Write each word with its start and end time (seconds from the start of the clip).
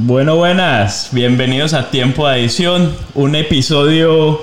Bueno, 0.00 0.36
buenas, 0.36 1.08
bienvenidos 1.10 1.74
a 1.74 1.90
Tiempo 1.90 2.28
de 2.28 2.34
Adición, 2.34 2.96
un 3.14 3.34
episodio 3.34 4.42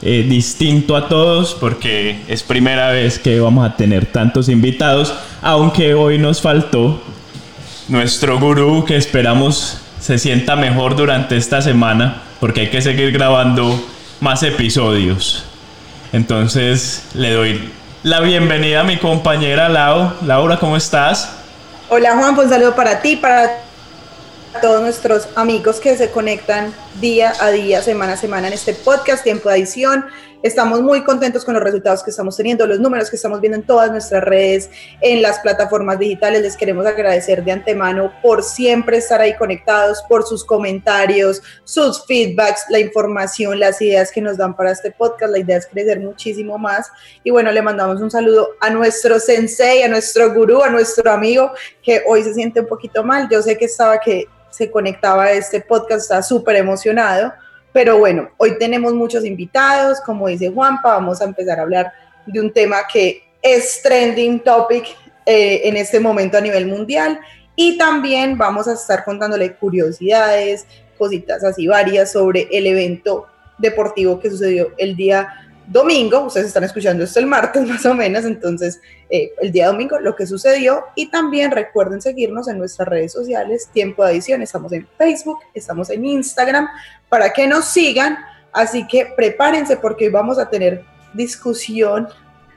eh, 0.00 0.24
distinto 0.26 0.96
a 0.96 1.10
todos 1.10 1.52
porque 1.52 2.22
es 2.26 2.42
primera 2.42 2.88
vez 2.88 3.18
que 3.18 3.38
vamos 3.38 3.68
a 3.68 3.76
tener 3.76 4.06
tantos 4.06 4.48
invitados, 4.48 5.12
aunque 5.42 5.92
hoy 5.92 6.16
nos 6.16 6.40
faltó 6.40 7.02
nuestro 7.88 8.40
gurú 8.40 8.86
que 8.86 8.96
esperamos 8.96 9.76
se 10.00 10.16
sienta 10.18 10.56
mejor 10.56 10.96
durante 10.96 11.36
esta 11.36 11.60
semana 11.60 12.22
porque 12.40 12.62
hay 12.62 12.70
que 12.70 12.80
seguir 12.80 13.12
grabando 13.12 13.78
más 14.20 14.42
episodios. 14.42 15.44
Entonces 16.14 17.04
le 17.12 17.30
doy 17.30 17.70
la 18.04 18.20
bienvenida 18.20 18.80
a 18.80 18.84
mi 18.84 18.96
compañera 18.96 19.68
Lau. 19.68 20.14
Laura, 20.24 20.56
¿cómo 20.56 20.78
estás? 20.78 21.30
Hola 21.90 22.16
Juan, 22.16 22.38
un 22.38 22.48
saludo 22.48 22.74
para 22.74 23.02
ti, 23.02 23.16
para 23.16 23.63
todos 24.60 24.80
nuestros 24.80 25.28
amigos 25.34 25.80
que 25.80 25.96
se 25.96 26.10
conectan 26.10 26.74
día 27.00 27.32
a 27.40 27.50
día, 27.50 27.82
semana 27.82 28.14
a 28.14 28.16
semana 28.16 28.48
en 28.48 28.54
este 28.54 28.74
podcast, 28.74 29.24
tiempo 29.24 29.48
de 29.48 29.56
edición. 29.56 30.04
Estamos 30.44 30.82
muy 30.82 31.02
contentos 31.04 31.42
con 31.42 31.54
los 31.54 31.62
resultados 31.62 32.02
que 32.02 32.10
estamos 32.10 32.36
teniendo, 32.36 32.66
los 32.66 32.78
números 32.78 33.08
que 33.08 33.16
estamos 33.16 33.40
viendo 33.40 33.56
en 33.56 33.64
todas 33.64 33.90
nuestras 33.90 34.22
redes, 34.22 34.68
en 35.00 35.22
las 35.22 35.38
plataformas 35.38 35.98
digitales. 35.98 36.42
Les 36.42 36.54
queremos 36.54 36.84
agradecer 36.84 37.42
de 37.42 37.52
antemano 37.52 38.12
por 38.20 38.42
siempre 38.42 38.98
estar 38.98 39.22
ahí 39.22 39.34
conectados, 39.36 40.04
por 40.06 40.26
sus 40.26 40.44
comentarios, 40.44 41.40
sus 41.64 42.04
feedbacks, 42.04 42.66
la 42.68 42.78
información, 42.78 43.58
las 43.58 43.80
ideas 43.80 44.12
que 44.12 44.20
nos 44.20 44.36
dan 44.36 44.54
para 44.54 44.72
este 44.72 44.90
podcast. 44.90 45.32
La 45.32 45.38
idea 45.38 45.56
es 45.56 45.66
crecer 45.66 46.00
muchísimo 46.00 46.58
más. 46.58 46.90
Y 47.22 47.30
bueno, 47.30 47.50
le 47.50 47.62
mandamos 47.62 48.02
un 48.02 48.10
saludo 48.10 48.50
a 48.60 48.68
nuestro 48.68 49.18
sensei, 49.20 49.82
a 49.82 49.88
nuestro 49.88 50.34
gurú, 50.34 50.62
a 50.62 50.68
nuestro 50.68 51.10
amigo 51.10 51.52
que 51.82 52.02
hoy 52.06 52.22
se 52.22 52.34
siente 52.34 52.60
un 52.60 52.66
poquito 52.66 53.02
mal. 53.02 53.30
Yo 53.30 53.40
sé 53.40 53.56
que 53.56 53.64
estaba 53.64 53.98
que 53.98 54.28
se 54.50 54.70
conectaba 54.70 55.24
a 55.24 55.32
este 55.32 55.62
podcast, 55.62 56.02
está 56.02 56.22
súper 56.22 56.56
emocionado. 56.56 57.32
Pero 57.74 57.98
bueno, 57.98 58.30
hoy 58.36 58.56
tenemos 58.56 58.94
muchos 58.94 59.24
invitados, 59.24 60.00
como 60.00 60.28
dice 60.28 60.48
Juanpa, 60.48 60.90
vamos 60.90 61.20
a 61.20 61.24
empezar 61.24 61.58
a 61.58 61.62
hablar 61.62 61.92
de 62.24 62.40
un 62.40 62.52
tema 62.52 62.76
que 62.90 63.24
es 63.42 63.82
trending 63.82 64.38
topic 64.44 64.86
eh, 65.26 65.62
en 65.64 65.76
este 65.76 65.98
momento 65.98 66.38
a 66.38 66.40
nivel 66.40 66.66
mundial. 66.68 67.18
Y 67.56 67.76
también 67.76 68.38
vamos 68.38 68.68
a 68.68 68.74
estar 68.74 69.04
contándole 69.04 69.56
curiosidades, 69.56 70.68
cositas 70.96 71.42
así 71.42 71.66
varias 71.66 72.12
sobre 72.12 72.46
el 72.52 72.68
evento 72.68 73.26
deportivo 73.58 74.20
que 74.20 74.30
sucedió 74.30 74.72
el 74.78 74.94
día 74.94 75.44
domingo, 75.66 76.24
ustedes 76.24 76.48
están 76.48 76.64
escuchando 76.64 77.04
esto 77.04 77.18
el 77.18 77.26
martes 77.26 77.66
más 77.68 77.84
o 77.86 77.94
menos, 77.94 78.24
entonces 78.24 78.80
eh, 79.10 79.32
el 79.40 79.50
día 79.50 79.68
domingo 79.68 79.98
lo 79.98 80.14
que 80.14 80.26
sucedió. 80.26 80.84
Y 80.94 81.10
también 81.10 81.50
recuerden 81.50 82.00
seguirnos 82.00 82.48
en 82.48 82.58
nuestras 82.58 82.88
redes 82.88 83.12
sociales, 83.12 83.68
Tiempo 83.72 84.04
de 84.04 84.12
Edición, 84.12 84.42
estamos 84.42 84.72
en 84.72 84.86
Facebook, 84.98 85.38
estamos 85.54 85.90
en 85.90 86.04
Instagram, 86.04 86.68
para 87.14 87.32
que 87.32 87.46
nos 87.46 87.66
sigan, 87.66 88.18
así 88.52 88.84
que 88.88 89.06
prepárense 89.06 89.76
porque 89.76 90.06
hoy 90.06 90.10
vamos 90.10 90.36
a 90.36 90.50
tener 90.50 90.84
discusión 91.12 92.08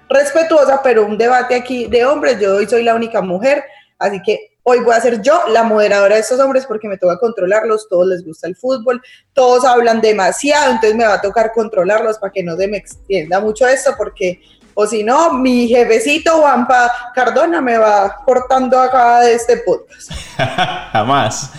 respetuosa, 0.09 0.81
pero 0.81 1.05
un 1.05 1.15
debate 1.15 1.53
aquí 1.53 1.85
de 1.85 2.03
hombres, 2.03 2.39
yo 2.39 2.55
hoy 2.55 2.65
soy 2.65 2.81
la 2.81 2.95
única 2.95 3.21
mujer, 3.21 3.63
así 3.99 4.19
que 4.25 4.57
Hoy 4.69 4.79
voy 4.81 4.93
a 4.93 4.99
ser 4.99 5.21
yo 5.21 5.43
la 5.47 5.63
moderadora 5.63 6.15
de 6.15 6.21
estos 6.21 6.41
hombres 6.41 6.65
porque 6.65 6.89
me 6.89 6.97
toca 6.97 7.17
controlarlos, 7.19 7.87
todos 7.87 8.05
les 8.05 8.25
gusta 8.25 8.47
el 8.47 8.57
fútbol, 8.57 9.01
todos 9.31 9.63
hablan 9.63 10.01
demasiado, 10.01 10.71
entonces 10.71 10.93
me 10.93 11.05
va 11.05 11.13
a 11.13 11.21
tocar 11.21 11.53
controlarlos 11.53 12.17
para 12.17 12.33
que 12.33 12.43
no 12.43 12.57
se 12.57 12.67
me 12.67 12.75
extienda 12.75 13.39
mucho 13.39 13.65
esto 13.65 13.93
porque 13.97 14.41
o 14.73 14.85
si 14.85 15.05
no, 15.05 15.31
mi 15.31 15.69
jefecito 15.69 16.41
Juanpa 16.41 16.91
Cardona 17.15 17.61
me 17.61 17.77
va 17.77 18.17
cortando 18.25 18.77
acá 18.77 19.21
de 19.21 19.35
este 19.35 19.55
podcast. 19.57 20.11
Jamás. 20.91 21.49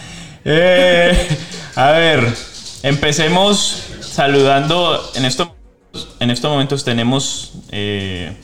Eh, 0.45 1.29
a 1.77 1.93
ver, 1.93 2.21
empecemos 2.83 3.85
saludando. 4.01 5.11
En, 5.15 5.25
esto, 5.25 5.55
en 6.21 6.31
estos 6.31 6.51
momentos 6.51 6.85
tenemos 6.85 7.53
eh, 7.71 8.37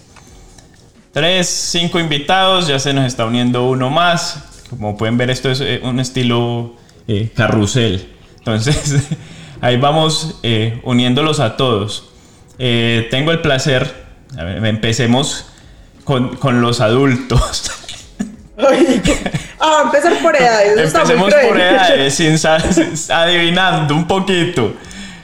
tres, 1.12 1.48
cinco 1.48 1.98
invitados, 1.98 2.66
ya 2.66 2.78
se 2.78 2.92
nos 2.92 3.06
está 3.06 3.24
uniendo 3.24 3.68
uno 3.68 3.88
más. 3.88 4.44
Como 4.68 4.96
pueden 4.96 5.16
ver, 5.16 5.30
esto 5.30 5.50
es 5.50 5.60
eh, 5.60 5.80
un 5.82 6.00
estilo 6.00 6.74
eh, 7.06 7.30
carrusel. 7.34 8.08
Entonces, 8.38 9.08
ahí 9.60 9.76
vamos 9.76 10.36
eh, 10.42 10.80
uniéndolos 10.84 11.40
a 11.40 11.56
todos. 11.56 12.10
tengo 12.58 13.30
el 13.30 13.40
placer, 13.40 14.04
empecemos 14.36 15.46
con, 16.04 16.36
con 16.36 16.60
los 16.60 16.80
adultos. 16.80 17.70
ah, 19.60 19.82
empezar 19.84 20.18
por 20.22 20.36
edades. 20.36 20.94
Empecemos 20.94 21.34
por 21.34 21.60
edades, 21.60 22.14
sin, 22.16 22.36
adivinando 23.10 23.94
un 23.94 24.06
poquito. 24.06 24.74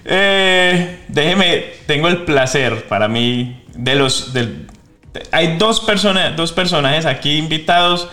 déjeme, 0.04 1.64
tengo 1.86 2.08
el 2.08 2.24
placer 2.24 2.84
para 2.88 3.08
mí 3.08 3.64
de 3.74 3.94
los... 3.94 4.32
hay 5.32 5.56
dos, 5.58 5.80
personas, 5.80 6.36
dos 6.36 6.52
personajes 6.52 7.06
aquí 7.06 7.38
invitados 7.38 8.08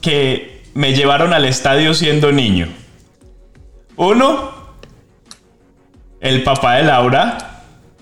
que 0.00 0.62
me 0.74 0.92
llevaron 0.92 1.32
al 1.32 1.44
estadio 1.44 1.94
siendo 1.94 2.32
niño. 2.32 2.68
Uno, 3.96 4.52
el 6.20 6.42
papá 6.42 6.74
de 6.74 6.82
Laura, 6.82 7.55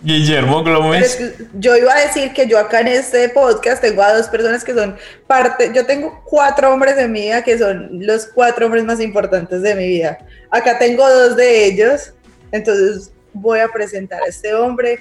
Guillermo 0.05 0.63
Gómez. 0.63 1.19
yo 1.55 1.77
iba 1.77 1.95
a 1.95 2.01
decir 2.07 2.33
que 2.35 2.47
yo 2.47 2.59
acá 2.59 2.81
en 2.81 2.89
este 2.89 3.29
podcast 3.31 3.81
tengo 3.81 4.03
a 4.03 4.15
dos 4.15 4.29
personas 4.29 4.62
que 4.62 4.75
son 4.75 4.97
parte, 5.27 5.73
yo 5.75 5.87
tengo 5.87 6.23
cuatro 6.25 6.73
hombres 6.73 6.97
de 6.97 7.09
mi 7.09 7.23
vida 7.23 7.43
que 7.43 7.59
son 7.59 7.89
los 7.93 8.27
cuatro 8.27 8.67
hombres 8.67 8.85
más 8.85 9.01
importantes 9.01 9.62
de 9.62 9.75
mi 9.75 9.87
vida. 9.89 10.19
Acá 10.51 10.79
tengo 10.79 11.09
dos 11.09 11.37
de 11.37 11.65
ellos, 11.65 12.12
entonces 12.53 13.12
voy 13.33 13.61
a 13.61 13.69
presentar 13.69 14.23
a 14.23 14.27
este 14.27 14.55
hombre 14.55 15.01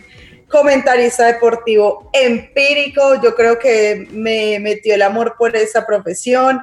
comentarista 0.53 1.25
deportivo 1.25 2.11
empírico, 2.13 3.19
yo 3.23 3.33
creo 3.33 3.57
que 3.57 4.07
me 4.11 4.59
metió 4.59 4.93
el 4.93 5.01
amor 5.01 5.33
por 5.35 5.55
esa 5.55 5.83
profesión, 5.83 6.61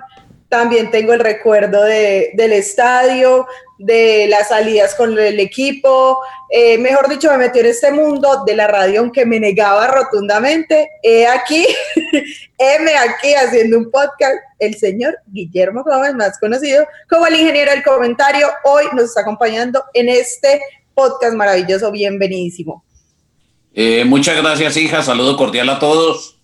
también 0.50 0.90
tengo 0.90 1.12
el 1.12 1.20
recuerdo 1.20 1.84
del 1.84 2.52
estadio, 2.52 3.46
de 3.78 4.26
las 4.28 4.48
salidas 4.48 4.96
con 4.96 5.16
el 5.16 5.38
equipo. 5.38 6.18
Eh, 6.50 6.76
mejor 6.76 7.08
dicho, 7.08 7.30
me 7.30 7.38
metió 7.38 7.60
en 7.60 7.68
este 7.68 7.92
mundo 7.92 8.42
de 8.44 8.56
la 8.56 8.66
radio, 8.66 9.00
aunque 9.00 9.24
me 9.24 9.38
negaba 9.38 9.86
rotundamente. 9.86 10.90
He 11.04 11.24
aquí, 11.24 11.64
heme 12.58 12.96
aquí 12.96 13.32
haciendo 13.32 13.78
un 13.78 13.90
podcast, 13.92 14.34
el 14.58 14.74
señor 14.74 15.16
Guillermo 15.28 15.84
Gómez, 15.84 16.14
más 16.14 16.38
conocido 16.40 16.84
como 17.08 17.28
el 17.28 17.36
ingeniero 17.36 17.70
del 17.70 17.84
comentario, 17.84 18.48
hoy 18.64 18.86
nos 18.92 19.04
está 19.04 19.20
acompañando 19.20 19.84
en 19.94 20.08
este 20.08 20.60
podcast 20.94 21.34
maravilloso. 21.34 21.92
Bienvenidísimo. 21.92 22.84
Eh, 23.72 24.04
muchas 24.04 24.36
gracias, 24.36 24.76
hija. 24.76 25.00
Saludo 25.00 25.36
cordial 25.36 25.68
a 25.70 25.78
todos. 25.78 26.39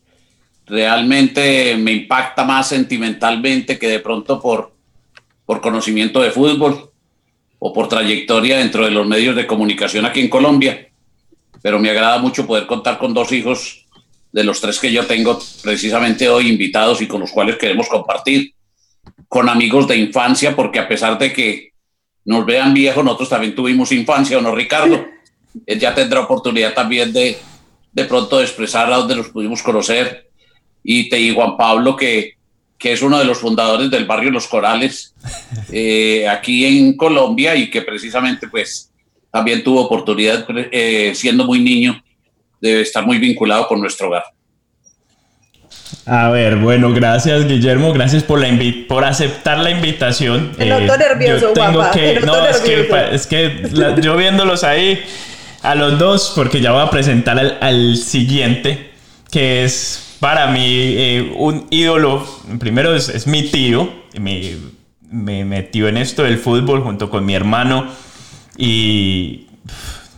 Realmente 0.67 1.77
me 1.77 1.93
impacta 1.93 2.45
más 2.45 2.69
sentimentalmente 2.69 3.79
que 3.79 3.89
de 3.89 4.01
pronto 4.01 4.41
por, 4.41 4.73
por 5.45 5.61
conocimiento 5.61 6.21
de 6.21 6.33
fútbol 6.33 6.91
o 7.59 7.73
por 7.73 7.89
trayectoria 7.89 8.59
dentro 8.59 8.85
de 8.85 8.91
los 8.91 9.07
medios 9.07 9.37
de 9.37 9.47
comunicación 9.47 10.05
aquí 10.05 10.21
en 10.21 10.29
Colombia. 10.29 10.89
Pero 11.63 11.79
me 11.79 11.91
agrada 11.91 12.19
mucho 12.19 12.47
poder 12.47 12.67
contar 12.67 12.99
con 12.99 13.15
dos 13.15 13.33
hijos 13.33 13.87
de 14.33 14.45
los 14.45 14.61
tres 14.61 14.79
que 14.79 14.93
yo 14.93 15.07
tengo 15.07 15.39
precisamente 15.63 16.29
hoy 16.29 16.49
invitados 16.49 17.01
y 17.01 17.07
con 17.07 17.21
los 17.21 17.31
cuales 17.31 17.57
queremos 17.57 17.89
compartir, 17.89 18.53
con 19.29 19.49
amigos 19.49 19.89
de 19.89 19.97
infancia, 19.97 20.55
porque 20.55 20.79
a 20.79 20.89
pesar 20.89 21.17
de 21.17 21.33
que 21.33 21.71
nos 22.25 22.45
vean 22.45 22.75
viejos, 22.75 23.05
nosotros 23.05 23.31
también 23.31 23.55
tuvimos 23.55 23.93
infancia, 23.93 24.37
¿o 24.37 24.43
no, 24.43 24.55
Ricardo? 24.55 25.07
Él 25.67 25.79
ya 25.79 25.95
tendrá 25.95 26.21
oportunidad 26.21 26.75
también 26.75 27.13
de, 27.13 27.39
de 27.93 28.05
pronto 28.05 28.39
de 28.39 28.45
expresar 28.45 28.93
a 28.93 28.97
donde 28.97 29.17
nos 29.17 29.29
pudimos 29.31 29.63
conocer. 29.63 30.26
Y 30.89 31.09
te 31.09 31.17
digo, 31.17 31.43
Juan 31.43 31.57
Pablo, 31.57 31.97
que, 31.97 32.35
que 32.79 32.93
es 32.93 33.03
uno 33.03 33.19
de 33.19 33.25
los 33.25 33.39
fundadores 33.39 33.91
del 33.91 34.05
barrio 34.05 34.31
Los 34.31 34.47
Corales, 34.47 35.15
eh, 35.73 36.29
aquí 36.29 36.65
en 36.65 36.97
Colombia, 36.97 37.57
y 37.57 37.69
que 37.69 37.83
precisamente 37.83 38.47
pues 38.49 38.91
también 39.33 39.65
tuvo 39.65 39.83
oportunidad, 39.83 40.47
eh, 40.71 41.13
siendo 41.15 41.45
muy 41.45 41.59
niño, 41.59 42.01
debe 42.61 42.83
estar 42.83 43.05
muy 43.05 43.19
vinculado 43.19 43.67
con 43.67 43.81
nuestro 43.81 44.07
hogar. 44.09 44.23
A 46.07 46.31
ver, 46.31 46.57
bueno, 46.57 46.93
gracias 46.93 47.47
Guillermo, 47.47 47.93
gracias 47.93 48.23
por 48.23 48.41
la 48.41 48.49
por 48.89 49.05
aceptar 49.05 49.59
la 49.59 49.71
invitación. 49.71 50.53
Te 50.57 50.67
noto 50.67 50.95
Eh, 50.95 50.99
nervioso, 50.99 51.49
yo 51.49 51.53
tengo 51.53 51.73
guapa, 51.73 51.91
que, 51.91 52.13
te 52.15 52.21
noto 52.21 52.39
no, 52.43 52.47
es 52.47 52.61
que, 52.61 52.89
es 53.13 53.27
que 53.27 53.69
la- 53.73 54.01
yo 54.01 54.17
viéndolos 54.17 54.63
ahí 54.63 55.01
a 55.63 55.75
los 55.75 55.99
dos, 55.99 56.33
porque 56.37 56.61
ya 56.61 56.71
voy 56.73 56.83
a 56.83 56.91
presentar 56.91 57.39
al, 57.39 57.59
al 57.61 57.97
siguiente, 57.97 58.91
que 59.33 59.65
es 59.65 60.06
para 60.27 60.49
mí 60.49 60.65
eh, 60.67 61.35
un 61.37 61.69
ídolo. 61.71 62.27
Primero 62.59 62.97
es, 62.97 63.29
mi 63.29 63.45
tío, 63.45 63.89
me, 64.19 64.57
me 65.09 65.45
metió 65.45 65.87
en 65.87 65.97
esto 65.97 66.25
del 66.25 66.39
fútbol 66.39 66.83
junto 66.83 67.11
con 67.11 67.25
mi 67.25 67.37
hermano 67.37 67.87
y 68.59 69.47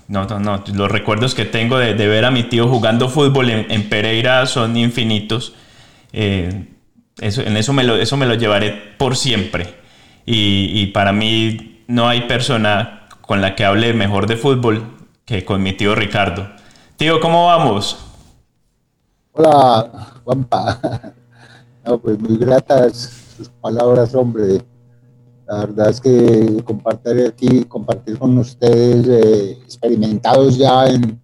no, 0.06 0.24
no, 0.24 0.40
no. 0.40 0.64
Los 0.72 0.90
recuerdos 0.90 1.34
que 1.34 1.44
tengo 1.44 1.76
de, 1.76 1.92
ver 1.92 2.24
a 2.24 2.30
mi 2.30 2.44
tío 2.44 2.68
jugando 2.68 3.10
fútbol 3.10 3.50
en, 3.50 3.70
en 3.70 3.90
Pereira 3.90 4.46
son 4.46 4.78
infinitos. 4.78 5.52
Eh, 6.14 6.68
eso, 7.20 7.42
en 7.42 7.58
eso 7.58 7.74
me, 7.74 7.84
lo, 7.84 7.96
eso 7.96 8.16
me 8.16 8.24
lo 8.24 8.32
llevaré 8.32 8.70
por 8.96 9.14
siempre. 9.14 9.74
Y, 10.24 10.70
y 10.72 10.86
para 10.86 11.12
mí 11.12 11.82
no 11.86 12.08
hay 12.08 12.22
persona 12.22 13.08
con 13.20 13.42
la 13.42 13.54
que 13.54 13.66
hable 13.66 13.92
mejor 13.92 14.26
de 14.26 14.38
fútbol 14.38 14.84
que 15.26 15.44
con 15.44 15.62
mi 15.62 15.74
tío 15.74 15.94
Ricardo. 15.94 16.48
Tío, 16.96 17.20
¿cómo 17.20 17.48
vamos? 17.48 18.07
Hola, 19.40 20.20
Juanpa. 20.24 21.14
No, 21.86 21.96
pues 22.02 22.18
muy 22.18 22.36
gratas 22.38 22.96
sus 23.36 23.48
palabras, 23.48 24.12
hombre. 24.16 24.66
La 25.46 25.60
verdad 25.60 25.90
es 25.90 26.00
que 26.00 26.60
compartir 26.64 27.24
aquí, 27.24 27.64
compartir 27.66 28.18
con 28.18 28.36
ustedes, 28.36 29.06
eh, 29.06 29.52
experimentados 29.62 30.58
ya 30.58 30.88
en, 30.88 31.22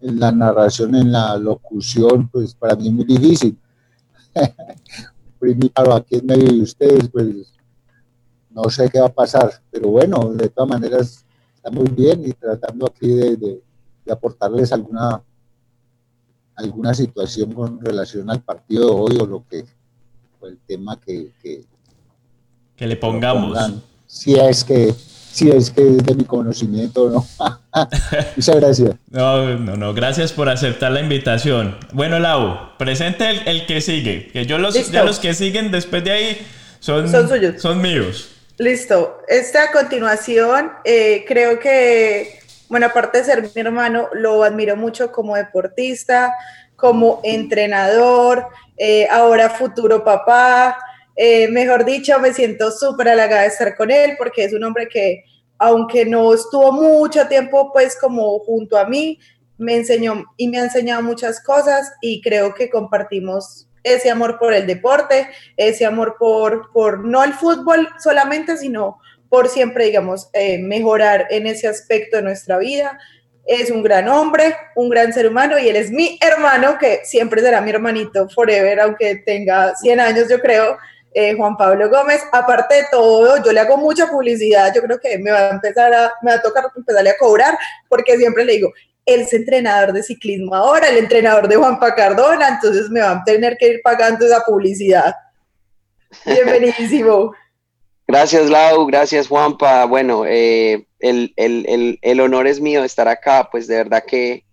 la 0.00 0.32
narración, 0.32 0.96
en 0.96 1.12
la 1.12 1.36
locución, 1.36 2.28
pues 2.28 2.52
para 2.52 2.74
mí 2.74 2.88
es 2.88 2.92
muy 2.94 3.04
difícil. 3.04 3.56
Primero 5.38 5.94
aquí 5.94 6.16
en 6.16 6.26
medio 6.26 6.52
de 6.52 6.62
ustedes, 6.62 7.08
pues 7.10 7.54
no 8.50 8.64
sé 8.70 8.90
qué 8.90 8.98
va 8.98 9.06
a 9.06 9.14
pasar, 9.14 9.52
pero 9.70 9.88
bueno, 9.88 10.34
de 10.34 10.48
todas 10.48 10.68
maneras 10.68 11.24
está 11.54 11.70
muy 11.70 11.88
bien 11.90 12.26
y 12.26 12.32
tratando 12.32 12.86
aquí 12.86 13.06
de 13.06 13.62
aportarles 14.10 14.72
alguna 14.72 15.22
alguna 16.62 16.94
situación 16.94 17.52
con 17.52 17.80
relación 17.80 18.30
al 18.30 18.40
partido 18.42 18.86
de 18.86 18.92
hoy 18.94 19.18
o 19.20 19.26
lo 19.26 19.44
que 19.48 19.64
o 20.40 20.46
el 20.46 20.58
tema 20.66 20.98
que, 21.00 21.30
que 21.42 21.62
Que 22.76 22.86
le 22.86 22.96
pongamos. 22.96 23.58
si 24.06 24.34
es 24.34 24.64
que 24.64 24.92
si 25.32 25.48
es 25.50 25.70
que 25.70 25.80
es 25.96 26.04
de 26.04 26.14
mi 26.14 26.24
conocimiento 26.24 27.04
o 27.04 27.10
no 27.10 27.26
muchas 28.36 28.56
gracias 28.56 28.96
No, 29.10 29.58
no, 29.58 29.76
no, 29.76 29.94
gracias 29.94 30.30
por 30.32 30.48
aceptar 30.50 30.92
la 30.92 31.00
invitación. 31.00 31.76
Bueno, 31.94 32.18
Lau, 32.18 32.76
presente 32.78 33.30
el, 33.30 33.48
el 33.48 33.66
que 33.66 33.80
sigue, 33.80 34.28
que 34.32 34.44
yo 34.46 34.58
los, 34.58 34.74
Listo. 34.74 34.92
ya 34.92 35.04
los 35.04 35.18
que 35.18 35.32
siguen 35.34 35.70
después 35.70 36.04
de 36.04 36.10
ahí 36.12 36.38
son, 36.80 37.08
Son 37.10 37.28
suyos. 37.28 37.62
son 37.62 37.80
míos. 37.80 38.28
Listo. 38.58 39.16
Esta 39.26 39.64
a 39.64 39.72
continuación, 39.72 40.70
eh, 40.84 41.24
creo 41.26 41.58
que, 41.58 42.40
bueno, 42.72 42.86
aparte 42.86 43.18
de 43.18 43.24
ser 43.24 43.42
mi 43.42 43.60
hermano, 43.60 44.08
lo 44.14 44.42
admiro 44.42 44.78
mucho 44.78 45.12
como 45.12 45.36
deportista, 45.36 46.34
como 46.74 47.20
entrenador, 47.22 48.46
eh, 48.78 49.06
ahora 49.10 49.50
futuro 49.50 50.02
papá. 50.02 50.78
Eh, 51.14 51.48
mejor 51.48 51.84
dicho, 51.84 52.18
me 52.18 52.32
siento 52.32 52.70
súper 52.70 53.10
halagada 53.10 53.42
de 53.42 53.48
estar 53.48 53.76
con 53.76 53.90
él 53.90 54.14
porque 54.16 54.44
es 54.44 54.54
un 54.54 54.64
hombre 54.64 54.88
que, 54.88 55.22
aunque 55.58 56.06
no 56.06 56.32
estuvo 56.32 56.72
mucho 56.72 57.28
tiempo, 57.28 57.70
pues 57.74 57.94
como 58.00 58.38
junto 58.38 58.78
a 58.78 58.86
mí, 58.86 59.18
me 59.58 59.76
enseñó 59.76 60.24
y 60.38 60.48
me 60.48 60.58
ha 60.58 60.64
enseñado 60.64 61.02
muchas 61.02 61.42
cosas 61.42 61.92
y 62.00 62.22
creo 62.22 62.54
que 62.54 62.70
compartimos 62.70 63.68
ese 63.82 64.10
amor 64.10 64.38
por 64.38 64.54
el 64.54 64.66
deporte, 64.66 65.28
ese 65.58 65.84
amor 65.84 66.16
por, 66.18 66.72
por 66.72 67.04
no 67.04 67.22
el 67.22 67.34
fútbol 67.34 67.86
solamente, 68.02 68.56
sino 68.56 68.98
por 69.32 69.48
siempre, 69.48 69.86
digamos, 69.86 70.28
eh, 70.34 70.58
mejorar 70.58 71.26
en 71.30 71.46
ese 71.46 71.66
aspecto 71.66 72.18
de 72.18 72.22
nuestra 72.22 72.58
vida. 72.58 72.98
Es 73.46 73.70
un 73.70 73.82
gran 73.82 74.06
hombre, 74.06 74.54
un 74.76 74.90
gran 74.90 75.10
ser 75.14 75.26
humano 75.26 75.58
y 75.58 75.70
él 75.70 75.76
es 75.76 75.90
mi 75.90 76.18
hermano, 76.20 76.76
que 76.78 77.00
siempre 77.04 77.40
será 77.40 77.62
mi 77.62 77.70
hermanito 77.70 78.28
forever, 78.28 78.80
aunque 78.80 79.22
tenga 79.24 79.74
100 79.74 80.00
años, 80.00 80.28
yo 80.28 80.38
creo, 80.38 80.76
eh, 81.14 81.32
Juan 81.34 81.56
Pablo 81.56 81.88
Gómez. 81.88 82.20
Aparte 82.30 82.74
de 82.74 82.84
todo, 82.90 83.42
yo 83.42 83.52
le 83.52 83.60
hago 83.60 83.78
mucha 83.78 84.06
publicidad, 84.06 84.70
yo 84.74 84.82
creo 84.82 85.00
que 85.00 85.16
me 85.16 85.30
va 85.30 85.38
a 85.38 85.50
empezar 85.52 85.94
a, 85.94 86.12
me 86.20 86.32
va 86.32 86.36
a 86.36 86.42
tocar 86.42 86.64
empezarle 86.76 87.08
a 87.08 87.16
cobrar, 87.16 87.56
porque 87.88 88.18
siempre 88.18 88.44
le 88.44 88.52
digo, 88.52 88.70
él 89.06 89.22
es 89.22 89.32
entrenador 89.32 89.94
de 89.94 90.02
ciclismo 90.02 90.54
ahora, 90.54 90.88
el 90.88 90.98
entrenador 90.98 91.48
de 91.48 91.56
Juanpa 91.56 91.94
Cardona, 91.94 92.48
entonces 92.48 92.90
me 92.90 93.00
van 93.00 93.20
a 93.20 93.24
tener 93.24 93.56
que 93.56 93.68
ir 93.68 93.80
pagando 93.82 94.26
esa 94.26 94.40
publicidad. 94.40 95.14
Bienvenidísimo. 96.26 97.32
Gracias, 98.12 98.50
Lau, 98.50 98.84
gracias, 98.86 99.26
Juanpa. 99.26 99.86
Bueno, 99.86 100.24
eh, 100.26 100.86
el, 101.00 101.32
el- 101.36 101.64
el- 101.66 101.98
el 102.02 102.20
honor 102.20 102.46
es 102.46 102.60
mío 102.60 102.84
estar 102.84 103.08
acá, 103.08 103.48
pues 103.50 103.66
de 103.66 103.76
verdad 103.76 104.04
que 104.06 104.44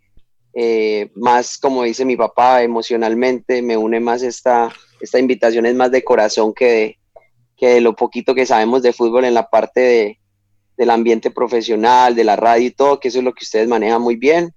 eh, 0.54 1.12
más, 1.16 1.58
como 1.58 1.84
dice 1.84 2.06
mi 2.06 2.16
papá, 2.16 2.64
emocionalmente 2.64 3.62
me 3.62 3.76
une 3.76 4.00
más 4.00 4.24
esta, 4.24 4.72
esta 5.02 5.20
invitación, 5.20 5.66
es 5.66 5.76
más 5.76 5.92
de 5.92 6.04
corazón 6.06 6.54
que 6.54 6.66
de, 6.66 7.00
que 7.58 7.82
lo 7.82 7.96
poquito 7.98 8.34
que 8.34 8.46
sabemos 8.46 8.82
de 8.82 8.94
fútbol 8.94 9.26
en 9.26 9.34
la 9.34 9.50
parte 9.50 9.82
de, 9.82 10.20
del 10.78 10.90
ambiente 10.90 11.30
profesional, 11.30 12.16
de 12.16 12.24
la 12.24 12.38
radio 12.38 12.68
y 12.68 12.72
todo, 12.72 13.00
que 13.00 13.10
eso 13.10 13.18
es 13.20 13.26
lo 13.26 13.34
que 13.34 13.44
ustedes 13.44 13.68
manejan 13.68 14.02
muy 14.02 14.16
bien. 14.16 14.54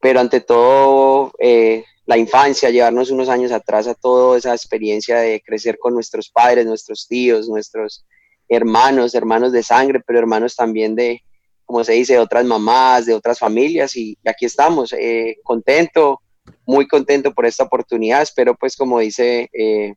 Pero 0.00 0.20
ante 0.20 0.40
todo, 0.42 1.32
eh, 1.40 1.84
la 2.06 2.18
infancia, 2.18 2.70
llevarnos 2.70 3.10
unos 3.10 3.28
años 3.30 3.52
atrás 3.52 3.86
a 3.88 3.94
toda 3.94 4.36
esa 4.38 4.52
experiencia 4.54 5.18
de 5.18 5.40
crecer 5.44 5.78
con 5.78 5.94
nuestros 5.94 6.28
padres, 6.30 6.66
nuestros 6.66 7.08
tíos, 7.08 7.48
nuestros 7.48 8.04
hermanos, 8.48 9.14
hermanos 9.14 9.52
de 9.52 9.62
sangre, 9.62 10.00
pero 10.06 10.18
hermanos 10.18 10.56
también 10.56 10.94
de, 10.94 11.22
como 11.64 11.84
se 11.84 11.92
dice, 11.92 12.14
de 12.14 12.20
otras 12.20 12.44
mamás, 12.44 13.06
de 13.06 13.14
otras 13.14 13.38
familias. 13.38 13.94
Y, 13.96 14.16
aquí 14.26 14.46
estamos, 14.46 14.92
eh, 14.92 15.36
contento, 15.42 16.20
muy 16.66 16.86
contento 16.86 17.32
por 17.32 17.46
esta 17.46 17.64
oportunidad. 17.64 18.22
Espero, 18.22 18.54
pues, 18.54 18.76
como 18.76 19.00
dice 19.00 19.50
eh, 19.52 19.94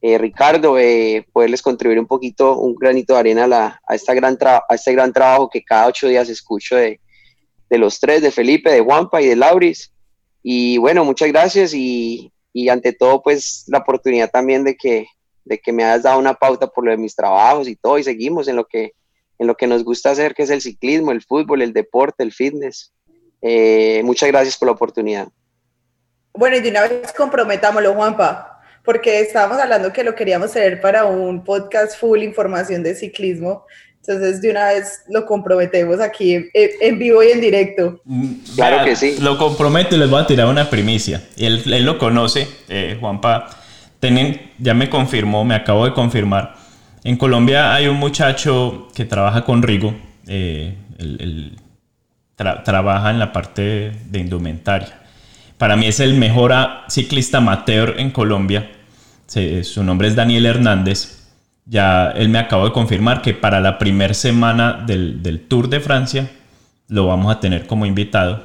eh, 0.00 0.18
Ricardo, 0.18 0.76
poderles 1.32 1.62
contribuir 1.62 2.00
un 2.00 2.06
poquito, 2.06 2.58
un 2.58 2.74
granito 2.74 3.14
de 3.14 3.20
arena 3.20 3.80
a, 3.86 3.94
esta 3.94 4.14
gran 4.14 4.38
a 4.40 4.74
este 4.74 4.92
gran 4.92 5.12
trabajo 5.12 5.50
que 5.50 5.62
cada 5.62 5.86
ocho 5.86 6.08
días 6.08 6.28
escucho 6.28 6.76
de, 6.76 6.98
de 7.68 7.78
los 7.78 8.00
tres, 8.00 8.22
de 8.22 8.30
Felipe, 8.30 8.70
de 8.70 8.80
Juanpa 8.80 9.22
y 9.22 9.26
de 9.26 9.36
Lauris. 9.36 9.92
Y 10.42 10.78
bueno, 10.78 11.04
muchas 11.04 11.28
gracias 11.28 11.72
y, 11.72 12.32
y 12.52 12.68
ante 12.68 12.92
todo, 12.92 13.22
pues 13.22 13.64
la 13.68 13.78
oportunidad 13.78 14.30
también 14.30 14.64
de 14.64 14.76
que, 14.76 15.06
de 15.44 15.58
que 15.58 15.72
me 15.72 15.84
hayas 15.84 16.04
dado 16.04 16.18
una 16.18 16.34
pauta 16.34 16.66
por 16.66 16.84
lo 16.84 16.90
de 16.90 16.96
mis 16.96 17.14
trabajos 17.14 17.68
y 17.68 17.76
todo 17.76 17.98
y 17.98 18.04
seguimos 18.04 18.48
en 18.48 18.56
lo 18.56 18.66
que, 18.66 18.92
en 19.38 19.46
lo 19.46 19.56
que 19.56 19.66
nos 19.66 19.84
gusta 19.84 20.10
hacer, 20.10 20.34
que 20.34 20.42
es 20.42 20.50
el 20.50 20.60
ciclismo, 20.60 21.12
el 21.12 21.22
fútbol, 21.22 21.62
el 21.62 21.72
deporte, 21.72 22.22
el 22.22 22.32
fitness. 22.32 22.92
Eh, 23.40 24.02
muchas 24.04 24.28
gracias 24.28 24.56
por 24.56 24.68
la 24.68 24.72
oportunidad. 24.72 25.28
Bueno, 26.34 26.56
y 26.56 26.60
de 26.60 26.70
una 26.70 26.82
vez 26.82 27.12
comprometámoslo, 27.12 27.94
Juanpa, 27.94 28.60
porque 28.84 29.20
estábamos 29.20 29.58
hablando 29.58 29.92
que 29.92 30.04
lo 30.04 30.14
queríamos 30.14 30.50
hacer 30.50 30.80
para 30.80 31.04
un 31.04 31.44
podcast 31.44 31.98
full 31.98 32.22
información 32.22 32.82
de 32.82 32.94
ciclismo. 32.94 33.66
Entonces, 33.98 34.40
de 34.40 34.50
una 34.50 34.66
vez 34.72 35.02
lo 35.08 35.26
comprometemos 35.26 36.00
aquí 36.00 36.34
en, 36.34 36.50
en 36.54 36.98
vivo 36.98 37.22
y 37.22 37.28
en 37.28 37.40
directo. 37.40 38.00
Claro 38.56 38.84
que 38.84 38.96
sí. 38.96 39.16
Lo 39.20 39.38
comprometo 39.38 39.94
y 39.94 39.98
les 39.98 40.10
voy 40.10 40.22
a 40.22 40.26
tirar 40.26 40.48
una 40.48 40.68
primicia. 40.68 41.22
Y 41.36 41.46
él, 41.46 41.62
él 41.66 41.84
lo 41.84 41.98
conoce, 41.98 42.48
eh, 42.68 42.96
Juanpa. 42.98 43.61
Tienen, 44.02 44.50
ya 44.58 44.74
me 44.74 44.90
confirmó, 44.90 45.44
me 45.44 45.54
acabo 45.54 45.84
de 45.84 45.92
confirmar. 45.92 46.56
En 47.04 47.16
Colombia 47.16 47.72
hay 47.72 47.86
un 47.86 47.98
muchacho 47.98 48.88
que 48.96 49.04
trabaja 49.04 49.44
con 49.44 49.62
Rigo, 49.62 49.94
eh, 50.26 50.74
el, 50.98 51.56
trabaja 52.34 53.10
en 53.10 53.20
la 53.20 53.32
parte 53.32 53.92
de 54.10 54.18
indumentaria. 54.18 54.88
Para 55.56 55.76
mí 55.76 55.86
es 55.86 56.00
el 56.00 56.14
mejor 56.14 56.52
ciclista 56.88 57.38
amateur 57.38 57.94
en 57.96 58.10
Colombia. 58.10 58.72
su 59.28 59.84
nombre 59.84 60.08
es 60.08 60.16
Daniel 60.16 60.46
Hernández. 60.46 61.28
Ya 61.64 62.10
él 62.10 62.28
me 62.28 62.40
acaba 62.40 62.64
de 62.64 62.72
confirmar 62.72 63.22
que 63.22 63.34
para 63.34 63.60
la 63.60 63.78
primera 63.78 64.14
semana 64.14 64.82
del, 64.84 65.46
Tour 65.46 65.68
de 65.68 65.78
Francia 65.78 66.28
lo 66.88 67.06
vamos 67.06 67.32
a 67.32 67.38
tener 67.38 67.68
como 67.68 67.86
invitado. 67.86 68.42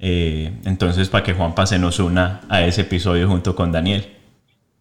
Eh, 0.00 0.50
entonces, 0.64 1.08
para 1.08 1.22
que 1.22 1.32
Juanpa 1.32 1.64
se 1.64 1.78
nos 1.78 2.00
una 2.00 2.40
a 2.48 2.62
ese 2.62 2.80
episodio 2.80 3.28
junto 3.28 3.54
con 3.54 3.70
Daniel. 3.70 4.16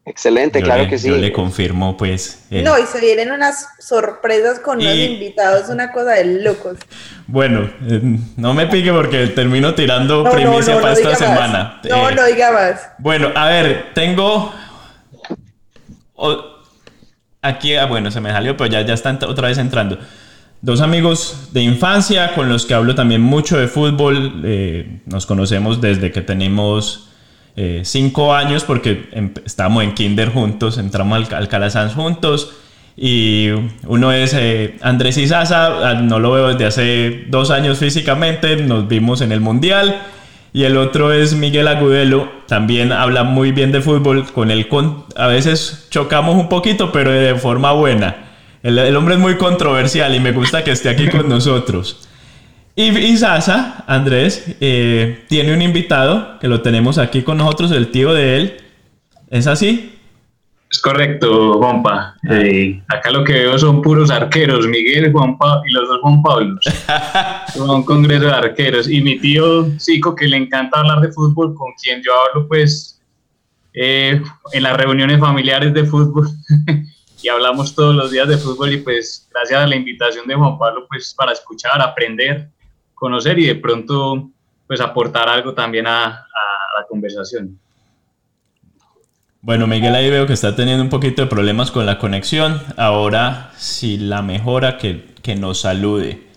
Excelente, 0.06 0.62
claro 0.62 0.88
que 0.90 0.98
sí. 0.98 1.10
Yo 1.10 1.18
le 1.18 1.32
confirmo, 1.32 1.96
pues. 1.96 2.46
No, 2.50 2.80
y 2.80 2.86
se 2.86 3.00
vienen 3.00 3.32
unas 3.32 3.68
sorpresas 3.80 4.60
con 4.60 4.84
los 4.84 4.96
invitados, 4.96 5.70
una 5.70 5.92
cosa 5.92 6.12
de 6.12 6.42
locos. 6.42 6.78
Bueno, 7.28 7.70
eh, 7.88 8.02
no 8.36 8.54
me 8.56 8.66
pique 8.68 8.92
porque 8.92 9.28
termino 9.28 9.76
tirando 9.76 10.24
primicia 10.32 10.82
para 10.82 10.94
esta 10.94 11.16
semana. 11.16 11.80
No, 11.88 12.10
no 12.12 12.26
diga 12.26 12.52
más. 12.52 12.90
Bueno, 12.98 13.30
a 13.36 13.50
ver, 13.50 13.94
tengo. 13.94 14.52
Aquí, 17.42 17.76
ah, 17.76 17.86
bueno, 17.86 18.10
se 18.10 18.20
me 18.20 18.32
salió, 18.32 18.58
pero 18.58 18.70
ya, 18.70 18.82
ya 18.82 18.96
están 18.96 19.20
otra 19.24 19.48
vez 19.48 19.58
entrando. 19.60 20.00
Dos 20.62 20.82
amigos 20.82 21.50
de 21.54 21.62
infancia 21.62 22.34
con 22.36 22.50
los 22.50 22.66
que 22.66 22.74
hablo 22.74 22.96
también 22.96 23.22
mucho 23.22 23.60
de 23.60 23.68
fútbol. 23.68 24.42
Eh, 24.44 25.02
nos 25.06 25.26
conocemos 25.26 25.80
desde 25.82 26.12
que 26.12 26.22
tenemos 26.22 27.09
eh, 27.62 27.82
cinco 27.84 28.34
años 28.34 28.64
porque 28.64 29.10
em, 29.12 29.34
estamos 29.46 29.84
en 29.84 29.94
kinder 29.94 30.30
juntos, 30.30 30.78
entramos 30.78 31.30
al, 31.34 31.50
Calazans 31.50 31.94
juntos 31.94 32.54
y 32.96 33.50
uno 33.86 34.14
es 34.14 34.34
eh, 34.34 34.78
Andrés 34.82 35.18
Izaza, 35.18 35.90
ah, 35.90 35.94
no 35.96 36.20
lo 36.20 36.32
veo 36.32 36.48
desde 36.48 36.66
hace 36.66 37.26
dos 37.28 37.52
años 37.52 37.78
físicamente, 37.78 38.56
nos 38.56 38.88
vimos 38.88 39.20
en 39.20 39.34
el 39.34 39.42
Mundial 39.42 40.04
y 40.54 40.64
el 40.64 40.78
otro 40.78 41.12
es 41.12 41.34
Miguel 41.34 41.68
Agudelo, 41.68 42.32
también 42.48 42.94
habla 42.94 43.24
muy 43.24 43.52
bien 43.52 43.74
de 43.74 43.82
fútbol, 43.82 44.32
con 44.32 44.52
él 44.52 44.70
a 45.18 45.28
veces 45.28 45.88
chocamos 45.90 46.38
un 46.38 46.48
poquito 46.48 46.94
pero 46.94 47.12
de 47.12 47.36
forma 47.36 47.74
buena. 47.74 48.16
el 48.64 48.96
hombre 48.96 49.16
es 49.16 49.20
muy 49.20 49.36
controversial 49.36 50.16
y 50.16 50.22
me 50.22 50.32
gusta 50.32 50.64
que 50.64 50.72
esté 50.72 50.88
aquí 50.88 51.10
con 51.10 51.28
nosotros. 51.36 52.09
Y, 52.82 53.18
Sasa, 53.18 53.84
Andrés, 53.88 54.56
eh, 54.62 55.26
tiene 55.28 55.54
un 55.54 55.62
invitado 55.62 56.40
que 56.40 56.48
lo 56.48 56.62
tenemos 56.62 56.98
aquí 56.98 57.24
con 57.24 57.38
nosotros, 57.38 57.72
el 57.74 57.92
tío 57.92 58.14
de 58.14 58.38
él. 58.38 58.58
¿Es 59.30 59.48
así? 59.48 60.00
Es 60.72 60.80
correcto, 60.80 61.58
Juanpa. 61.58 62.16
Eh, 62.30 62.82
acá 62.88 63.12
lo 63.12 63.26
que 63.26 63.34
veo 63.34 63.60
son 63.60 63.82
puros 63.82 64.10
arqueros, 64.10 64.66
Miguel, 64.66 65.12
Juanpa 65.12 65.62
y 65.68 65.74
los 65.74 65.90
dos 65.90 66.00
Juan 66.00 66.24
Pablos. 66.24 66.66
un 67.58 67.84
congreso 67.84 68.28
de 68.28 68.32
arqueros. 68.32 68.90
Y 68.90 69.02
mi 69.02 69.20
tío 69.20 69.70
Zico, 69.78 70.16
que 70.16 70.30
le 70.30 70.38
encanta 70.38 70.80
hablar 70.80 71.02
de 71.02 71.12
fútbol, 71.12 71.54
con 71.56 71.74
quien 71.84 72.02
yo 72.02 72.14
hablo 72.30 72.48
pues 72.48 73.02
eh, 73.74 74.22
en 74.54 74.64
las 74.64 74.78
reuniones 74.78 75.20
familiares 75.20 75.74
de 75.74 75.84
fútbol. 75.84 76.30
y 77.22 77.28
hablamos 77.28 77.76
todos 77.76 77.94
los 77.94 78.10
días 78.10 78.30
de 78.30 78.38
fútbol 78.38 78.72
y 78.72 78.78
pues 78.78 79.28
gracias 79.34 79.62
a 79.62 79.68
la 79.68 79.76
invitación 79.76 80.26
de 80.28 80.36
Juan 80.36 80.58
Pablo 80.58 80.86
pues 80.88 81.14
para 81.14 81.34
escuchar, 81.34 81.82
aprender 81.82 82.50
conocer 83.00 83.40
y 83.40 83.48
de 83.48 83.56
pronto 83.56 84.30
pues 84.68 84.82
aportar 84.82 85.28
algo 85.28 85.54
también 85.54 85.88
a, 85.88 86.28
la 86.78 86.86
conversación. 86.88 87.60
Bueno, 89.42 89.66
Miguel 89.66 89.96
ahí 89.96 90.10
veo 90.10 90.28
que 90.28 90.34
está 90.34 90.56
teniendo 90.56 90.84
un 90.84 90.90
poquito 90.90 91.24
de 91.24 91.28
problemas 91.28 91.72
con 91.72 91.86
la 91.86 91.98
conexión. 91.98 92.62
Ahora, 92.78 93.52
si 93.58 93.98
la 93.98 94.22
mejora, 94.22 94.78
que, 94.78 95.36
nos 95.38 95.62
salude. 95.62 96.28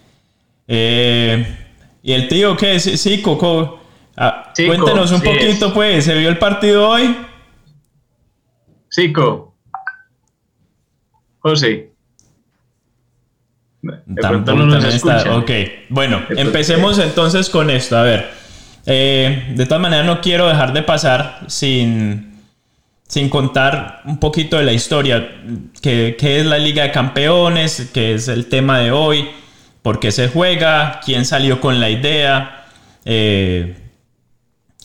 Eh, 0.69 1.59
¿Y 2.03 2.13
el 2.13 2.29
tío 2.29 2.57
qué 2.57 2.77
es? 2.77 2.85
Sí, 3.01 3.21
Coco. 3.21 3.81
Ah, 4.17 4.53
cuéntenos 4.55 5.13
un 5.13 5.21
poquito, 5.21 5.73
pues. 5.75 6.05
¿Se 6.05 6.15
vio 6.17 6.29
el 6.29 6.39
partido 6.39 6.89
hoy? 6.89 7.17
Cico. 8.91 9.55
José. 11.39 11.92
Ok, 15.37 15.51
bueno, 15.89 16.23
empecemos 16.31 16.99
entonces 16.99 17.51
con 17.51 17.71
esto. 17.71 17.97
A 17.97 18.03
ver, 18.03 18.31
eh, 18.87 19.53
de 19.55 19.67
todas 19.67 19.81
maneras 19.81 20.07
no 20.07 20.21
quiero 20.21 20.49
dejar 20.49 20.73
de 20.73 20.83
pasar 20.83 21.41
sin, 21.49 22.39
sin 23.07 23.29
contar 23.29 24.03
un 24.05 24.19
poquito 24.19 24.57
de 24.57 24.65
la 24.65 24.73
historia, 24.73 25.43
qué, 25.81 26.17
es 26.19 26.47
la 26.47 26.59
Liga 26.59 26.85
de 26.85 26.93
Campeones, 26.93 27.91
qué 27.93 28.15
es 28.15 28.29
el 28.29 28.47
tema 28.47 28.79
de 28.79 28.93
hoy, 28.93 29.29
por 29.83 30.01
qué 30.01 30.13
se 30.13 30.29
juega, 30.29 31.01
quién 31.05 31.25
salió 31.25 31.61
con 31.61 31.81
la 31.81 31.91
idea, 31.91 32.67
eh, 33.05 33.77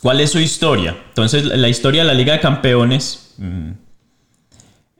cuál 0.01 0.21
es 0.21 0.31
su 0.31 0.39
historia. 0.39 0.95
Entonces, 1.09 1.45
la 1.45 1.69
historia 1.69 2.01
de 2.01 2.07
la 2.07 2.13
Liga 2.13 2.33
de 2.33 2.39
Campeones 2.39 3.35
mm, 3.37 3.71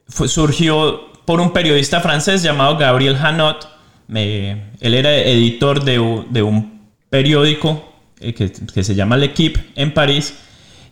surgió 0.06 1.12
por 1.24 1.40
un 1.40 1.52
periodista 1.52 2.00
francés 2.00 2.42
llamado 2.42 2.78
Gabriel 2.78 3.16
Hanot, 3.16 3.77
él 4.14 4.94
era 4.94 5.14
editor 5.16 5.84
de, 5.84 5.98
un 5.98 6.80
periódico 7.10 7.92
eh, 8.20 8.32
que, 8.32 8.82
se 8.82 8.94
llama 8.94 9.16
L'Equipe 9.16 9.60
en 9.76 9.92
París 9.92 10.34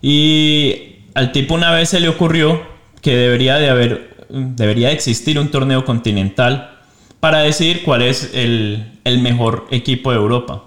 y 0.03 0.97
al 1.15 1.33
tipo 1.33 1.55
una 1.55 1.71
vez 1.71 1.89
se 1.91 2.01
le 2.01 2.09
ocurrió 2.09 2.61
que 3.01 3.17
debería 3.17 3.57
de 3.57 3.71
haber, 3.71 4.27
debería 4.29 4.91
existir 4.91 5.39
un 5.39 5.49
torneo 5.49 5.85
continental 5.85 6.79
para 7.21 7.39
decidir 7.41 7.83
cuál 7.83 8.03
es 8.03 8.33
el, 8.35 8.93
mejor 9.05 9.67
equipo 9.71 10.11
de 10.11 10.17
Europa. 10.17 10.65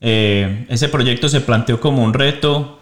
Eh, 0.00 0.66
ese 0.68 0.88
proyecto 0.88 1.28
se 1.28 1.40
planteó 1.40 1.78
como 1.80 2.02
un 2.02 2.12
reto 2.12 2.80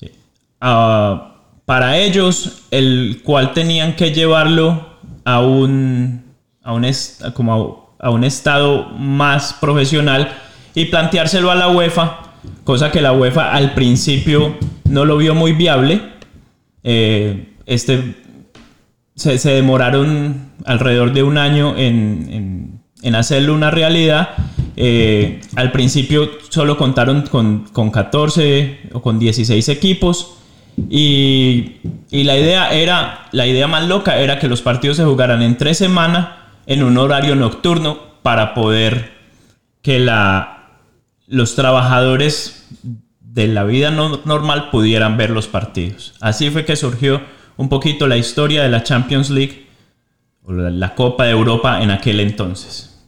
eh, 0.00 0.12
para 0.60 1.96
ellos, 1.96 2.64
el 2.70 3.22
cual 3.24 3.54
tenían 3.54 3.96
que 3.96 4.12
llevarlo 4.12 4.98
a 5.24 5.40
un, 5.40 6.24
a 6.62 6.72
un 6.74 6.86
como 7.34 7.89
a 8.00 8.10
un 8.10 8.24
estado 8.24 8.88
más 8.90 9.52
profesional 9.54 10.32
y 10.74 10.86
planteárselo 10.86 11.50
a 11.50 11.54
la 11.54 11.68
UEFA, 11.68 12.34
cosa 12.64 12.90
que 12.90 13.02
la 13.02 13.12
UEFA 13.12 13.52
al 13.52 13.74
principio 13.74 14.56
no 14.88 15.04
lo 15.04 15.16
vio 15.16 15.34
muy 15.34 15.52
viable. 15.52 16.00
Eh, 16.82 17.54
este, 17.66 18.16
se, 19.14 19.36
demoraron 19.50 20.50
alrededor 20.64 21.12
de 21.12 21.22
un 21.22 21.38
año 21.38 21.74
en, 21.76 22.80
hacerlo 23.14 23.54
una 23.54 23.70
realidad. 23.70 24.30
Eh, 24.76 25.40
al 25.56 25.72
principio 25.72 26.30
solo 26.48 26.78
contaron 26.78 27.22
con, 27.22 27.90
14 27.90 28.90
o 28.92 29.02
con 29.02 29.18
16 29.18 29.68
equipos. 29.68 30.36
Y, 30.88 31.76
y, 32.10 32.24
la 32.24 32.38
idea 32.38 32.72
era, 32.72 33.26
la 33.32 33.46
idea 33.46 33.66
más 33.66 33.86
loca 33.86 34.18
era 34.18 34.38
que 34.38 34.48
los 34.48 34.62
partidos 34.62 34.96
se 34.96 35.04
jugaran 35.04 35.42
en 35.42 35.58
tres 35.58 35.76
semanas 35.76 36.39
en 36.70 36.84
un 36.84 36.98
horario 36.98 37.34
nocturno 37.34 37.98
para 38.22 38.54
poder 38.54 39.10
que 39.82 39.98
la, 39.98 40.78
los 41.26 41.56
trabajadores 41.56 42.68
de 43.20 43.48
la 43.48 43.64
vida 43.64 43.90
normal 43.90 44.70
pudieran 44.70 45.16
ver 45.16 45.30
los 45.30 45.48
partidos. 45.48 46.14
Así 46.20 46.48
fue 46.48 46.64
que 46.64 46.76
surgió 46.76 47.22
un 47.56 47.68
poquito 47.68 48.06
la 48.06 48.16
historia 48.16 48.62
de 48.62 48.68
la 48.68 48.84
Champions 48.84 49.30
League 49.30 49.66
o 50.44 50.52
la, 50.52 50.94
Copa 50.94 51.24
de 51.24 51.32
Europa 51.32 51.82
en 51.82 51.90
aquel 51.90 52.20
entonces. 52.20 53.04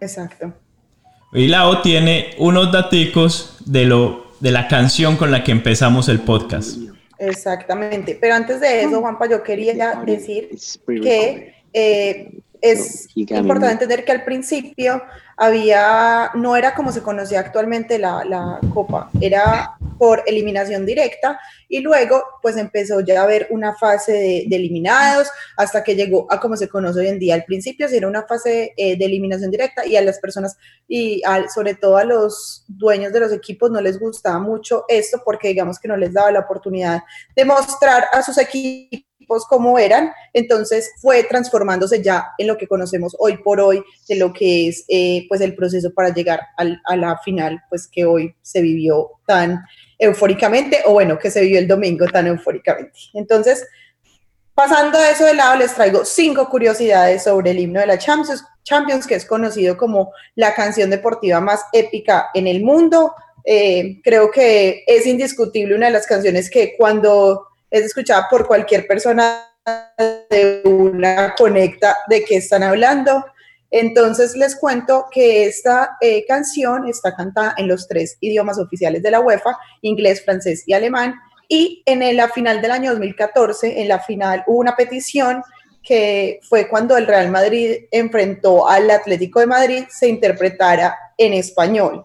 Exacto. 0.00 0.54
Y 1.32 1.48
Lao 1.48 1.82
tiene 1.82 2.30
unos 2.38 2.70
daticos 2.70 3.56
de, 3.64 3.86
lo, 3.86 4.34
de 4.38 4.52
la 4.52 4.68
canción 4.68 5.16
con 5.16 5.32
la 5.32 5.42
que 5.42 5.50
empezamos 5.50 6.08
el 6.08 6.20
podcast. 6.20 6.78
Exactamente. 7.18 8.16
Pero 8.20 8.36
antes 8.36 8.60
de 8.60 8.84
eso, 8.84 9.00
Juanpa, 9.00 9.28
yo 9.28 9.42
quería 9.42 10.00
decir 10.06 10.50
que 10.86 11.54
eh, 11.72 12.40
es 12.60 13.08
importante 13.14 13.72
entender 13.72 14.04
que 14.04 14.12
al 14.12 14.24
principio 14.24 15.02
había, 15.36 16.30
no 16.34 16.56
era 16.56 16.74
como 16.74 16.90
se 16.90 17.02
conocía 17.02 17.40
actualmente 17.40 17.98
la, 17.98 18.24
la, 18.24 18.58
Copa, 18.74 19.08
era 19.20 19.76
por 19.98 20.22
eliminación 20.26 20.84
directa 20.84 21.38
y 21.68 21.80
luego 21.80 22.22
pues 22.42 22.56
empezó 22.56 23.00
ya 23.00 23.20
a 23.20 23.24
haber 23.24 23.46
una 23.50 23.74
fase 23.74 24.12
de, 24.48 24.56
eliminados 24.56 25.28
hasta 25.56 25.84
que 25.84 25.94
llegó 25.94 26.26
a 26.30 26.40
como 26.40 26.56
se 26.56 26.68
conoce 26.68 27.00
hoy 27.00 27.08
en 27.08 27.18
día. 27.18 27.34
Al 27.34 27.44
principio 27.44 27.88
sí 27.88 27.96
era 27.96 28.08
una 28.08 28.26
fase 28.26 28.72
eh, 28.76 28.96
de 28.96 29.04
eliminación 29.04 29.50
directa 29.50 29.86
y 29.86 29.96
a 29.96 30.02
las 30.02 30.18
personas 30.18 30.56
y 30.88 31.22
sobre 31.54 31.74
todo 31.74 31.96
a 31.96 32.04
los 32.04 32.64
dueños 32.66 33.12
de 33.12 33.20
los 33.20 33.32
equipos 33.32 33.70
no 33.70 33.80
les 33.80 33.98
gustaba 33.98 34.38
mucho 34.38 34.84
esto 34.88 35.22
porque 35.24 35.48
digamos 35.48 35.78
que 35.78 35.88
no 35.88 35.96
les 35.96 36.12
daba 36.12 36.32
la 36.32 36.40
oportunidad 36.40 37.02
de 37.36 37.44
mostrar 37.44 38.06
a 38.12 38.22
sus 38.22 38.38
equipos 38.38 39.07
como 39.48 39.78
eran, 39.78 40.12
entonces 40.32 40.90
fue 41.00 41.22
transformándose 41.24 42.02
ya 42.02 42.28
en 42.38 42.46
lo 42.46 42.56
que 42.56 42.66
conocemos 42.66 43.14
hoy 43.18 43.36
por 43.36 43.60
hoy 43.60 43.82
de 44.08 44.16
lo 44.16 44.32
que 44.32 44.68
es 44.68 44.84
eh, 44.88 45.26
pues 45.28 45.40
el 45.40 45.54
proceso 45.54 45.92
para 45.92 46.12
llegar 46.12 46.40
a 46.56 46.96
la 46.96 47.18
final, 47.18 47.62
pues 47.68 47.86
que 47.86 48.04
hoy 48.04 48.34
se 48.42 48.60
vivió 48.60 49.10
tan 49.26 49.64
eufóricamente, 49.98 50.80
o 50.86 50.92
bueno, 50.92 51.18
que 51.18 51.30
se 51.30 51.40
vivió 51.40 51.58
el 51.58 51.68
domingo 51.68 52.06
tan 52.06 52.26
eufóricamente. 52.26 52.98
Entonces, 53.14 53.66
pasando 54.54 54.98
a 54.98 55.10
eso 55.10 55.24
de 55.24 55.34
lado, 55.34 55.56
les 55.56 55.74
traigo 55.74 56.04
cinco 56.04 56.48
curiosidades 56.48 57.24
sobre 57.24 57.50
el 57.50 57.58
himno 57.58 57.80
de 57.80 57.86
la 57.86 57.98
Champions, 57.98 58.44
Champions, 58.62 59.06
que 59.06 59.14
es 59.14 59.24
conocido 59.24 59.76
como 59.76 60.12
la 60.34 60.54
canción 60.54 60.90
deportiva 60.90 61.40
más 61.40 61.64
épica 61.72 62.28
en 62.34 62.46
el 62.46 62.62
mundo. 62.62 63.14
Eh, 63.44 64.00
creo 64.04 64.30
que 64.30 64.84
es 64.86 65.06
indiscutible 65.06 65.74
una 65.74 65.86
de 65.86 65.92
las 65.92 66.06
canciones 66.06 66.50
que 66.50 66.74
cuando 66.76 67.46
es 67.70 67.84
escuchada 67.84 68.26
por 68.30 68.46
cualquier 68.46 68.86
persona 68.86 69.44
de 70.30 70.62
una 70.64 71.34
conecta 71.36 71.96
de 72.08 72.24
qué 72.24 72.36
están 72.36 72.62
hablando. 72.62 73.24
Entonces 73.70 74.34
les 74.34 74.56
cuento 74.56 75.06
que 75.10 75.44
esta 75.44 75.96
eh, 76.00 76.24
canción 76.26 76.88
está 76.88 77.14
cantada 77.14 77.54
en 77.58 77.68
los 77.68 77.86
tres 77.86 78.16
idiomas 78.20 78.58
oficiales 78.58 79.02
de 79.02 79.10
la 79.10 79.20
UEFA, 79.20 79.58
inglés, 79.82 80.24
francés 80.24 80.64
y 80.66 80.72
alemán. 80.72 81.14
Y 81.48 81.82
en 81.86 82.16
la 82.16 82.28
final 82.28 82.60
del 82.62 82.70
año 82.70 82.90
2014, 82.92 83.80
en 83.80 83.88
la 83.88 84.00
final 84.00 84.44
hubo 84.46 84.58
una 84.58 84.76
petición 84.76 85.42
que 85.82 86.40
fue 86.48 86.68
cuando 86.68 86.96
el 86.96 87.06
Real 87.06 87.30
Madrid 87.30 87.86
enfrentó 87.90 88.68
al 88.68 88.90
Atlético 88.90 89.40
de 89.40 89.46
Madrid, 89.46 89.84
se 89.88 90.08
interpretara 90.08 90.96
en 91.16 91.32
español. 91.32 92.04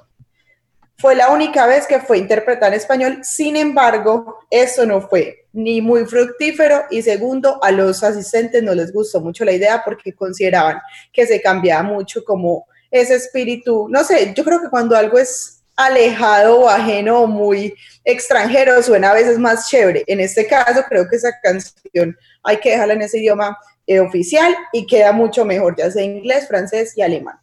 Fue 0.97 1.15
la 1.15 1.29
única 1.29 1.65
vez 1.65 1.87
que 1.87 1.99
fue 1.99 2.17
interpretada 2.17 2.67
en 2.67 2.73
español, 2.79 3.19
sin 3.23 3.55
embargo, 3.55 4.39
eso 4.49 4.85
no 4.85 5.01
fue 5.01 5.47
ni 5.51 5.81
muy 5.81 6.05
fructífero 6.05 6.83
y 6.89 7.01
segundo, 7.01 7.63
a 7.63 7.71
los 7.71 8.03
asistentes 8.03 8.63
no 8.63 8.73
les 8.73 8.91
gustó 8.91 9.21
mucho 9.21 9.45
la 9.45 9.51
idea 9.51 9.83
porque 9.83 10.13
consideraban 10.13 10.79
que 11.11 11.27
se 11.27 11.41
cambiaba 11.41 11.83
mucho 11.83 12.23
como 12.23 12.65
ese 12.89 13.15
espíritu, 13.15 13.87
no 13.89 14.03
sé, 14.03 14.33
yo 14.35 14.43
creo 14.43 14.61
que 14.61 14.69
cuando 14.69 14.95
algo 14.95 15.17
es 15.17 15.63
alejado 15.75 16.61
o 16.61 16.69
ajeno 16.69 17.21
o 17.21 17.27
muy 17.27 17.73
extranjero 18.03 18.81
suena 18.83 19.11
a 19.11 19.15
veces 19.15 19.39
más 19.39 19.67
chévere. 19.67 20.03
En 20.07 20.19
este 20.19 20.45
caso 20.45 20.83
creo 20.87 21.07
que 21.09 21.15
esa 21.15 21.31
canción 21.41 22.15
hay 22.43 22.57
que 22.57 22.71
dejarla 22.71 22.93
en 22.93 23.01
ese 23.01 23.17
idioma 23.19 23.57
eh, 23.87 23.99
oficial 23.99 24.55
y 24.71 24.85
queda 24.85 25.11
mucho 25.11 25.45
mejor, 25.45 25.75
ya 25.77 25.89
sea 25.89 26.03
inglés, 26.03 26.47
francés 26.47 26.93
y 26.95 27.01
alemán. 27.01 27.39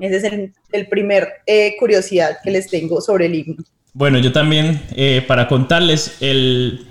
Ese 0.00 0.16
es 0.16 0.24
el, 0.72 0.86
primer 0.88 1.28
eh, 1.46 1.76
curiosidad 1.78 2.38
que 2.42 2.50
les 2.50 2.68
tengo 2.68 3.00
sobre 3.00 3.26
el 3.26 3.34
himno. 3.34 3.62
Bueno, 3.92 4.18
yo 4.18 4.32
también, 4.32 4.80
eh, 4.96 5.22
para 5.26 5.46
contarles, 5.46 6.16
el 6.20 6.86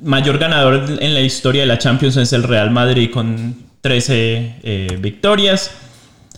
mayor 0.00 0.38
ganador 0.38 0.98
en 1.00 1.14
la 1.14 1.20
historia 1.20 1.62
de 1.62 1.66
la 1.66 1.78
Champions 1.78 2.16
es 2.16 2.32
el 2.32 2.42
Real 2.42 2.70
Madrid 2.70 3.10
con 3.12 3.56
13 3.80 4.96
victorias. 4.98 5.70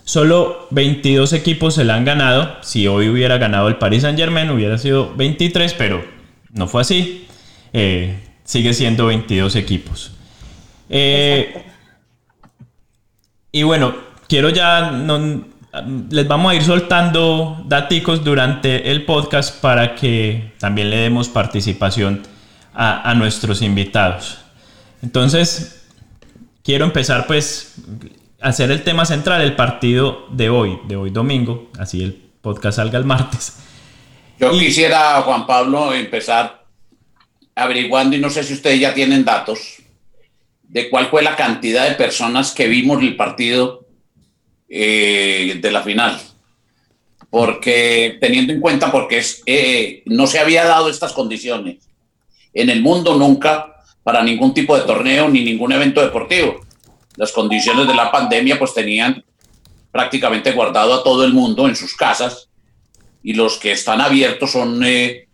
Solo 0.03 0.67
22 0.71 1.33
equipos 1.33 1.75
se 1.75 1.83
la 1.83 1.95
han 1.95 2.05
ganado. 2.05 2.57
Si 2.61 2.87
hoy 2.87 3.09
hubiera 3.09 3.37
ganado 3.37 3.67
el 3.67 3.77
Paris 3.77 4.03
Saint 4.03 4.17
Germain 4.17 4.49
hubiera 4.49 4.77
sido 4.77 5.15
23, 5.15 5.73
pero 5.73 6.03
no 6.51 6.67
fue 6.67 6.81
así. 6.81 7.25
sigue 8.43 8.73
siendo 8.73 9.07
22 9.07 9.55
equipos. 9.55 10.11
y 13.51 13.63
bueno, 13.63 13.95
quiero 14.27 14.49
ya 14.49 14.91
les 16.09 16.27
vamos 16.27 16.51
a 16.51 16.55
ir 16.55 16.63
soltando 16.63 17.63
datos 17.65 18.23
durante 18.23 18.89
el 18.89 19.05
podcast 19.05 19.61
para 19.61 19.95
que 19.95 20.53
también 20.59 20.89
le 20.89 20.97
demos 20.97 21.29
participación 21.29 22.23
a, 22.73 23.13
nuestros 23.15 23.61
invitados. 23.61 24.39
Entonces, 25.01 25.85
quiero 26.63 26.85
empezar 26.85 27.27
pues 27.27 27.75
a 28.41 28.49
hacer 28.49 28.71
el 28.71 28.83
tema 28.83 29.05
central, 29.05 29.41
el 29.41 29.55
partido 29.55 30.27
de 30.31 30.49
hoy, 30.49 30.79
de 30.87 30.95
hoy 30.95 31.09
domingo, 31.09 31.69
así 31.77 32.03
el 32.03 32.13
podcast 32.41 32.77
salga 32.77 32.97
el 32.97 33.05
martes. 33.05 33.57
Yo 34.39 34.51
quisiera, 34.51 35.21
Juan 35.21 35.45
Pablo, 35.45 35.93
empezar 35.93 36.65
averiguando, 37.53 38.15
y 38.15 38.19
no 38.19 38.29
sé 38.29 38.43
si 38.43 38.53
ustedes 38.53 38.79
ya 38.79 38.93
tienen 38.93 39.25
datos, 39.25 39.77
de 40.63 40.89
cuál 40.89 41.07
fue 41.07 41.21
la 41.21 41.35
cantidad 41.35 41.89
de 41.89 41.95
personas 41.95 42.53
que 42.53 42.67
vimos 42.67 43.01
el 43.01 43.17
partido 43.17 43.88
eh, 44.71 45.57
de 45.59 45.71
la 45.71 45.81
final. 45.81 46.19
Porque 47.31 48.17
teniendo 48.21 48.53
en 48.53 48.59
cuenta, 48.59 48.91
porque 48.91 49.17
es, 49.17 49.41
eh, 49.47 50.03
no 50.05 50.27
se 50.27 50.37
había 50.37 50.63
dado 50.63 50.89
estas 50.89 51.11
condiciones 51.13 51.89
en 52.53 52.69
el 52.69 52.81
mundo 52.81 53.15
nunca 53.15 53.75
para 54.03 54.23
ningún 54.23 54.53
tipo 54.53 54.77
de 54.77 54.83
torneo 54.83 55.27
ni 55.27 55.43
ningún 55.43 55.71
evento 55.71 56.01
deportivo. 56.01 56.61
Las 57.15 57.31
condiciones 57.31 57.87
de 57.87 57.95
la 57.95 58.11
pandemia 58.11 58.59
pues 58.59 58.75
tenían 58.75 59.23
prácticamente 59.91 60.51
guardado 60.51 60.93
a 60.93 61.03
todo 61.03 61.25
el 61.25 61.33
mundo 61.33 61.67
en 61.67 61.75
sus 61.75 61.95
casas 61.95 62.47
y 63.23 63.33
los 63.33 63.57
que 63.57 63.71
están 63.71 64.01
abiertos 64.01 64.51
son 64.51 64.83
eh, 64.85 65.27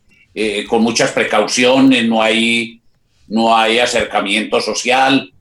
con 0.69 0.81
muchas 0.81 1.11
precauciones, 1.11 2.07
no 2.07 2.21
hay, 2.21 2.81
no 3.27 3.55
hay 3.55 3.79
acercamiento 3.79 4.61
social, 4.61 5.31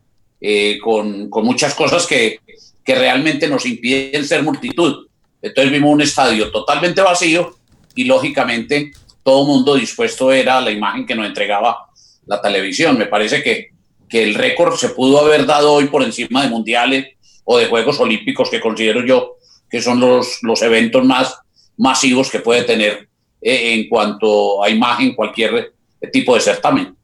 con, 0.83 1.31
con, 1.31 1.45
muchas 1.45 1.75
cosas 1.75 2.07
que, 2.07 2.39
que 2.85 2.95
realmente 2.95 3.49
nos 3.49 3.67
impiden 3.67 4.25
ser 4.25 4.43
multitud. 4.43 5.07
Entonces 5.41 5.73
vimos 5.73 5.93
un 5.93 6.03
estadio 6.03 6.51
totalmente 6.51 7.01
vacío 7.01 7.57
y 7.95 8.05
lógicamente 8.05 8.93
todo 9.23 9.47
mundo 9.47 9.75
dispuesto 9.75 10.33
era 10.33 10.59
a 10.59 10.61
la 10.61 10.71
imagen 10.71 11.07
que 11.07 11.15
nos 11.15 11.27
entregaba 11.27 11.87
la 12.27 12.41
televisión. 12.41 12.99
Me 12.99 13.07
parece 13.07 13.43
que, 13.43 13.71
que 14.09 14.23
el 14.23 14.35
récord 14.35 14.77
se 14.77 14.91
pudo 14.91 15.21
haber 15.21 15.47
dado 15.47 15.73
hoy 15.73 15.87
por 15.87 16.03
encima 16.03 16.43
de 16.43 16.51
mundiales 16.51 17.07
o 17.45 17.59
de 17.59 17.67
Juegos 17.67 18.01
Olímpicos, 18.01 18.51
que 18.51 18.61
considero 18.61 19.05
yo 19.05 19.37
que 19.71 19.83
son 19.83 19.99
los, 19.99 20.39
los 20.43 20.63
eventos 20.63 21.05
más 21.05 21.37
masivos 21.77 22.31
que 22.31 22.39
puede 22.39 22.63
tener 22.63 23.09
eh, 23.43 23.75
en 23.75 23.89
cuanto 23.89 24.63
a 24.63 24.71
imagen 24.71 25.15
cualquier 25.15 25.75
tipo 26.13 26.35
de 26.35 26.41
certamen. 26.41 26.95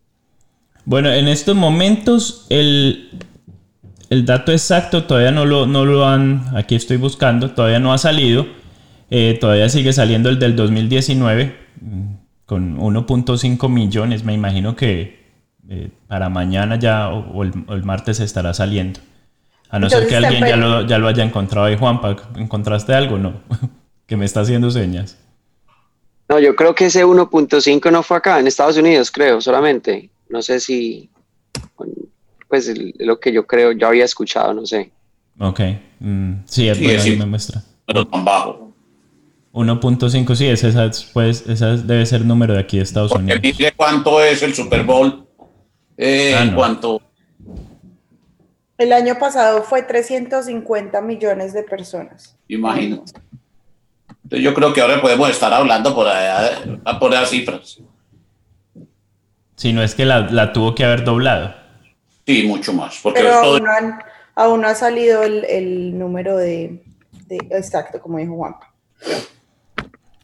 Bueno, 0.85 1.13
en 1.13 1.29
estos 1.29 1.57
momentos 1.57 2.47
el, 2.49 3.11
el 4.11 4.27
dato 4.27 4.51
exacto 4.51 5.05
todavía 5.05 5.31
no 5.31 5.47
lo, 5.47 5.67
no 5.67 5.85
lo 5.85 6.05
han, 6.05 6.45
aquí 6.57 6.75
estoy 6.75 6.97
buscando, 6.97 7.53
todavía 7.53 7.79
no 7.79 7.93
ha 7.93 7.99
salido. 7.99 8.47
Eh, 9.09 9.39
todavía 9.41 9.69
sigue 9.69 9.93
saliendo 9.93 10.29
el 10.29 10.39
del 10.39 10.55
2019 10.55 11.57
mm, 11.81 12.13
con 12.45 12.79
1.5 12.79 13.69
millones. 13.69 14.25
Me 14.25 14.35
imagino 14.35 14.75
que 14.77 15.21
eh, 15.69 15.91
para 16.09 16.29
mañana 16.29 16.77
ya 16.77 17.09
o, 17.09 17.43
el, 17.45 17.85
martes 17.85 18.19
estará 18.21 18.53
saliendo. 18.53 19.01
A 19.69 19.79
no 19.79 19.89
ser 19.89 20.09
que 20.09 20.17
alguien 20.17 20.45
ya 20.45 20.57
lo, 20.57 20.85
ya 20.85 20.99
lo 20.99 21.07
haya 21.07 21.23
encontrado 21.23 21.69
ahí, 21.69 21.77
Juanpa. 21.77 22.17
¿Encontraste 22.37 22.93
algo? 22.93 23.17
No. 23.17 23.41
que 24.07 24.17
me 24.17 24.25
está 24.25 24.41
haciendo 24.41 24.73
señas. 24.73 25.19
No, 26.29 26.41
yo 26.41 26.57
creo 26.57 26.75
que 26.75 26.87
ese 26.87 27.05
1.5 27.05 27.93
no 27.93 28.03
fue 28.03 28.17
acá, 28.17 28.41
en 28.41 28.49
Estados 28.49 28.77
Unidos, 28.77 29.13
creo, 29.13 29.41
solamente. 29.41 30.11
No 30.29 30.43
sé 30.43 30.59
si 30.59 31.11
pues 32.51 32.71
lo 32.99 33.21
que 33.21 33.33
yo 33.33 33.47
creo, 33.47 33.73
yo 33.73 33.87
había 33.87 34.05
escuchado, 34.05 34.53
no 34.53 34.67
sé. 34.67 34.91
Ok, 35.39 35.61
mm, 36.01 36.33
sí, 36.45 36.69
ahí 36.69 37.17
me 37.17 37.25
muestra. 37.25 37.63
Pero 37.87 38.07
tan 38.07 38.25
bajo. 38.25 38.73
1.5, 39.53 40.35
sí, 40.35 40.47
esa, 40.47 40.91
pues, 41.13 41.47
esa 41.49 41.77
debe 41.77 42.05
ser 42.07 42.23
el 42.23 42.29
número 42.29 42.55
de 42.55 42.61
aquí 42.61 42.77
de 42.77 42.83
Estados 42.83 43.11
Porque 43.11 43.25
Unidos. 43.25 43.43
Dice 43.43 43.73
cuánto 43.75 44.23
es 44.23 44.43
el 44.43 44.55
Super 44.55 44.85
Bowl, 44.85 45.27
eh, 45.97 46.35
ah, 46.37 46.53
cuánto... 46.55 47.01
El 48.79 48.93
año 48.93 49.19
pasado 49.19 49.63
fue 49.63 49.83
350 49.83 51.01
millones 51.03 51.53
de 51.53 51.63
personas. 51.63 52.37
Imagínate. 52.49 53.13
Entonces 54.25 54.45
yo 54.45 54.55
creo 54.55 54.73
que 54.73 54.81
ahora 54.81 55.01
podemos 55.01 55.29
estar 55.31 55.53
hablando 55.53 55.95
por, 55.95 56.09
allá, 56.09 56.99
por 56.99 57.13
las 57.13 57.29
cifras. 57.29 57.79
Si 59.57 59.73
no 59.73 59.83
es 59.83 59.95
que 59.95 60.07
la, 60.07 60.21
la 60.31 60.53
tuvo 60.53 60.75
que 60.75 60.85
haber 60.85 61.05
doblado. 61.05 61.60
Sí, 62.31 62.45
mucho 62.45 62.73
más. 62.73 62.97
Porque 63.03 63.21
Pero 63.21 63.35
aún, 64.37 64.61
no 64.61 64.69
ha 64.69 64.75
salido 64.77 65.25
el, 65.25 65.99
número 65.99 66.37
de, 66.37 66.81
exacto, 67.51 68.01
como 68.01 68.19
dijo 68.19 68.37
Juan. 68.37 68.55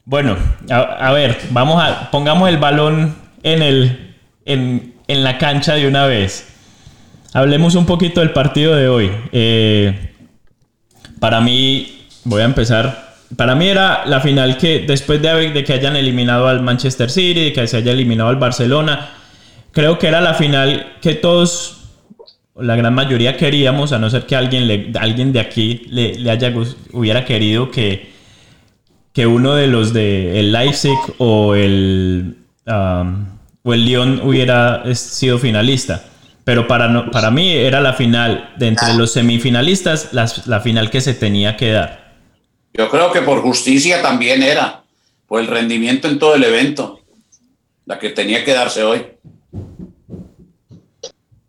Bueno, 0.05 0.37
a, 0.71 1.13
ver, 1.13 1.37
vamos 1.51 1.83
a 1.83 2.09
pongamos 2.13 2.49
el 2.49 2.59
balón 2.59 3.17
en 3.43 3.61
el 3.61 4.15
en, 4.45 4.95
la 5.09 5.37
cancha 5.39 5.75
de 5.75 5.89
una 5.89 6.07
vez. 6.07 6.47
Hablemos 7.33 7.75
un 7.75 7.87
poquito 7.87 8.21
del 8.21 8.33
partido 8.33 8.77
de 8.77 8.89
hoy. 8.89 9.11
Eh, 9.33 10.15
para 11.19 11.41
mí, 11.41 12.07
voy 12.23 12.43
a 12.43 12.45
empezar. 12.45 13.17
Para 13.37 13.57
mí 13.57 13.67
era 13.67 14.07
la 14.07 14.21
final 14.21 14.59
que 14.59 14.85
después 14.87 15.21
de, 15.21 15.51
de 15.51 15.65
que 15.65 15.73
hayan 15.73 15.97
eliminado 15.97 16.47
al 16.47 16.63
Manchester 16.63 17.11
City, 17.11 17.47
de 17.47 17.53
que 17.53 17.67
se 17.67 17.79
haya 17.79 17.91
eliminado 17.91 18.31
al 18.31 18.37
Barcelona, 18.37 19.11
creo 19.73 19.99
que 19.99 20.07
era 20.07 20.21
la 20.21 20.35
final 20.35 20.95
que 21.03 21.15
todos 21.15 21.77
la 22.59 22.77
gran 22.77 22.95
mayoría 22.95 23.37
queríamos, 23.37 23.93
a 23.93 23.99
no 23.99 24.09
ser 24.11 24.27
que 24.27 24.37
alguien, 24.37 24.67
le, 24.67 24.93
alguien 24.99 25.33
de 25.33 25.41
aquí 25.41 25.83
le, 25.89 26.31
haya, 26.31 26.53
hubiera 26.93 27.25
querido 27.25 27.71
que, 27.71 28.13
que 29.13 29.27
uno 29.27 29.55
de 29.55 29.67
los 29.67 29.93
de 29.93 30.41
el 30.41 30.53
Leipzig 30.53 30.99
o 31.19 31.55
el, 31.55 32.37
o 32.67 33.75
el 33.75 33.85
Lyon 33.85 34.21
hubiera 34.25 34.83
sido 34.95 35.39
finalista. 35.39 36.05
Pero 36.45 36.69
para, 36.69 37.11
para 37.11 37.31
mí 37.31 37.53
era 37.53 37.81
la 37.81 37.93
final, 37.93 38.55
de 38.57 38.69
entre 38.69 38.95
los 38.95 39.13
semifinalistas, 39.13 40.11
la 40.13 40.61
final 40.61 40.91
que 40.91 41.01
se 41.01 41.15
tenía 41.15 41.57
que 41.57 41.73
dar. 41.73 42.07
Yo 42.73 42.89
creo 42.91 43.11
que 43.11 43.23
por 43.23 43.41
justicia 43.41 44.03
también 44.03 44.43
era, 44.43 44.85
por 45.27 45.41
el 45.41 45.47
rendimiento 45.47 46.09
en 46.09 46.19
todo 46.19 46.35
el 46.35 46.45
evento, 46.45 47.01
la 47.87 47.99
que 47.99 48.11
tenía 48.11 48.45
que 48.45 48.53
darse 48.53 48.85
hoy. 48.85 49.07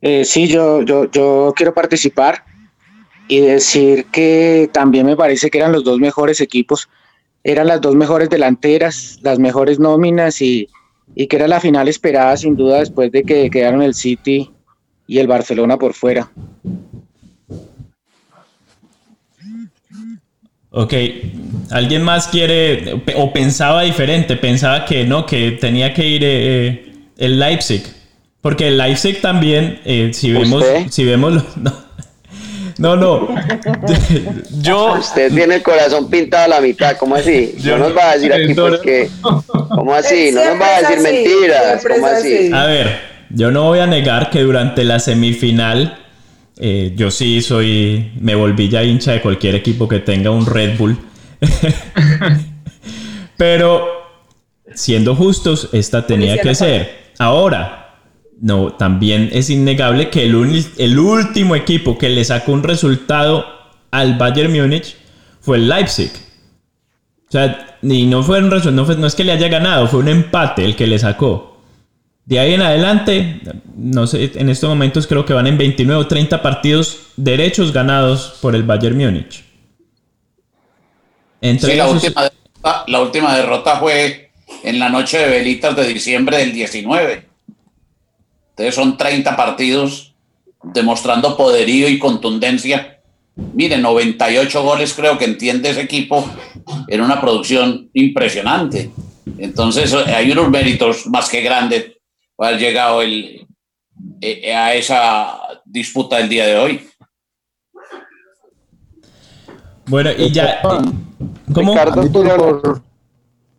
Eh, 0.07 0.23
sí, 0.23 0.47
yo, 0.47 0.83
yo, 0.83 1.11
yo 1.11 1.53
quiero 1.55 1.73
participar. 1.73 2.43
y 3.27 3.41
decir 3.41 4.05
que 4.05 4.69
también 4.71 5.05
me 5.05 5.17
parece 5.17 5.49
que 5.49 5.57
eran 5.57 5.73
los 5.73 5.83
dos 5.83 5.99
mejores 5.99 6.39
equipos, 6.39 6.87
eran 7.43 7.67
las 7.67 7.81
dos 7.81 7.93
mejores 7.93 8.29
delanteras, 8.29 9.19
las 9.21 9.37
mejores 9.37 9.79
nóminas 9.79 10.41
y, 10.41 10.69
y 11.13 11.27
que 11.27 11.35
era 11.35 11.47
la 11.47 11.59
final 11.59 11.89
esperada 11.89 12.37
sin 12.37 12.55
duda 12.55 12.79
después 12.79 13.11
de 13.11 13.23
que 13.23 13.49
quedaron 13.49 13.81
el 13.81 13.93
City 13.95 14.49
y 15.07 15.19
el 15.19 15.27
Barcelona 15.27 15.77
por 15.77 15.93
fuera. 15.93 16.31
Ok, 20.69 20.93
¿alguien 21.71 22.03
más 22.03 22.27
quiere 22.27 23.01
o 23.15 23.33
pensaba 23.33 23.81
diferente? 23.81 24.37
Pensaba 24.37 24.85
que 24.85 25.05
no, 25.05 25.25
que 25.25 25.51
tenía 25.59 25.93
que 25.93 26.07
ir 26.07 26.23
eh, 26.23 26.67
eh, 26.67 26.93
el 27.17 27.39
Leipzig. 27.39 27.96
Porque 28.41 28.67
el 28.67 28.77
Leipzig 28.77 29.21
también, 29.21 29.81
eh, 29.85 30.11
si 30.13 30.31
vemos, 30.31 30.63
si 30.89 31.03
vemos, 31.03 31.43
no, 32.77 32.95
no, 32.95 33.27
yo. 34.61 34.93
Usted 34.99 35.33
tiene 35.33 35.55
el 35.55 35.63
corazón 35.63 36.09
pintado 36.09 36.45
a 36.45 36.47
la 36.47 36.61
mitad, 36.61 36.95
¿cómo 36.97 37.15
así? 37.15 37.55
no 37.63 37.77
nos 37.77 37.97
va 37.97 38.11
a 38.11 38.13
decir 38.15 38.31
aquí 38.33 38.53
pues 38.53 38.79
que, 38.81 39.09
¿cómo 39.21 39.93
así? 39.93 40.31
No 40.31 40.45
nos 40.45 40.61
va 40.61 40.75
a 40.75 40.81
decir 40.81 40.99
mentiras, 40.99 41.85
¿cómo 41.85 42.05
así? 42.05 42.51
A 42.53 42.65
ver, 42.65 42.99
yo 43.29 43.51
no 43.51 43.63
voy 43.63 43.79
a 43.79 43.87
negar 43.87 44.29
que 44.29 44.41
durante 44.41 44.83
la 44.83 44.99
semifinal 44.99 45.97
eh, 46.59 46.93
yo 46.95 47.11
sí 47.11 47.41
soy, 47.41 48.11
me 48.19 48.33
volví 48.33 48.67
ya 48.67 48.83
hincha 48.83 49.11
de 49.11 49.21
cualquier 49.21 49.55
equipo 49.55 49.87
que 49.87 49.99
tenga 49.99 50.31
un 50.31 50.45
Red 50.45 50.77
Bull. 50.77 50.97
Pero 53.37 53.87
siendo 54.73 55.15
justos, 55.15 55.69
esta 55.73 56.07
tenía 56.07 56.39
que 56.39 56.55
ser. 56.55 57.11
Ahora, 57.19 57.76
no, 58.39 58.73
también 58.73 59.29
es 59.33 59.49
innegable 59.49 60.09
que 60.09 60.23
el, 60.23 60.65
el 60.77 60.99
último 60.99 61.55
equipo 61.55 61.97
que 61.97 62.09
le 62.09 62.23
sacó 62.23 62.51
un 62.51 62.63
resultado 62.63 63.45
al 63.91 64.17
Bayern 64.17 64.51
Múnich 64.51 64.95
fue 65.41 65.57
el 65.57 65.67
Leipzig. 65.67 66.11
O 67.27 67.31
sea, 67.31 67.77
y 67.81 68.05
no 68.05 68.23
fue 68.23 68.39
un 68.39 68.49
no, 68.49 68.85
no 68.85 69.07
es 69.07 69.15
que 69.15 69.23
le 69.23 69.31
haya 69.31 69.47
ganado, 69.47 69.87
fue 69.87 69.99
un 69.99 70.07
empate 70.07 70.63
el 70.63 70.75
que 70.75 70.87
le 70.87 70.99
sacó. 70.99 71.57
De 72.25 72.39
ahí 72.39 72.53
en 72.53 72.61
adelante, 72.61 73.41
no 73.75 74.05
sé, 74.05 74.31
en 74.35 74.49
estos 74.49 74.69
momentos 74.69 75.07
creo 75.07 75.25
que 75.25 75.33
van 75.33 75.47
en 75.47 75.57
29 75.57 76.01
o 76.01 76.07
30 76.07 76.41
partidos 76.41 77.07
derechos 77.15 77.71
ganados 77.71 78.37
por 78.41 78.55
el 78.55 78.63
Bayern 78.63 78.97
Múnich. 78.97 79.43
sí, 81.41 81.75
la, 81.75 81.87
última 81.87 82.23
derrota, 82.23 82.83
la 82.87 83.01
última 83.01 83.35
derrota 83.35 83.79
fue 83.79 84.31
en 84.63 84.79
la 84.79 84.89
noche 84.89 85.17
de 85.17 85.29
velitas 85.29 85.75
de 85.75 85.87
diciembre 85.87 86.37
del 86.37 86.53
19. 86.53 87.26
Entonces 88.57 88.73
son 88.73 88.97
30 88.97 89.35
partidos 89.35 90.15
demostrando 90.63 91.37
poderío 91.37 91.87
y 91.87 91.99
contundencia. 91.99 92.99
Miren, 93.35 93.83
98 93.83 94.63
goles 94.63 94.95
creo 94.95 95.15
que 95.15 95.25
entiende 95.25 95.69
ese 95.69 95.81
equipo 95.81 96.27
en 96.87 97.01
una 97.01 97.21
producción 97.21 97.87
impresionante. 97.93 98.89
Entonces 99.37 99.93
hay 99.93 100.31
unos 100.31 100.49
méritos 100.49 101.05
más 101.05 101.29
que 101.29 101.41
grandes 101.41 101.97
haber 102.35 102.59
llegado 102.59 103.03
el, 103.03 103.45
eh, 104.21 104.55
a 104.55 104.73
esa 104.73 105.37
disputa 105.63 106.17
del 106.17 106.29
día 106.29 106.47
de 106.47 106.57
hoy. 106.57 106.87
Bueno, 109.85 110.09
y 110.17 110.31
ya. 110.31 110.61
¿Cómo? 111.53 111.75
Por, 111.75 112.81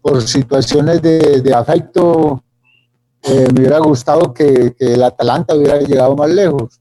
por, 0.02 0.22
situaciones 0.22 1.00
de, 1.00 1.40
de 1.40 1.54
afecto, 1.54 2.42
eh, 3.30 3.48
me 3.52 3.60
hubiera 3.60 3.78
gustado 3.78 4.32
que, 4.32 4.74
que, 4.78 4.94
el 4.94 5.02
Atalanta 5.02 5.54
hubiera 5.54 5.78
llegado 5.80 6.16
más 6.16 6.30
lejos. 6.30 6.80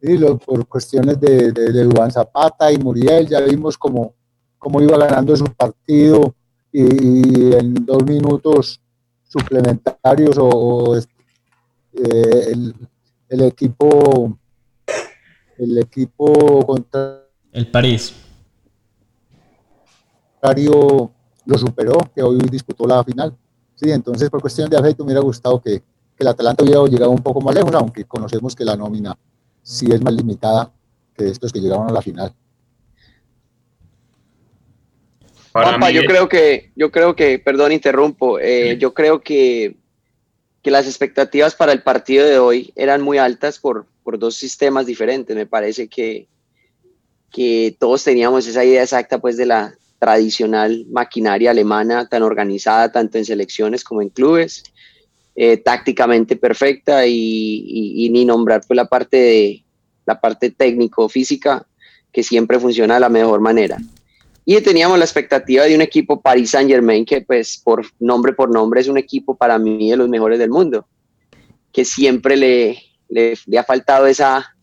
y 0.00 0.16
Lo, 0.16 0.38
por 0.38 0.66
cuestiones 0.66 1.20
de, 1.20 1.52
de, 1.52 1.84
Juan 1.86 2.10
Zapata 2.10 2.70
y 2.72 2.78
Muriel, 2.78 3.26
ya 3.26 3.40
vimos 3.40 3.76
cómo, 3.76 4.14
cómo 4.58 4.80
iba 4.80 4.96
ganando 4.98 5.36
su 5.36 5.44
partido 5.46 6.34
y, 6.72 6.82
y 6.82 7.52
en 7.54 7.74
dos 7.86 8.04
minutos 8.04 8.80
suplementarios 9.24 10.36
o, 10.38 10.96
eh, 10.96 12.54
el, 13.28 13.42
equipo 13.42 14.38
el 15.58 15.78
equipo 15.78 16.64
contra 16.66 17.24
el 17.52 17.66
París 20.40 21.10
lo 21.48 21.56
superó, 21.56 21.98
que 22.14 22.22
hoy 22.22 22.38
disputó 22.50 22.86
la 22.86 23.02
final. 23.02 23.34
Sí, 23.78 23.90
entonces 23.90 24.28
por 24.28 24.40
cuestión 24.40 24.68
de 24.68 24.76
afecto 24.76 25.04
me 25.04 25.08
hubiera 25.08 25.20
gustado 25.20 25.60
que, 25.60 25.78
que 25.80 25.84
el 26.18 26.28
Atalanta 26.28 26.64
hubiera 26.64 26.84
llegado 26.84 27.10
un 27.10 27.22
poco 27.22 27.40
más 27.40 27.54
lejos, 27.54 27.72
aunque 27.74 28.04
conocemos 28.04 28.56
que 28.56 28.64
la 28.64 28.76
nómina 28.76 29.16
sí 29.62 29.86
es 29.90 30.02
más 30.02 30.14
limitada 30.14 30.72
que 31.16 31.28
estos 31.28 31.52
que 31.52 31.60
llegaron 31.60 31.88
a 31.88 31.92
la 31.92 32.02
final. 32.02 32.34
Juanpa, 35.52 35.90
yo 35.90 36.02
creo 36.02 36.28
que, 36.28 36.72
yo 36.76 36.90
creo 36.90 37.14
que, 37.14 37.38
perdón, 37.38 37.72
interrumpo, 37.72 38.38
eh, 38.38 38.76
yo 38.78 38.94
creo 38.94 39.20
que 39.20 39.76
que 40.62 40.70
las 40.70 40.86
expectativas 40.86 41.54
para 41.54 41.72
el 41.72 41.82
partido 41.82 42.26
de 42.26 42.38
hoy 42.38 42.72
eran 42.74 43.02
muy 43.02 43.18
altas 43.18 43.58
por, 43.58 43.86
por 44.02 44.18
dos 44.18 44.34
sistemas 44.34 44.86
diferentes. 44.86 45.36
Me 45.36 45.46
parece 45.46 45.88
que, 45.88 46.26
que 47.30 47.76
todos 47.78 48.02
teníamos 48.04 48.46
esa 48.46 48.64
idea 48.64 48.82
exacta 48.82 49.18
pues 49.20 49.36
de 49.36 49.46
la 49.46 49.74
tradicional 49.98 50.86
maquinaria 50.90 51.50
alemana 51.50 52.08
tan 52.08 52.22
organizada 52.22 52.92
tanto 52.92 53.18
en 53.18 53.24
selecciones 53.24 53.84
como 53.84 54.02
en 54.02 54.10
clubes, 54.10 54.62
eh, 55.34 55.56
tácticamente 55.56 56.36
perfecta 56.36 57.06
y, 57.06 58.08
ni 58.12 58.24
nombrar 58.24 58.60
pues 58.66 58.76
la 58.76 58.86
parte 58.86 59.16
de 59.16 59.64
la 60.04 60.20
parte 60.20 60.50
técnico-física 60.50 61.66
que 62.10 62.22
siempre 62.22 62.58
funciona 62.58 62.94
de 62.94 63.00
la 63.00 63.08
mejor 63.08 63.40
manera. 63.40 63.76
Y 64.44 64.60
teníamos 64.62 64.98
la 64.98 65.04
expectativa 65.04 65.64
de 65.64 65.74
un 65.74 65.82
equipo 65.82 66.20
Paris 66.20 66.50
Saint 66.50 66.70
Germain 66.70 67.04
que 67.04 67.20
pues 67.20 67.60
por 67.62 67.86
nombre 68.00 68.32
por 68.32 68.50
nombre 68.50 68.80
es 68.80 68.88
un 68.88 68.96
equipo 68.96 69.36
para 69.36 69.58
mí 69.58 69.90
de 69.90 69.96
los 69.96 70.08
mejores 70.08 70.38
del 70.38 70.50
mundo, 70.50 70.88
que 71.70 71.84
siempre 71.84 72.36
le, 72.36 72.78
le, 73.08 73.58
ha 73.58 73.62
faltado 73.62 74.06
esa, 74.06 74.56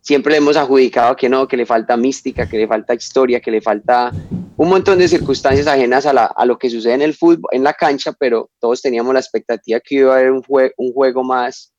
siempre 0.00 0.32
le 0.32 0.38
hemos 0.38 0.56
adjudicado 0.56 1.14
que 1.14 1.28
no, 1.28 1.46
que 1.46 1.56
le 1.56 1.66
falta 1.66 1.96
mística, 1.96 2.48
que 2.48 2.58
le 2.58 2.66
falta 2.66 2.94
historia, 2.94 3.40
que 3.40 3.50
le 3.50 3.60
falta 3.60 4.10
un 4.56 4.68
montón 4.68 4.98
de 4.98 5.08
circunstancias 5.08 5.66
ajenas 5.66 6.06
a, 6.06 6.12
la, 6.12 6.26
a 6.26 6.46
lo 6.46 6.58
que 6.58 6.70
sucede 6.70 6.94
en 6.94 7.02
el 7.02 7.14
fútbol, 7.14 7.50
en 7.52 7.62
la 7.62 7.74
cancha, 7.74 8.12
pero 8.18 8.50
todos 8.58 8.80
teníamos 8.80 9.12
la 9.12 9.20
expectativa 9.20 9.80
que 9.80 9.96
iba 9.96 10.14
a 10.14 10.18
haber 10.18 10.32
un, 10.32 10.42
un 10.76 10.92
juego 10.92 11.22
más 11.22 11.74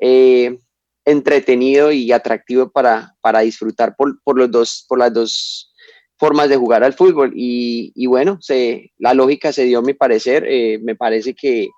eh, 0.00 0.56
entretenido 1.04 1.92
y 1.92 2.12
atractivo 2.12 2.70
para, 2.70 3.14
para 3.20 3.40
disfrutar 3.40 3.94
por, 3.96 4.20
por, 4.22 4.38
los 4.38 4.50
dos, 4.50 4.84
por 4.88 4.98
las 4.98 5.12
dos 5.12 5.72
formas 6.18 6.48
de 6.48 6.56
jugar 6.56 6.84
al 6.84 6.94
fútbol. 6.94 7.32
Y, 7.34 8.06
bueno, 8.06 8.38
se, 8.40 8.92
la 8.98 9.14
lógica 9.14 9.52
se 9.52 9.64
dio 9.64 9.80
a 9.80 9.82
mi 9.82 9.94
parecer. 9.94 10.44
Eh, 10.48 10.78
me 10.82 10.96
parece 10.96 11.34
que, 11.34 11.68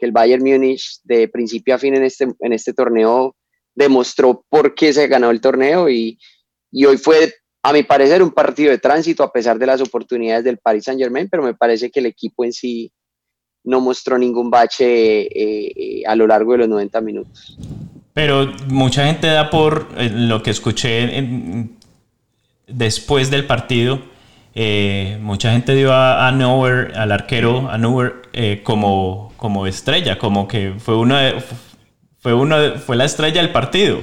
el 0.00 0.12
Bayern 0.12 0.44
Múnich 0.44 1.00
de 1.04 1.28
principio 1.28 1.74
a 1.74 1.78
fin 1.78 1.94
en 1.94 2.04
este, 2.04 2.28
en 2.40 2.52
este 2.52 2.74
torneo 2.74 3.34
demostró 3.74 4.44
por 4.50 4.74
qué 4.74 4.92
se 4.92 5.06
ganó 5.08 5.30
el 5.30 5.40
torneo 5.40 5.88
y, 5.88 6.18
hoy 6.86 6.98
fue, 6.98 7.32
a 7.66 7.72
mi 7.72 7.82
parecer, 7.82 8.22
un 8.22 8.30
partido 8.30 8.70
de 8.70 8.78
tránsito 8.78 9.22
a 9.22 9.32
pesar 9.32 9.58
de 9.58 9.64
las 9.64 9.80
oportunidades 9.80 10.44
del 10.44 10.58
Paris 10.58 10.84
Saint 10.84 11.00
Germain, 11.00 11.30
pero 11.30 11.42
me 11.42 11.54
parece 11.54 11.90
que 11.90 12.00
el 12.00 12.06
equipo 12.06 12.44
en 12.44 12.52
sí 12.52 12.92
no 13.64 13.80
mostró 13.80 14.18
ningún 14.18 14.50
bache 14.50 15.22
eh, 15.22 15.72
eh, 15.74 16.02
a 16.06 16.14
lo 16.14 16.26
largo 16.26 16.52
de 16.52 16.58
los 16.58 16.68
90 16.68 17.00
minutos. 17.00 17.56
Pero 18.12 18.52
mucha 18.68 19.06
gente 19.06 19.28
da 19.28 19.48
por 19.48 19.88
lo 19.98 20.42
que 20.42 20.50
escuché 20.50 21.70
después 22.66 23.30
del 23.30 23.46
partido, 23.46 23.98
eh, 24.54 25.16
mucha 25.22 25.50
gente 25.52 25.74
dio 25.74 25.90
a, 25.90 26.28
a 26.28 26.28
al 26.28 27.12
arquero, 27.12 27.70
a 27.70 27.78
eh, 28.34 28.60
como, 28.62 29.32
como 29.38 29.66
estrella, 29.66 30.18
como 30.18 30.46
que 30.46 30.74
fue, 30.76 30.96
uno 30.96 31.16
fue, 32.18 32.34
uno 32.34 32.56
fue 32.76 32.96
la 32.96 33.06
estrella 33.06 33.40
del 33.40 33.52
partido. 33.52 34.00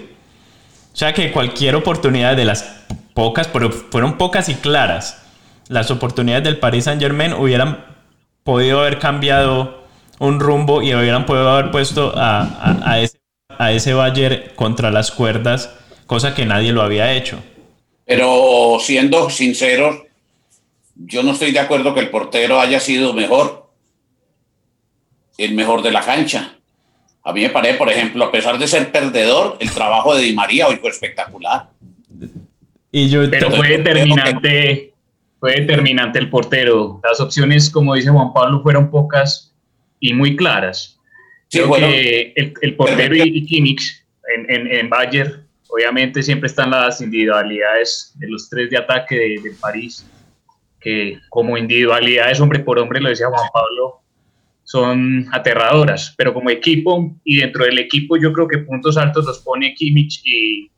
O 0.94 0.98
sea 0.98 1.14
que 1.14 1.32
cualquier 1.32 1.76
oportunidad 1.76 2.36
de 2.36 2.46
las 2.46 2.82
pocas, 3.14 3.48
pero 3.48 3.72
fueron 3.72 4.18
pocas 4.18 4.50
y 4.50 4.56
claras, 4.56 5.22
las 5.68 5.92
oportunidades 5.92 6.44
del 6.44 6.60
Paris 6.60 6.86
Saint 6.86 7.02
Germain 7.02 7.34
hubieran 7.34 7.86
podido 8.44 8.82
haber 8.82 9.00
cambiado 9.00 9.86
un 10.20 10.40
rumbo 10.40 10.82
y 10.82 10.94
hubieran 10.94 11.26
podido 11.26 11.50
haber 11.50 11.72
puesto 11.72 12.14
a, 12.16 12.84
a, 12.86 13.00
ese, 13.00 13.20
a 13.58 13.72
ese 13.72 13.94
Bayern 13.94 14.52
contra 14.56 14.92
las 14.92 15.12
cuerdas, 15.12 15.74
cosa 16.06 16.36
que 16.36 16.46
nadie 16.46 16.74
lo 16.74 16.82
había 16.82 17.14
hecho. 17.14 17.40
Pero 18.06 18.78
siendo 18.80 19.30
sincero, 19.30 20.06
yo 20.96 21.24
no 21.24 21.32
estoy 21.32 21.52
de 21.52 21.60
acuerdo 21.60 21.94
que 21.94 22.02
el 22.02 22.10
portero 22.10 22.60
haya 22.60 22.80
sido 22.80 23.14
mejor, 23.14 23.70
el 25.38 25.54
mejor 25.54 25.82
de 25.82 25.92
la 25.92 26.02
cancha. 26.02 26.56
A 27.24 27.34
mí 27.34 27.42
me 27.42 27.50
parece, 27.50 27.78
por 27.78 27.90
ejemplo, 27.90 28.26
a 28.26 28.32
pesar 28.32 28.58
de 28.58 28.68
ser 28.68 28.92
perdedor, 28.92 29.58
el 29.60 29.72
trabajo 29.72 30.16
de 30.16 30.24
Di 30.24 30.34
María 30.34 30.68
hoy 30.68 30.78
fue 30.78 30.90
espectacular. 30.90 31.70
Y 32.92 33.10
yo 33.10 33.30
Pero 33.30 33.52
fue 33.52 33.78
determinante, 33.78 34.94
fue 35.40 35.54
determinante 35.54 36.20
el 36.20 36.30
portero. 36.30 37.00
Las 37.04 37.20
opciones, 37.20 37.70
como 37.70 37.96
dice 37.96 38.10
Juan 38.10 38.34
Pablo, 38.34 38.62
fueron 38.62 38.92
pocas 38.92 39.54
y 40.00 40.14
muy 40.14 40.36
claras. 40.36 41.00
Sí, 41.48 41.60
Creo 41.60 41.74
que 41.74 42.34
el, 42.36 42.76
portero 42.76 43.16
y, 43.16 43.46
Kimmich 43.46 44.04
en, 44.36 44.50
en, 44.50 44.68
en 44.68 44.90
Bayern 44.90 45.46
obviamente 45.72 46.22
siempre 46.22 46.48
están 46.48 46.72
las 46.72 47.02
individualidades 47.02 48.14
de 48.16 48.30
los 48.30 48.50
tres 48.50 48.70
de 48.70 48.78
ataque 48.78 49.16
de, 49.16 49.50
de 49.50 49.56
París, 49.60 50.06
que 50.80 51.20
como 51.30 51.58
individualidades 51.58 52.40
hombre 52.42 52.60
por 52.60 52.78
hombre, 52.78 53.00
lo 53.00 53.10
decía 53.10 53.28
Juan 53.28 53.50
Pablo, 53.54 54.02
son 54.64 55.28
aterradoras, 55.32 56.14
pero 56.18 56.34
como 56.34 56.50
equipo 56.50 57.16
y 57.24 57.38
dentro 57.38 57.66
del 57.66 57.80
equipo 57.80 58.18
yo 58.18 58.32
creo 58.32 58.48
que 58.48 58.60
puntos 58.60 58.98
altos 58.98 59.26
los 59.26 59.40
pone 59.40 59.74
Kimmich 59.74 60.22
y 60.26 60.71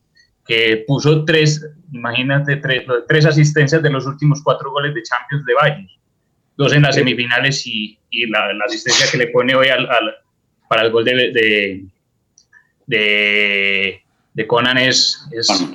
que 0.46 0.84
puso 0.88 1.24
tres, 1.26 1.66
imagínate, 1.92 2.58
tres, 2.58 2.84
tres 3.08 3.26
asistencias 3.26 3.82
de 3.82 3.90
los 3.90 4.06
últimos 4.06 4.42
cuatro 4.44 4.72
goles 4.72 4.94
de 4.94 5.04
Champions 5.04 5.46
de 5.46 5.54
Bayern, 5.54 5.90
dos 6.58 6.74
en 6.74 6.82
las 6.84 6.96
semifinales 6.96 7.66
y, 7.66 7.98
y 8.10 8.28
la, 8.28 8.54
la, 8.54 8.66
asistencia 8.66 9.08
que 9.12 9.18
le 9.18 9.28
pone 9.28 9.56
hoy 9.56 9.70
al, 9.70 9.90
al, 9.90 10.16
para 10.68 10.84
el 10.84 10.92
gol 10.92 11.06
de, 11.06 11.16
de, 11.16 11.86
de, 12.88 14.02
de 14.34 14.48
Conan 14.48 14.78
es 14.78 15.26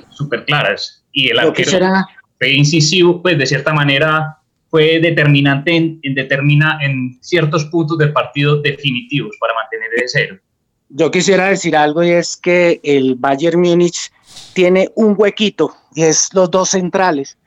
súper 0.09 0.45
clara. 0.45 0.75
Y 1.11 1.29
el 1.29 1.39
arquero 1.39 1.79
fue 2.37 2.51
incisivo, 2.51 3.21
pues 3.21 3.37
de 3.37 3.45
cierta 3.45 3.73
manera 3.73 4.37
fue 4.69 4.99
determinante 4.99 5.75
en, 5.75 5.99
en, 6.03 6.13
determina, 6.13 6.77
en 6.81 7.17
ciertos 7.21 7.65
puntos 7.65 7.97
del 7.97 8.13
partido 8.13 8.61
definitivos 8.61 9.35
para 9.39 9.53
mantener 9.55 9.89
el 9.97 10.03
cero. 10.07 10.37
Yo 10.89 11.11
quisiera 11.11 11.47
decir 11.47 11.75
algo 11.75 12.03
y 12.03 12.11
es 12.11 12.37
que 12.37 12.79
el 12.83 13.15
Bayern 13.15 13.61
Múnich 13.61 14.11
tiene 14.53 14.89
un 14.95 15.15
huequito 15.17 15.75
y 15.93 16.03
es 16.03 16.33
los 16.33 16.49
dos 16.51 16.69
centrales. 16.69 17.37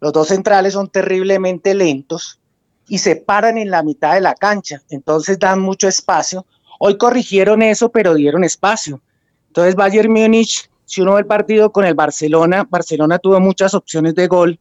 Los 0.00 0.12
dos 0.12 0.28
centrales 0.28 0.72
son 0.72 0.88
terriblemente 0.88 1.74
lentos 1.74 2.40
y 2.88 2.98
se 2.98 3.16
paran 3.16 3.58
en 3.58 3.70
la 3.70 3.82
mitad 3.82 4.14
de 4.14 4.20
la 4.20 4.34
cancha, 4.34 4.82
entonces 4.90 5.38
dan 5.38 5.60
mucho 5.60 5.88
espacio. 5.88 6.46
Hoy 6.78 6.98
corrigieron 6.98 7.62
eso, 7.62 7.90
pero 7.90 8.14
dieron 8.14 8.44
espacio. 8.44 9.00
Entonces 9.48 9.76
Bayern 9.76 10.12
Múnich, 10.12 10.68
si 10.84 11.00
uno 11.00 11.14
ve 11.14 11.20
el 11.20 11.26
partido 11.26 11.70
con 11.70 11.84
el 11.84 11.94
Barcelona, 11.94 12.66
Barcelona 12.68 13.18
tuvo 13.18 13.38
muchas 13.38 13.74
opciones 13.74 14.14
de 14.14 14.26
gol, 14.26 14.58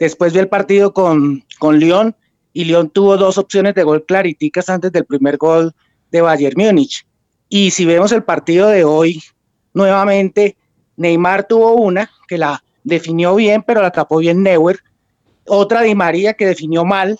Después 0.00 0.32
vi 0.32 0.38
el 0.38 0.48
partido 0.48 0.94
con, 0.94 1.44
con 1.58 1.78
Lyon 1.78 2.16
y 2.54 2.64
Lyon 2.64 2.88
tuvo 2.88 3.18
dos 3.18 3.36
opciones 3.36 3.74
de 3.74 3.82
gol 3.82 4.06
clariticas 4.06 4.70
antes 4.70 4.90
del 4.90 5.04
primer 5.04 5.36
gol 5.36 5.74
de 6.10 6.22
Bayern 6.22 6.54
Múnich. 6.56 7.06
Y 7.50 7.70
si 7.70 7.84
vemos 7.84 8.10
el 8.10 8.24
partido 8.24 8.68
de 8.68 8.82
hoy, 8.82 9.22
nuevamente 9.74 10.56
Neymar 11.00 11.44
tuvo 11.44 11.76
una 11.76 12.10
que 12.28 12.36
la 12.36 12.62
definió 12.84 13.34
bien, 13.34 13.62
pero 13.62 13.80
la 13.80 13.90
tapó 13.90 14.18
bien 14.18 14.42
Neuer. 14.42 14.80
Otra 15.46 15.80
Di 15.80 15.94
María 15.94 16.34
que 16.34 16.44
definió 16.44 16.84
mal 16.84 17.18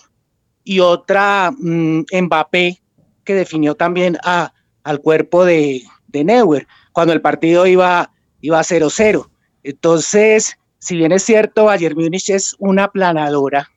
y 0.63 0.81
otra 0.81 1.51
mmm, 1.57 2.03
Mbappé 2.13 2.79
que 3.23 3.33
definió 3.33 3.73
también 3.73 4.19
a, 4.23 4.53
al 4.83 4.99
cuerpo 5.01 5.43
de, 5.45 5.81
de 6.09 6.23
Neuer 6.23 6.67
cuando 6.91 7.11
el 7.11 7.21
partido 7.21 7.65
iba, 7.65 8.11
iba 8.41 8.59
0-0. 8.59 9.27
Entonces, 9.63 10.59
si 10.77 10.95
bien 10.95 11.11
es 11.11 11.23
cierto, 11.23 11.65
Bayern 11.65 11.97
Múnich 11.97 12.29
es 12.29 12.55
una 12.59 12.91
planadora, 12.91 13.71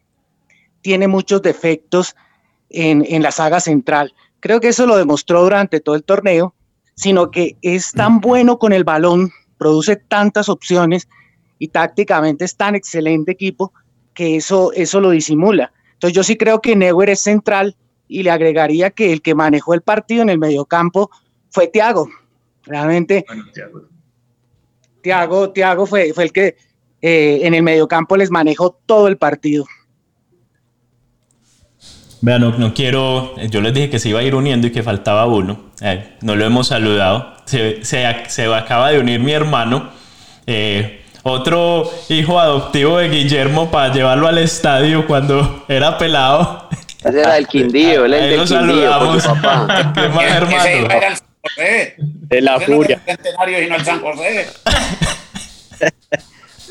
tiene 0.82 1.08
muchos 1.08 1.40
defectos 1.40 2.14
en, 2.68 3.06
en, 3.08 3.22
la 3.22 3.30
saga 3.30 3.58
central. 3.58 4.12
Creo 4.40 4.60
que 4.60 4.68
eso 4.68 4.84
lo 4.84 4.98
demostró 4.98 5.42
durante 5.42 5.80
todo 5.80 5.94
el 5.94 6.04
torneo, 6.04 6.54
sino 6.94 7.30
que 7.30 7.56
es 7.62 7.92
tan 7.92 8.20
bueno 8.20 8.58
con 8.58 8.74
el 8.74 8.84
balón, 8.84 9.30
produce 9.64 9.96
tantas 9.96 10.50
opciones 10.50 11.09
y 11.59 11.68
tácticamente 11.68 12.44
es 12.44 12.55
tan 12.55 12.74
excelente 12.74 13.33
equipo 13.33 13.72
que 14.12 14.37
eso, 14.37 14.72
eso 14.74 15.00
lo 15.00 15.09
disimula. 15.09 15.72
Entonces 15.94 16.14
yo 16.14 16.22
sí 16.22 16.37
creo 16.37 16.61
que 16.61 16.77
Neuer 16.77 17.09
es 17.09 17.20
central 17.20 17.74
y 18.07 18.24
le 18.24 18.31
agregaría 18.31 18.90
que 18.90 19.11
el 19.11 19.22
que 19.22 19.35
manejó 19.35 19.72
el 19.72 19.81
partido 19.81 20.20
en 20.20 20.29
el 20.29 20.38
mediocampo 20.38 21.11
fue 21.48 21.68
Thiago. 21.68 22.11
Realmente, 22.64 23.24
bueno, 23.27 23.44
Thiago. 23.55 23.85
Thiago, 25.00 25.50
Thiago 25.53 25.87
fue, 25.87 26.12
fue 26.12 26.24
el 26.24 26.33
que 26.33 26.57
eh, 27.00 27.40
en 27.44 27.55
el 27.55 27.62
mediocampo 27.62 28.18
les 28.18 28.31
manejó 28.31 28.79
todo 28.85 29.09
el 29.09 29.16
partido. 29.16 29.64
Vean, 32.24 32.40
no, 32.40 32.52
no, 32.56 32.72
quiero, 32.72 33.37
yo 33.50 33.60
les 33.60 33.74
dije 33.74 33.90
que 33.90 33.98
se 33.98 34.08
iba 34.08 34.20
a 34.20 34.22
ir 34.22 34.34
uniendo 34.34 34.66
y 34.66 34.72
que 34.72 34.82
faltaba 34.82 35.26
uno, 35.26 35.60
eh, 35.82 36.14
no 36.22 36.34
lo 36.37 36.46
hemos 36.46 36.68
saludado, 36.68 37.34
se, 37.44 37.84
se, 37.84 38.06
se, 38.28 38.46
acaba 38.46 38.88
de 38.90 38.98
unir 38.98 39.20
mi 39.20 39.32
hermano, 39.32 39.90
eh, 40.46 41.02
otro 41.22 41.92
hijo 42.08 42.40
adoptivo 42.40 42.96
de 42.96 43.10
Guillermo 43.10 43.70
para 43.70 43.92
llevarlo 43.92 44.26
al 44.26 44.38
estadio 44.38 45.06
cuando 45.06 45.66
era 45.68 45.98
pelado. 45.98 46.66
Ese 47.04 47.20
era 47.20 47.37
el 47.37 47.46
Quindío, 47.46 48.06
el 48.06 48.12
del 48.12 48.44
Quindío 48.44 48.98
con 49.00 49.20
su 49.20 49.28
papá. 49.28 49.92
¿Qué 49.94 50.08
más, 50.08 50.24
hermano? 50.24 51.16
De 51.98 52.40
la 52.40 52.58
furia. 52.58 53.02
y 53.06 53.68
no 53.68 53.76
el 53.76 53.84
San 53.84 54.00
José. 54.00 54.46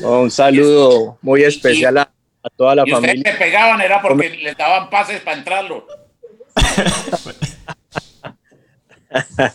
Un 0.00 0.32
saludo 0.32 1.16
muy 1.22 1.44
especial 1.44 1.98
a, 1.98 2.10
a 2.44 2.50
toda 2.50 2.74
la 2.74 2.84
y 2.86 2.90
familia. 2.90 3.14
ustedes 3.16 3.36
se 3.36 3.44
pegaban 3.44 3.80
era 3.80 4.02
porque 4.02 4.28
les 4.28 4.56
daban 4.56 4.90
pases 4.90 5.20
para 5.22 5.38
entrarlo. 5.38 5.86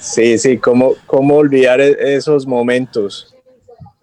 sí, 0.00 0.38
sí, 0.38 0.58
¿cómo, 0.58 0.94
cómo 1.06 1.36
olvidar 1.36 1.80
esos 1.80 2.46
momentos? 2.46 3.34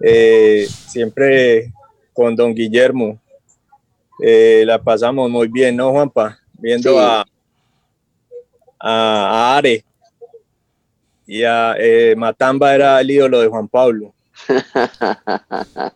Eh, 0.02 0.68
siempre 0.88 1.72
con 2.12 2.36
don 2.36 2.54
Guillermo 2.54 3.20
eh, 4.22 4.64
la 4.66 4.82
pasamos 4.82 5.30
muy 5.30 5.48
bien, 5.48 5.76
¿no, 5.76 5.92
Juanpa? 5.92 6.40
Viendo 6.54 6.92
sí. 6.92 6.98
a, 7.00 7.26
a, 8.80 8.80
a, 8.80 9.58
Are 9.58 9.84
y 11.26 11.44
a 11.44 11.76
eh, 11.78 12.16
Matamba 12.18 12.74
era 12.74 13.00
el 13.00 13.12
ídolo 13.12 13.42
de 13.42 13.48
Juan 13.48 13.68
Pablo. 13.68 14.13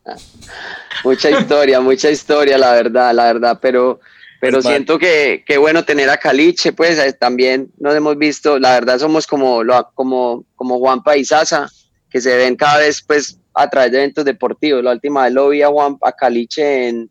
mucha 1.04 1.30
historia, 1.30 1.80
mucha 1.82 2.10
historia, 2.10 2.58
la 2.58 2.73
verdad, 2.73 3.13
la 3.13 3.26
verdad, 3.26 3.60
pero, 3.62 4.00
pero 4.39 4.62
siento 4.62 4.97
que, 5.00 5.43
que 5.45 5.58
bueno 5.58 5.84
tener 5.84 6.10
a 6.10 6.17
Caliche, 6.17 6.73
pues 6.73 6.97
eh, 7.00 7.13
también 7.13 7.71
nos 7.78 7.95
hemos 7.95 8.17
visto, 8.17 8.60
la 8.60 8.73
verdad 8.73 9.00
somos 9.00 9.28
como, 9.28 9.62
como, 9.93 10.45
como 10.56 10.80
Juanpa 10.80 11.17
y 11.17 11.26
Sasa, 11.26 11.69
que 12.10 12.21
se 12.21 12.36
ven 12.38 12.56
cada 12.56 12.80
vez 12.80 13.02
pues 13.02 13.39
a 13.54 13.69
través 13.69 13.91
de 13.91 13.97
eventos 14.00 14.26
deportivos. 14.26 14.84
La 14.84 14.91
última 14.91 15.23
vez 15.23 15.34
lo 15.34 15.50
vi 15.50 15.62
a, 15.62 15.67
Juan, 15.67 15.97
a 16.02 16.12
Caliche 16.12 16.88
en, 16.89 17.10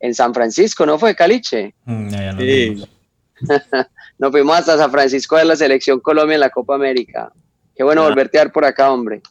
en 0.00 0.14
San 0.14 0.34
Francisco, 0.34 0.84
¿no 0.84 0.98
fue 0.98 1.14
Caliche? 1.14 1.74
Mm, 1.84 2.08
ya, 2.10 2.18
ya 2.18 2.32
no 2.32 2.40
Sí. 2.40 2.84
Nos 4.18 4.32
fuimos 4.32 4.58
hasta 4.58 4.76
San 4.76 4.90
Francisco 4.90 5.36
de 5.36 5.44
la 5.44 5.54
Selección 5.54 6.00
Colombia 6.00 6.34
en 6.34 6.40
la 6.40 6.50
Copa 6.50 6.74
América. 6.74 7.32
Qué 7.76 7.84
bueno 7.84 8.02
Ah. 8.02 8.08
volverte 8.08 8.38
a 8.38 8.44
ver 8.44 8.52
por 8.52 8.64
acá, 8.64 8.90
hombre. 8.90 9.22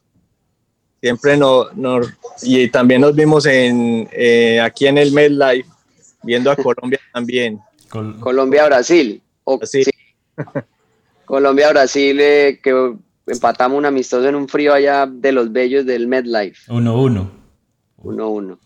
Siempre 1.01 1.37
nos, 1.37 1.75
nos 1.75 2.07
y 2.41 2.67
también 2.69 3.01
nos 3.01 3.13
vimos 3.15 3.45
en 3.45 4.07
eh, 4.11 4.59
aquí 4.61 4.87
en 4.87 4.97
el 4.97 5.11
MedLife, 5.11 5.69
viendo 6.23 6.49
a 6.51 6.55
Colombia 6.57 6.99
también. 7.13 7.59
Col 7.89 8.19
Colombia-Brasil. 8.19 9.21
Sí. 9.63 9.83
Sí. 9.83 9.91
Colombia-Brasil, 11.25 12.19
eh, 12.21 12.59
que 12.61 12.93
empatamos 13.25 13.77
un 13.77 13.85
amistoso 13.85 14.27
en 14.27 14.35
un 14.35 14.47
frío 14.47 14.73
allá 14.73 15.05
de 15.05 15.31
los 15.31 15.51
bellos 15.51 15.85
del 15.85 16.07
MedLife. 16.07 16.71
1-1. 16.71 17.29
1-1. 18.03 18.57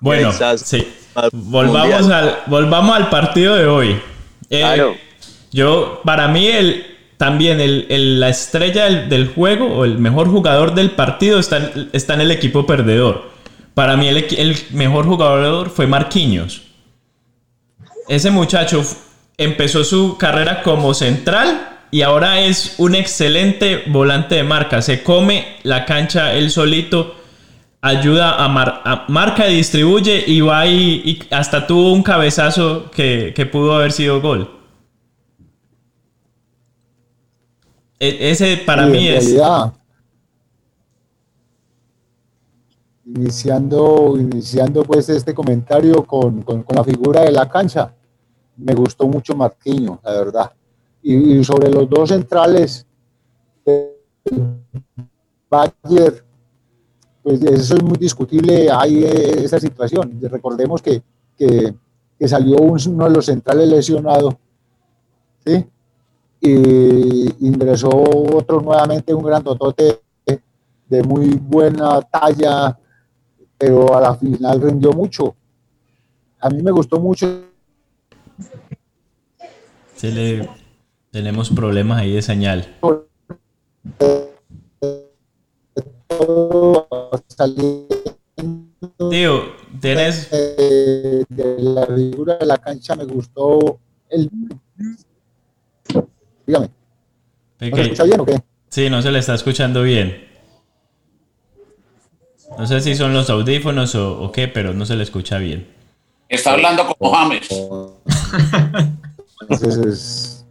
Bueno, 0.00 0.30
Quizás 0.30 0.62
sí. 0.62 0.86
más 1.14 1.28
Volvamos 1.32 2.00
mundial. 2.00 2.12
al, 2.12 2.38
volvamos 2.46 2.96
al 2.96 3.10
partido 3.10 3.54
de 3.54 3.66
hoy. 3.66 3.90
Eh, 4.48 4.58
Claro. 4.60 4.94
Yo, 5.52 6.00
para 6.04 6.28
mí, 6.28 6.46
el, 6.48 6.89
también 7.20 7.58
la 8.18 8.30
estrella 8.30 8.86
del, 8.88 9.28
juego 9.28 9.66
o 9.66 9.84
el 9.84 9.98
mejor 9.98 10.30
jugador 10.30 10.74
del 10.74 10.92
partido 10.92 11.38
está, 11.38 11.58
en- 11.58 11.90
está 11.92 12.14
en 12.14 12.22
el 12.22 12.30
equipo 12.30 12.64
perdedor. 12.64 13.28
Para 13.74 13.94
mí, 13.98 14.08
el, 14.08 14.56
mejor 14.70 15.04
jugador 15.04 15.68
fue 15.68 15.86
Marquinhos. 15.86 16.62
Ese 18.08 18.30
muchacho 18.30 18.82
empezó 19.36 19.84
su 19.84 20.16
carrera 20.16 20.62
como 20.62 20.94
central 20.94 21.68
y 21.90 22.00
ahora 22.00 22.40
es 22.40 22.76
un 22.78 22.94
excelente 22.94 23.82
volante 23.88 24.36
de 24.36 24.42
marca. 24.42 24.80
Se 24.80 25.02
come 25.02 25.56
la 25.62 25.84
cancha 25.84 26.32
él 26.32 26.50
solito, 26.50 27.16
ayuda 27.82 28.42
a, 28.42 28.48
mar- 28.48 28.80
a- 28.86 29.04
marca 29.08 29.46
y 29.46 29.56
distribuye 29.56 30.24
y 30.26 30.40
va 30.40 30.66
y, 30.66 31.02
y 31.04 31.22
hasta 31.34 31.66
tuvo 31.66 31.92
un 31.92 32.02
cabezazo 32.02 32.90
que, 32.90 33.34
que 33.36 33.44
pudo 33.44 33.74
haber 33.76 33.92
sido 33.92 34.22
gol. 34.22 34.56
E- 38.00 38.30
ese 38.30 38.56
para 38.66 38.86
mí 38.86 39.08
en 39.08 39.14
es... 39.14 39.24
realidad, 39.26 39.74
iniciando, 43.04 44.16
iniciando 44.18 44.82
pues 44.84 45.08
este 45.08 45.34
comentario 45.34 46.04
con, 46.06 46.42
con- 46.42 46.62
con 46.62 46.76
la 46.76 46.84
figura 46.84 47.22
de 47.22 47.32
la 47.32 47.48
cancha, 47.48 47.94
me 48.56 48.74
gustó 48.74 49.06
mucho 49.06 49.34
Marquinhos, 49.34 49.98
la 50.04 50.12
verdad. 50.12 50.52
Y, 51.02 51.38
y 51.38 51.44
sobre 51.44 51.70
los 51.70 51.88
dos 51.88 52.08
centrales, 52.10 52.86
Bayern, 55.50 56.16
pues 57.22 57.42
eso 57.42 57.76
es 57.76 57.82
muy 57.82 57.98
discutible, 57.98 58.70
hay 58.70 59.04
eh, 59.04 59.44
esa 59.44 59.58
situación. 59.58 60.18
Recordemos 60.22 60.80
que, 60.82 61.02
que, 61.36 61.74
que 62.18 62.28
salió 62.28 62.56
un- 62.58 62.78
uno 62.88 63.04
de 63.06 63.10
los 63.10 63.26
centrales 63.26 63.68
lesionado, 63.68 64.38
¿sí? 65.44 65.66
Y 66.40 67.46
ingresó 67.46 67.88
otro 67.90 68.60
nuevamente, 68.60 69.12
un 69.12 69.22
gran 69.22 69.42
totote 69.42 70.00
de 70.90 71.02
muy 71.04 71.36
buena 71.36 72.02
talla, 72.02 72.76
pero 73.56 73.96
a 73.96 74.00
la 74.00 74.14
final 74.16 74.60
rindió 74.60 74.92
mucho. 74.92 75.36
A 76.40 76.50
mí 76.50 76.62
me 76.62 76.72
gustó 76.72 76.98
mucho. 76.98 77.44
Se 79.94 80.10
le, 80.10 80.48
tenemos 81.10 81.50
problemas 81.50 82.00
ahí 82.00 82.14
de 82.14 82.22
señal. 82.22 82.76
Tío, 89.10 89.42
tienes. 89.80 90.30
De, 90.30 91.24
de 91.28 91.56
la 91.58 91.86
figura 91.86 92.36
de 92.36 92.46
la 92.46 92.58
cancha 92.58 92.96
me 92.96 93.04
gustó 93.04 93.78
el. 94.08 94.30
Dígame. 96.50 96.68
¿No 97.60 97.76
se 97.76 97.82
escucha 97.82 98.04
bien 98.04 98.20
o 98.20 98.26
qué? 98.26 98.40
Sí, 98.68 98.90
no 98.90 99.02
se 99.02 99.10
le 99.10 99.18
está 99.18 99.34
escuchando 99.34 99.82
bien. 99.82 100.28
No 102.58 102.66
sé 102.66 102.80
si 102.80 102.94
son 102.96 103.14
los 103.14 103.30
audífonos 103.30 103.94
o, 103.94 104.20
o 104.22 104.32
qué, 104.32 104.48
pero 104.48 104.74
no 104.74 104.84
se 104.84 104.96
le 104.96 105.04
escucha 105.04 105.38
bien. 105.38 105.66
Está 106.28 106.52
hablando 106.52 106.86
como 106.86 107.12
James. 107.12 107.48
Entonces, 109.40 110.44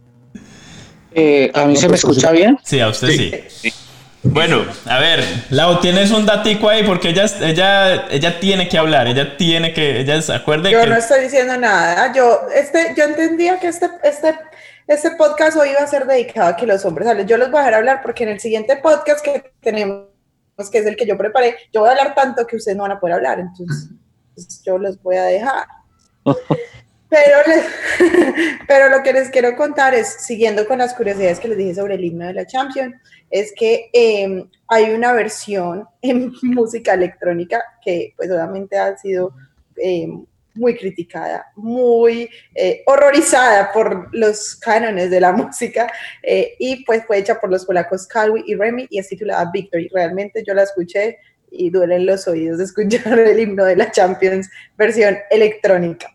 Eh, 1.12 1.50
¿A 1.54 1.64
mí 1.66 1.76
se 1.76 1.88
me 1.88 1.96
escucha 1.96 2.30
bien? 2.30 2.58
Sí, 2.62 2.80
a 2.80 2.88
usted 2.88 3.08
sí. 3.10 3.72
Bueno, 4.22 4.64
a 4.84 4.98
ver, 4.98 5.24
Lau, 5.48 5.80
tienes 5.80 6.10
un 6.10 6.26
datico 6.26 6.68
ahí 6.68 6.84
porque 6.84 7.08
ella, 7.08 7.24
ella, 7.40 8.06
ella 8.10 8.38
tiene 8.38 8.68
que 8.68 8.76
hablar, 8.76 9.08
ella 9.08 9.36
tiene 9.38 9.72
que, 9.72 10.00
ella 10.00 10.20
se 10.20 10.34
acuerde 10.34 10.70
Yo 10.70 10.82
que... 10.82 10.86
no 10.88 10.96
estoy 10.96 11.22
diciendo 11.22 11.56
nada. 11.56 12.12
Yo, 12.14 12.42
este, 12.54 12.94
yo 12.96 13.04
entendía 13.04 13.58
que 13.58 13.68
este, 13.68 13.88
este, 14.04 14.34
este 14.90 15.12
podcast 15.12 15.56
hoy 15.56 15.70
iba 15.70 15.80
a 15.80 15.86
ser 15.86 16.04
dedicado 16.04 16.48
a 16.48 16.56
que 16.56 16.66
los 16.66 16.84
hombres 16.84 17.06
hablen. 17.06 17.28
Yo 17.28 17.36
los 17.36 17.48
voy 17.48 17.58
a 17.60 17.60
dejar 17.60 17.74
hablar 17.74 18.00
porque 18.02 18.24
en 18.24 18.30
el 18.30 18.40
siguiente 18.40 18.76
podcast 18.76 19.24
que 19.24 19.52
tenemos, 19.60 20.08
que 20.72 20.78
es 20.78 20.86
el 20.86 20.96
que 20.96 21.06
yo 21.06 21.16
preparé, 21.16 21.54
yo 21.72 21.80
voy 21.80 21.90
a 21.90 21.92
hablar 21.92 22.12
tanto 22.16 22.44
que 22.44 22.56
ustedes 22.56 22.76
no 22.76 22.82
van 22.82 22.92
a 22.92 22.98
poder 23.00 23.14
hablar. 23.14 23.38
Entonces, 23.38 23.90
pues, 24.34 24.62
yo 24.64 24.78
los 24.78 25.00
voy 25.00 25.14
a 25.14 25.24
dejar. 25.24 25.66
Pero, 27.08 27.38
les- 27.48 28.58
pero 28.68 28.88
lo 28.88 29.02
que 29.02 29.12
les 29.12 29.30
quiero 29.30 29.56
contar 29.56 29.94
es, 29.94 30.06
siguiendo 30.20 30.64
con 30.68 30.78
las 30.78 30.94
curiosidades 30.94 31.40
que 31.40 31.48
les 31.48 31.58
dije 31.58 31.74
sobre 31.74 31.96
el 31.96 32.04
himno 32.04 32.24
de 32.28 32.34
la 32.34 32.46
Champions, 32.46 32.94
es 33.30 33.52
que 33.56 33.90
eh, 33.92 34.44
hay 34.68 34.90
una 34.92 35.12
versión 35.12 35.88
en 36.02 36.32
música 36.42 36.94
electrónica 36.94 37.60
que 37.84 38.14
pues 38.16 38.30
obviamente 38.30 38.78
ha 38.78 38.96
sido 38.96 39.32
eh, 39.76 40.06
muy 40.60 40.76
criticada, 40.76 41.46
muy 41.56 42.28
eh, 42.54 42.82
horrorizada 42.86 43.72
por 43.72 44.08
los 44.12 44.54
cánones 44.56 45.10
de 45.10 45.20
la 45.20 45.32
música 45.40 45.90
eh, 46.22 46.54
y 46.58 46.84
pues 46.84 47.04
fue 47.06 47.18
hecha 47.18 47.40
por 47.40 47.50
los 47.50 47.64
polacos 47.64 48.06
Calwi 48.06 48.44
y 48.46 48.54
Remy 48.54 48.86
y 48.90 48.98
es 48.98 49.08
titulada 49.08 49.50
Victory. 49.52 49.88
Realmente 49.92 50.44
yo 50.46 50.54
la 50.54 50.64
escuché 50.64 51.18
y 51.50 51.70
duelen 51.70 52.06
los 52.06 52.28
oídos 52.28 52.58
de 52.58 52.64
escuchar 52.64 53.18
el 53.18 53.40
himno 53.40 53.64
de 53.64 53.76
la 53.76 53.90
Champions 53.90 54.48
versión 54.76 55.16
electrónica. 55.30 56.12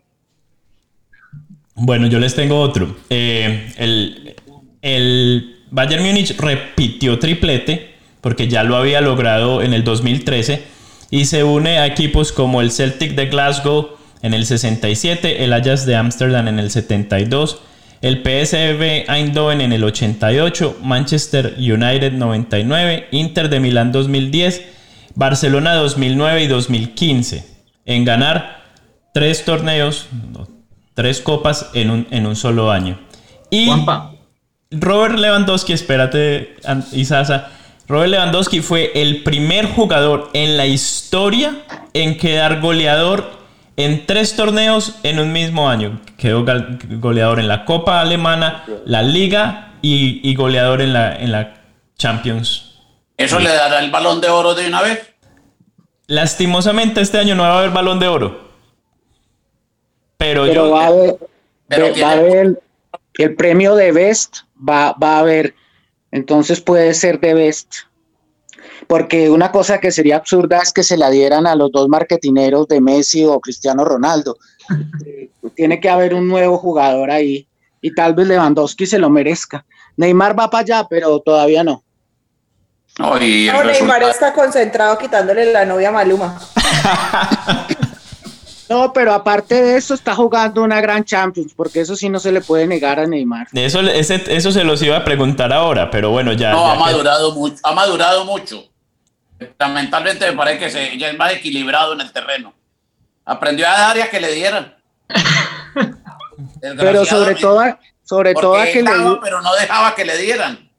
Bueno, 1.73 2.08
yo 2.08 2.19
les 2.19 2.36
tengo 2.36 2.60
otro. 2.60 2.95
Eh, 3.10 3.73
el, 3.77 4.36
el 4.81 5.65
Bayern 5.71 6.05
Múnich 6.05 6.39
repitió 6.39 7.19
triplete 7.19 7.95
porque 8.21 8.47
ya 8.47 8.63
lo 8.63 8.77
había 8.77 9.01
logrado 9.01 9.62
en 9.62 9.73
el 9.73 9.84
2013 9.84 10.63
y 11.10 11.25
se 11.25 11.43
une 11.43 11.79
a 11.79 11.86
equipos 11.86 12.31
como 12.31 12.62
el 12.62 12.71
Celtic 12.71 13.13
de 13.13 13.27
Glasgow 13.27 13.94
en 14.21 14.34
el 14.34 14.45
67, 14.45 15.43
el 15.43 15.54
Ajax 15.54 15.86
de 15.86 15.95
Ámsterdam 15.95 16.47
en 16.47 16.60
el 16.60 16.71
72, 16.71 17.62
el 18.01 18.21
PSV 18.23 19.10
Eindhoven 19.10 19.62
en 19.62 19.73
el 19.73 19.84
88, 19.84 20.78
Manchester 20.84 21.56
United 21.58 22.13
99, 22.13 23.08
Inter 23.12 23.49
de 23.49 23.60
Milán 23.60 23.91
2010, 23.91 24.62
Barcelona 25.15 25.75
2009 25.75 26.43
y 26.43 26.47
2015 26.47 27.45
en 27.86 28.06
ganar 28.06 28.63
tres 29.13 29.45
torneos, 29.45 30.08
tres 30.93 31.21
copas 31.21 31.69
en 31.73 31.89
un, 31.89 32.08
en 32.12 32.25
un 32.25 32.36
solo 32.36 32.71
año. 32.71 32.99
Y 33.49 33.69
Robert 34.71 35.17
Lewandowski, 35.17 35.73
espérate, 35.73 36.56
Isasa. 36.91 37.49
Robert 37.88 38.10
Lewandowski 38.10 38.62
fue 38.62 38.91
el 38.95 39.23
primer 39.23 39.67
jugador 39.67 40.32
en 40.34 40.58
la 40.58 40.65
historia 40.65 41.63
en 41.93 42.17
quedar 42.17 42.60
goleador 42.60 43.44
en 43.77 44.05
tres 44.05 44.35
torneos 44.35 44.99
en 45.03 45.19
un 45.19 45.31
mismo 45.31 45.69
año. 45.69 46.01
Quedó 46.17 46.45
goleador 46.99 47.39
en 47.39 47.47
la 47.47 47.65
Copa 47.65 48.01
Alemana, 48.01 48.63
la 48.85 49.01
Liga 49.01 49.73
y, 49.81 50.21
y 50.27 50.35
goleador 50.35 50.81
en 50.81 50.93
la, 50.93 51.15
en 51.15 51.31
la 51.31 51.53
Champions. 51.97 52.79
¿Eso 53.17 53.39
le 53.39 53.49
dará 53.49 53.79
el 53.79 53.91
balón 53.91 54.21
de 54.21 54.29
oro 54.29 54.55
de 54.55 54.67
una 54.67 54.81
vez? 54.81 55.13
Lastimosamente 56.07 57.01
este 57.01 57.17
año 57.17 57.35
no 57.35 57.43
va 57.43 57.55
a 57.55 57.59
haber 57.59 57.71
balón 57.71 57.99
de 57.99 58.07
oro. 58.07 58.49
Pero, 60.17 60.43
Pero 60.43 60.53
yo... 60.53 60.71
va 60.71 60.83
a 60.83 60.88
haber, 60.88 61.17
Pero 61.67 61.88
va 62.01 62.09
a 62.09 62.13
haber 62.13 62.61
el 63.17 63.35
premio 63.35 63.75
de 63.75 63.91
Best, 63.91 64.39
va, 64.57 64.93
va 64.93 65.17
a 65.17 65.19
haber. 65.19 65.55
Entonces 66.11 66.61
puede 66.61 66.93
ser 66.93 67.19
de 67.19 67.33
Best. 67.33 67.75
Porque 68.87 69.29
una 69.29 69.51
cosa 69.51 69.79
que 69.79 69.91
sería 69.91 70.17
absurda 70.17 70.59
es 70.59 70.71
que 70.71 70.83
se 70.83 70.97
la 70.97 71.09
dieran 71.09 71.47
a 71.47 71.55
los 71.55 71.71
dos 71.71 71.87
marketineros 71.89 72.67
de 72.67 72.81
Messi 72.81 73.23
o 73.25 73.39
Cristiano 73.39 73.83
Ronaldo. 73.85 74.37
Eh, 75.05 75.29
Tiene 75.55 75.79
que 75.79 75.89
haber 75.89 76.13
un 76.13 76.27
nuevo 76.27 76.57
jugador 76.57 77.09
ahí. 77.11 77.47
Y 77.81 77.93
tal 77.93 78.13
vez 78.15 78.27
Lewandowski 78.27 78.85
se 78.85 78.97
lo 78.99 79.09
merezca. 79.09 79.65
Neymar 79.97 80.37
va 80.37 80.49
para 80.49 80.61
allá, 80.61 80.87
pero 80.89 81.19
todavía 81.19 81.63
no. 81.63 81.83
No, 82.97 83.21
y 83.21 83.47
el 83.47 83.53
No, 83.55 83.63
Neymar 83.63 84.03
está 84.03 84.33
concentrado 84.33 84.97
quitándole 84.97 85.51
la 85.51 85.65
novia 85.65 85.89
a 85.89 85.91
Maluma. 85.91 86.39
No, 88.67 88.91
pero 88.93 89.13
aparte 89.13 89.61
de 89.61 89.77
eso 89.77 89.93
está 89.93 90.15
jugando 90.15 90.63
una 90.63 90.81
gran 90.81 91.03
Champions, 91.03 91.53
porque 91.55 91.81
eso 91.81 91.95
sí 91.95 92.09
no 92.09 92.17
se 92.19 92.31
le 92.31 92.41
puede 92.41 92.65
negar 92.65 92.99
a 92.99 93.05
Neymar. 93.05 93.45
Eso, 93.53 93.79
ese- 93.81 94.23
eso 94.35 94.51
se 94.51 94.63
los 94.63 94.81
iba 94.81 94.97
a 94.97 95.03
preguntar 95.05 95.53
ahora, 95.53 95.91
pero 95.91 96.09
bueno, 96.09 96.33
ya. 96.33 96.51
No, 96.51 96.65
ya 96.65 96.71
ha 96.71 96.73
que- 96.73 96.79
madurado 96.79 97.31
mucho. 97.33 97.55
Ha 97.61 97.73
madurado 97.73 98.25
mucho. 98.25 98.63
Lamentablemente 99.59 100.29
me 100.31 100.37
parece 100.37 100.59
que 100.59 100.69
se, 100.69 100.97
ya 100.97 101.09
es 101.09 101.17
más 101.17 101.33
equilibrado 101.33 101.93
en 101.93 102.01
el 102.01 102.11
terreno. 102.11 102.53
Aprendió 103.25 103.67
a 103.67 103.71
dar 103.71 103.97
y 103.97 104.01
a 104.01 104.09
que 104.09 104.19
le 104.19 104.31
dieran. 104.33 104.75
Pero 106.61 107.05
sobre 107.05 107.35
todo, 107.35 107.63
sobre 108.03 108.33
todo 108.33 108.55
a 108.55 108.65
que 108.65 108.81
le 108.81 108.91
pero 109.21 109.41
no 109.41 109.55
dejaba 109.55 109.95
que 109.95 110.05
le 110.05 110.17
dieran. 110.17 110.69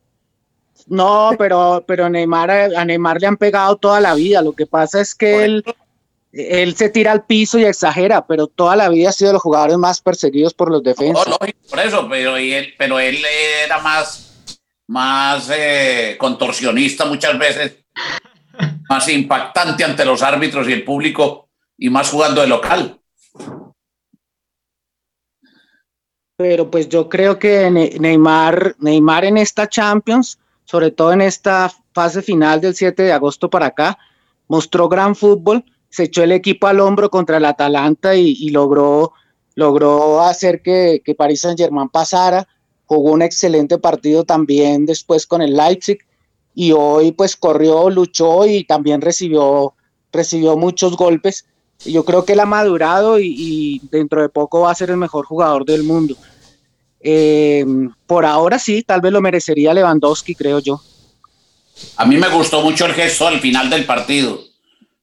No, 0.89 1.33
pero, 1.39 1.85
pero 1.87 2.09
Neymar, 2.09 2.51
a 2.51 2.85
Neymar 2.85 3.21
le 3.21 3.27
han 3.27 3.37
pegado 3.37 3.77
toda 3.77 4.01
la 4.01 4.15
vida. 4.15 4.43
Lo 4.43 4.53
que 4.53 4.67
pasa 4.67 5.01
es 5.01 5.15
que 5.15 5.45
él, 5.45 5.65
él 6.33 6.77
se 6.77 6.91
tira 6.91 7.11
al 7.13 7.25
piso 7.25 7.59
y 7.59 7.65
exagera, 7.65 8.27
pero 8.27 8.47
toda 8.47 8.77
la 8.77 8.89
vida 8.89 9.09
ha 9.09 9.13
sido 9.13 9.31
de 9.31 9.33
los 9.35 9.43
jugadores 9.43 9.77
más 9.79 10.01
perseguidos 10.01 10.55
por 10.55 10.71
los 10.71 10.83
No, 10.83 10.91
defensas. 10.91 11.27
lógico, 11.27 11.59
por 11.69 11.81
eso, 11.81 12.09
pero 12.09 12.39
y 12.39 12.53
él, 12.53 12.75
pero 12.79 13.01
él 13.01 13.25
era 13.65 13.79
más, 13.79 14.45
más 14.87 15.51
eh, 15.53 16.17
contorsionista 16.21 17.05
muchas 17.05 17.37
veces, 17.39 17.77
más 18.89 19.09
impactante 19.09 19.85
ante 19.85 20.05
los 20.05 20.23
árbitros 20.23 20.69
y 20.69 20.73
el 20.73 20.85
público 20.85 21.49
y 21.79 21.91
más 21.91 22.11
jugando 22.11 22.41
de 22.41 22.47
local. 22.47 23.01
Pero 26.37 26.71
pues 26.71 26.89
yo 26.89 27.09
creo 27.09 27.39
que 27.39 27.71
Ne- 27.71 27.97
Neymar, 27.99 28.77
Neymar 28.79 29.25
en 29.25 29.39
esta 29.39 29.69
Champions, 29.69 30.39
sobre 30.65 30.91
todo 30.91 31.13
en 31.13 31.23
esta 31.23 31.73
fase 31.95 32.23
final 32.23 32.61
del 32.61 32.75
7 32.75 33.03
de 33.03 33.13
agosto 33.13 33.49
para 33.49 33.67
acá, 33.67 33.99
mostró 34.49 34.89
gran 34.89 35.17
fútbol, 35.17 35.65
se 35.89 36.05
echó 36.05 36.23
el 36.23 36.33
equipo 36.33 36.67
al 36.67 36.81
hombro 36.81 37.09
contra 37.11 37.39
el 37.39 37.45
Atalanta 37.47 38.15
y, 38.15 38.51
logró, 38.51 39.15
logró 39.55 40.21
hacer 40.21 40.61
que, 40.61 41.01
que 41.05 41.15
Paris 41.15 41.41
Saint 41.41 41.59
Germain 41.59 41.89
pasara, 41.89 42.47
jugó 42.85 43.13
un 43.13 43.23
excelente 43.23 43.79
partido 43.79 44.25
también 44.25 44.85
después 44.85 45.27
con 45.27 45.41
el 45.41 45.57
Leipzig 45.57 45.99
y 46.57 46.73
hoy 46.73 47.13
pues 47.13 47.37
corrió, 47.37 47.89
luchó 47.91 48.47
y 48.47 48.65
también 48.65 49.01
recibió, 49.03 49.75
recibió 50.11 50.57
muchos 50.57 50.97
golpes. 50.97 51.45
Yo 51.85 52.05
creo 52.07 52.25
que 52.25 52.33
él 52.33 52.41
ha 52.41 52.47
madurado 52.47 53.21
y, 53.21 53.35
y 53.37 53.81
dentro 53.91 54.23
de 54.23 54.31
poco 54.31 54.63
va 54.63 54.71
a 54.71 54.75
ser 54.75 54.89
el 54.91 54.97
mejor 54.97 55.27
jugador 55.27 55.67
del 55.67 55.83
mundo. 55.85 56.17
Eh, 57.01 57.65
por 58.07 58.25
ahora 58.25 58.59
sí, 58.59 58.83
tal 58.83 59.03
vez 59.03 59.13
lo 59.13 59.21
merecería 59.21 59.75
Lewandowski, 59.75 60.35
creo 60.35 60.59
yo. 60.61 60.81
A 61.99 62.07
mí 62.07 62.17
me 62.17 62.29
gustó 62.31 62.63
mucho 62.63 62.87
el 62.87 62.95
gesto 62.95 63.29
al 63.29 63.39
final 63.41 63.69
del 63.69 63.85
partido. 63.85 64.41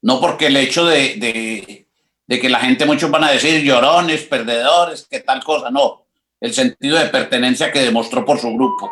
No 0.01 0.19
porque 0.19 0.47
el 0.47 0.57
hecho 0.57 0.85
de, 0.85 1.15
de- 1.15 1.87
de 2.25 2.39
que 2.39 2.49
la 2.49 2.59
gente, 2.61 2.85
muchos 2.85 3.11
van 3.11 3.25
a 3.25 3.31
decir 3.31 3.61
llorones, 3.63 4.23
perdedores, 4.23 5.05
que 5.09 5.19
tal 5.19 5.43
cosa. 5.43 5.69
No, 5.69 6.05
el 6.41 6.53
sentido 6.53 6.97
de 6.97 7.05
pertenencia 7.05 7.71
que 7.71 7.81
demostró 7.81 8.25
por 8.25 8.39
su 8.39 8.51
grupo. 8.53 8.89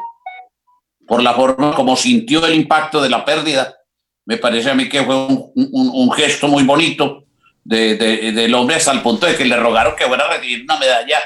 Por 1.12 1.22
la 1.22 1.34
forma 1.34 1.76
como 1.76 1.98
sintió 1.98 2.46
el 2.46 2.56
impacto 2.56 3.02
de 3.02 3.10
la 3.10 3.26
pérdida. 3.26 3.76
Me 4.26 4.38
parece 4.38 4.70
a 4.72 4.74
mí 4.74 4.88
que 4.88 5.04
fue 5.04 5.14
un, 5.14 5.52
un- 5.56 5.92
un 5.94 6.12
gesto 6.14 6.48
muy 6.48 6.64
bonito 6.64 7.26
de- 7.66 7.98
de- 7.98 8.32
del 8.32 8.54
hombre 8.54 8.78
hasta 8.78 8.94
el 8.94 9.02
punto 9.02 9.26
de 9.26 9.36
que 9.36 9.44
le 9.44 9.58
rogaron 9.58 9.94
que 9.98 10.06
fuera 10.06 10.24
a 10.24 10.38
recibir 10.38 10.64
una 10.64 10.80
medalla 10.80 11.18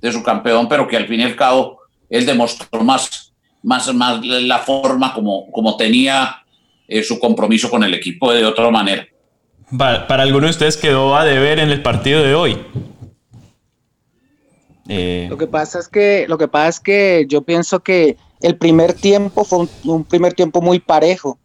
de 0.00 0.12
su 0.12 0.22
campeón, 0.22 0.68
pero 0.68 0.86
que 0.86 0.96
al 0.96 1.08
fin 1.08 1.18
y 1.18 1.24
al 1.24 1.34
cabo 1.34 1.80
él 2.08 2.24
demostró 2.24 2.80
más, 2.84 3.32
más, 3.64 3.92
más 3.92 4.24
la 4.24 4.60
forma 4.60 5.12
como, 5.12 5.50
como 5.50 5.76
tenía 5.76 6.36
eh, 6.86 7.02
su 7.02 7.18
compromiso 7.18 7.68
con 7.68 7.82
el 7.82 7.94
equipo 7.94 8.32
de 8.32 8.44
otra 8.46 8.70
manera. 8.70 9.04
Para, 9.76 10.06
para 10.06 10.22
alguno 10.22 10.44
de 10.46 10.50
ustedes 10.52 10.76
quedó 10.76 11.16
a 11.16 11.24
deber 11.24 11.58
en 11.58 11.70
el 11.70 11.82
partido 11.82 12.22
de 12.22 12.36
hoy. 12.36 12.56
Eh, 14.88 15.26
lo 15.28 15.36
que 15.38 15.48
pasa 15.48 15.80
es 15.80 15.88
que 15.88 16.26
lo 16.28 16.38
que 16.38 16.46
pasa 16.46 16.68
es 16.68 16.78
que 16.80 17.26
yo 17.28 17.42
pienso 17.42 17.80
que 17.80 18.16
el 18.42 18.56
primer 18.56 18.92
tiempo 18.94 19.44
fue 19.44 19.66
un, 19.84 20.04
primer 20.04 20.34
tiempo 20.34 20.60
muy 20.60 20.80
parejo. 20.80 21.38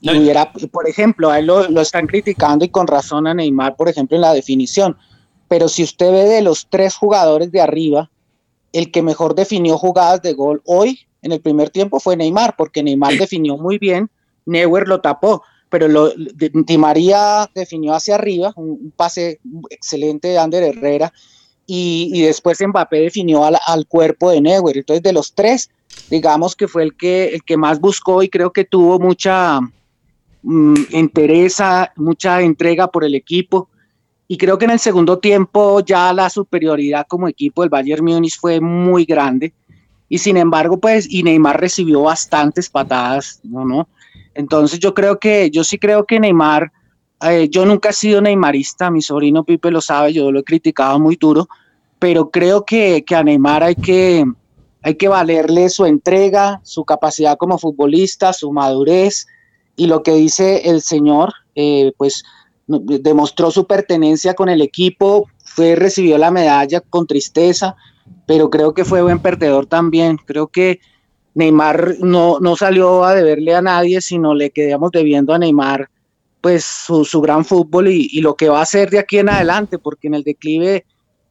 Y 0.00 0.32
por 0.72 0.88
ejemplo, 0.88 1.30
a 1.30 1.38
él 1.38 1.46
lo, 1.46 1.68
lo, 1.68 1.80
están 1.80 2.08
criticando 2.08 2.64
y 2.64 2.68
con 2.68 2.88
razón 2.88 3.28
a 3.28 3.34
Neymar, 3.34 3.76
por 3.76 3.88
ejemplo, 3.88 4.16
en 4.16 4.22
la 4.22 4.34
definición. 4.34 4.96
Pero 5.46 5.68
si 5.68 5.84
usted 5.84 6.10
ve 6.10 6.24
de 6.24 6.42
los 6.42 6.66
tres 6.68 6.96
jugadores 6.96 7.52
de 7.52 7.60
arriba, 7.60 8.10
el 8.72 8.90
que 8.90 9.02
mejor 9.02 9.34
definió 9.34 9.78
jugadas 9.78 10.22
de 10.22 10.32
gol 10.32 10.62
hoy 10.64 11.06
en 11.22 11.32
el 11.32 11.40
primer 11.40 11.70
tiempo 11.70 12.00
fue 12.00 12.16
Neymar, 12.16 12.56
porque 12.56 12.82
Neymar 12.82 13.16
definió 13.16 13.56
muy 13.56 13.78
bien, 13.78 14.10
Neuer 14.44 14.88
lo 14.88 15.00
tapó, 15.00 15.42
pero 15.70 15.88
lo, 15.88 16.10
Di 16.10 16.76
María 16.78 17.48
definió 17.54 17.94
hacia 17.94 18.16
arriba, 18.16 18.52
un, 18.56 18.92
pase 18.96 19.40
excelente 19.70 20.28
de 20.28 20.38
Ander 20.38 20.64
Herrera, 20.64 21.12
y, 21.64 22.22
después 22.22 22.60
Mbappé 22.60 22.98
definió 22.98 23.44
al, 23.44 23.56
al, 23.66 23.86
cuerpo 23.86 24.30
de 24.30 24.40
Neuer. 24.42 24.78
Entonces, 24.78 25.02
de 25.02 25.12
los 25.12 25.32
tres, 25.32 25.70
digamos 26.12 26.54
que 26.54 26.68
fue 26.68 26.82
el 26.82 26.94
que, 26.94 27.28
el 27.28 27.42
que 27.42 27.56
más 27.56 27.80
buscó 27.80 28.22
y 28.22 28.28
creo 28.28 28.52
que 28.52 28.66
tuvo 28.66 28.98
mucha 28.98 29.60
mm, 30.42 30.74
interesa, 30.90 31.90
mucha 31.96 32.42
entrega 32.42 32.86
por 32.88 33.02
el 33.02 33.14
equipo. 33.14 33.70
Y 34.28 34.36
creo 34.36 34.58
que 34.58 34.66
en 34.66 34.72
el 34.72 34.78
segundo 34.78 35.18
tiempo 35.18 35.80
ya 35.80 36.12
la 36.12 36.28
superioridad 36.28 37.06
como 37.08 37.28
equipo 37.28 37.62
del 37.62 37.70
Bayern 37.70 38.04
Múnich 38.04 38.38
fue 38.38 38.60
muy 38.60 39.06
grande. 39.06 39.54
Y 40.10 40.18
sin 40.18 40.36
embargo, 40.36 40.78
pues, 40.78 41.10
y 41.10 41.22
Neymar 41.22 41.58
recibió 41.58 42.02
bastantes 42.02 42.68
patadas, 42.68 43.40
¿no? 43.42 43.64
no 43.64 43.88
Entonces 44.34 44.80
yo 44.80 44.92
creo 44.92 45.18
que, 45.18 45.48
yo 45.50 45.64
sí 45.64 45.78
creo 45.78 46.04
que 46.04 46.20
Neymar, 46.20 46.70
eh, 47.22 47.48
yo 47.48 47.64
nunca 47.64 47.88
he 47.88 47.94
sido 47.94 48.20
neymarista, 48.20 48.90
mi 48.90 49.00
sobrino 49.00 49.44
Pipe 49.44 49.70
lo 49.70 49.80
sabe, 49.80 50.12
yo 50.12 50.30
lo 50.30 50.40
he 50.40 50.44
criticado 50.44 50.98
muy 50.98 51.16
duro, 51.16 51.48
pero 51.98 52.30
creo 52.30 52.66
que, 52.66 53.02
que 53.02 53.14
a 53.14 53.22
Neymar 53.22 53.62
hay 53.62 53.76
que, 53.76 54.26
hay 54.82 54.96
que 54.96 55.08
valerle 55.08 55.68
su 55.68 55.86
entrega, 55.86 56.60
su 56.64 56.84
capacidad 56.84 57.36
como 57.36 57.58
futbolista, 57.58 58.32
su 58.32 58.52
madurez 58.52 59.26
y 59.76 59.86
lo 59.86 60.02
que 60.02 60.12
dice 60.12 60.68
el 60.68 60.82
señor, 60.82 61.32
eh, 61.54 61.92
pues 61.96 62.24
demostró 62.66 63.50
su 63.50 63.66
pertenencia 63.66 64.34
con 64.34 64.48
el 64.48 64.62
equipo, 64.62 65.28
fue, 65.44 65.74
recibió 65.74 66.18
la 66.18 66.30
medalla 66.30 66.80
con 66.80 67.06
tristeza, 67.06 67.76
pero 68.26 68.50
creo 68.50 68.74
que 68.74 68.84
fue 68.84 69.02
buen 69.02 69.18
perdedor 69.18 69.66
también. 69.66 70.16
Creo 70.16 70.48
que 70.48 70.80
Neymar 71.34 71.96
no, 72.00 72.38
no 72.40 72.56
salió 72.56 73.04
a 73.04 73.14
deberle 73.14 73.54
a 73.54 73.62
nadie, 73.62 74.00
sino 74.00 74.34
le 74.34 74.50
quedamos 74.50 74.90
debiendo 74.92 75.32
a 75.32 75.38
Neymar 75.38 75.88
pues 76.40 76.64
su, 76.64 77.04
su 77.04 77.20
gran 77.20 77.44
fútbol 77.44 77.88
y, 77.88 78.08
y, 78.10 78.20
lo 78.20 78.34
que 78.34 78.48
va 78.48 78.58
a 78.58 78.62
hacer 78.62 78.90
de 78.90 78.98
aquí 78.98 79.18
en 79.18 79.28
adelante, 79.28 79.78
porque 79.78 80.08
en 80.08 80.14
el 80.14 80.24
declive 80.24 80.84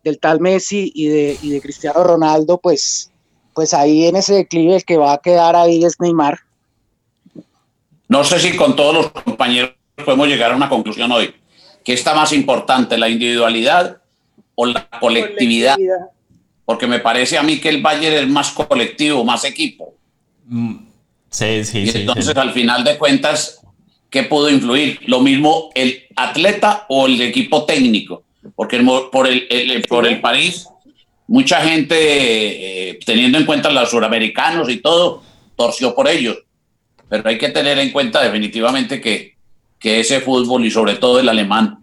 del 0.06 0.20
tal 0.20 0.40
Messi 0.40 0.90
y 0.96 1.08
de, 1.08 1.38
y 1.42 1.52
de 1.52 1.62
Cristiano 1.62 2.02
Ronaldo, 2.02 2.60
pues 2.60 3.11
pues 3.54 3.74
ahí 3.74 4.08
en 4.08 4.16
ese 4.16 4.34
declive 4.34 4.78
el 4.78 4.86
que 4.86 4.98
va 4.98 5.14
a 5.14 5.18
quedar 5.18 5.56
ahí 5.56 5.84
es 5.84 6.00
Neymar. 6.00 6.40
No 8.08 8.24
sé 8.24 8.40
si 8.40 8.56
con 8.56 8.76
todos 8.76 8.94
los 8.94 9.12
compañeros 9.12 9.72
podemos 10.04 10.28
llegar 10.28 10.52
a 10.52 10.56
una 10.56 10.70
conclusión 10.70 11.12
hoy. 11.12 11.34
¿Qué 11.84 11.94
está 11.94 12.14
más 12.14 12.34
importante, 12.34 12.98
la 12.98 13.10
individualidad 13.10 14.02
o 14.56 14.66
la 14.66 14.88
colectividad? 15.00 15.78
Porque 16.66 16.88
me 16.88 17.00
parece 17.00 17.38
a 17.38 17.44
mí 17.44 17.60
que 17.60 17.70
el 17.70 17.82
Bayern 17.82 18.18
es 18.18 18.28
más 18.28 18.52
colectivo, 18.52 19.24
más 19.24 19.44
equipo. 19.46 19.94
Mm, 20.46 20.76
sí, 21.30 21.64
sí, 21.64 21.80
y 21.80 21.90
entonces, 21.90 22.36
al 22.36 22.52
final 22.52 22.84
de 22.84 22.98
cuentas, 22.98 23.62
¿qué 24.10 24.24
pudo 24.24 24.50
influir? 24.50 25.00
Lo 25.08 25.22
mismo 25.22 25.70
el 25.74 26.04
atleta 26.16 26.86
o 26.90 27.08
el 27.08 27.22
equipo 27.22 27.66
técnico. 27.66 28.24
Porque 28.56 28.80
por 29.12 29.28
el, 29.28 29.48
el 29.50 29.82
por 29.84 30.06
el 30.06 30.20
París 30.20 30.68
mucha 31.32 31.62
gente, 31.62 31.96
eh, 32.90 33.00
teniendo 33.06 33.38
en 33.38 33.46
cuenta 33.46 33.72
los 33.72 33.90
suramericanos 33.90 34.70
y 34.70 34.82
todo, 34.82 35.24
torció 35.56 35.96
por 35.96 36.10
ellos. 36.10 36.38
Pero 37.08 37.30
hay 37.30 37.38
que 37.38 37.48
tener 37.50 37.80
en 37.80 37.92
cuenta 37.92 38.22
definitivamente 38.22 39.00
que, 39.00 39.38
que 39.80 40.02
ese 40.02 40.20
fútbol 40.20 40.66
y 40.66 40.72
sobre 40.72 40.96
todo 40.96 41.22
el 41.22 41.30
alemán 41.30 41.80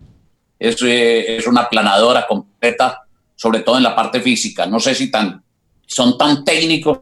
es, 0.59 0.77
eh, 0.83 1.39
es 1.39 1.47
una 1.47 1.67
planadora 1.67 2.27
completa, 2.27 3.07
sobre 3.37 3.61
todo 3.61 3.79
en 3.79 3.85
la 3.85 3.97
parte 3.97 4.21
física. 4.21 4.67
No 4.67 4.81
sé 4.81 4.95
si 4.95 5.11
tan, 5.11 5.43
son 5.87 6.19
tan 6.19 6.45
técnicos 6.45 6.99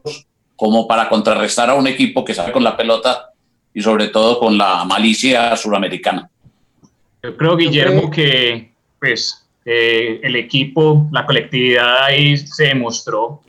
como 0.55 0.87
para 0.87 1.09
contrarrestar 1.09 1.69
a 1.69 1.75
un 1.75 1.87
equipo 1.87 2.23
que 2.23 2.33
sabe 2.33 2.53
con 2.53 2.63
la 2.63 2.77
pelota 2.77 3.33
y 3.73 3.81
sobre 3.81 4.07
todo 4.07 4.39
con 4.39 4.57
la 4.57 4.85
malicia 4.85 5.53
suramericana. 5.57 6.29
Yo 7.21 7.35
creo, 7.35 7.57
Guillermo, 7.57 8.09
que 8.09 8.71
pues 8.99 9.46
eh, 9.69 10.21
el 10.23 10.37
equipo, 10.37 11.09
la 11.11 11.25
colectividad 11.25 12.05
ahí 12.05 12.37
se 12.37 12.67
demostró 12.67 13.41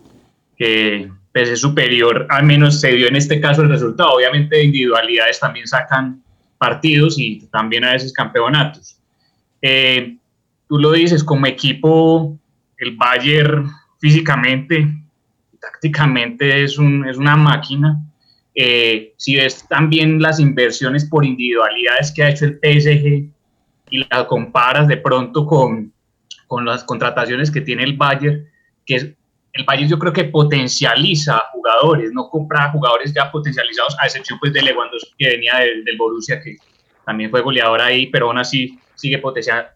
que 0.56 1.08
pues, 1.32 1.48
es 1.48 1.60
superior, 1.60 2.26
al 2.28 2.42
menos 2.42 2.80
se 2.80 2.90
dio 2.90 3.06
en 3.06 3.14
este 3.14 3.40
caso 3.40 3.62
el 3.62 3.68
resultado. 3.68 4.14
Obviamente 4.14 4.60
individualidades 4.64 5.38
también 5.38 5.68
sacan 5.68 6.20
partidos 6.58 7.20
y 7.20 7.46
también 7.52 7.84
a 7.84 7.92
veces 7.92 8.12
campeonatos. 8.12 8.98
Eh, 9.62 10.16
tú 10.68 10.78
lo 10.78 10.90
dices, 10.90 11.22
como 11.22 11.46
equipo, 11.46 12.36
el 12.78 12.96
Bayern 12.96 13.70
físicamente, 14.00 14.88
tácticamente 15.60 16.64
es, 16.64 16.78
un, 16.78 17.08
es 17.08 17.16
una 17.16 17.36
máquina. 17.36 17.96
Eh, 18.56 19.14
si 19.18 19.36
ves 19.36 19.64
también 19.68 20.20
las 20.20 20.40
inversiones 20.40 21.04
por 21.04 21.24
individualidades 21.24 22.10
que 22.10 22.24
ha 22.24 22.30
hecho 22.30 22.46
el 22.46 22.58
PSG 22.60 23.30
y 23.90 24.04
la 24.10 24.26
comparas 24.26 24.88
de 24.88 24.96
pronto 24.96 25.46
con, 25.46 25.92
con 26.48 26.64
las 26.64 26.82
contrataciones 26.82 27.50
que 27.50 27.60
tiene 27.60 27.84
el 27.84 27.96
Bayern, 27.96 28.48
que 28.84 28.96
es, 28.96 29.04
el 29.52 29.64
Bayern 29.64 29.88
yo 29.88 29.98
creo 29.98 30.12
que 30.12 30.24
potencializa 30.24 31.40
jugadores, 31.52 32.10
no 32.12 32.28
compra 32.28 32.72
jugadores 32.72 33.14
ya 33.14 33.30
potencializados, 33.30 33.96
a 34.00 34.06
excepción 34.06 34.38
pues 34.40 34.52
de 34.52 34.62
Lewandowski 34.62 35.12
que 35.16 35.28
venía 35.28 35.58
del, 35.58 35.96
Borussia, 35.96 36.40
que 36.40 36.56
también 37.04 37.30
fue 37.30 37.42
goleador 37.42 37.80
ahí, 37.80 38.06
pero 38.06 38.26
aún 38.26 38.38
así 38.38 38.78
sigue 38.94 39.22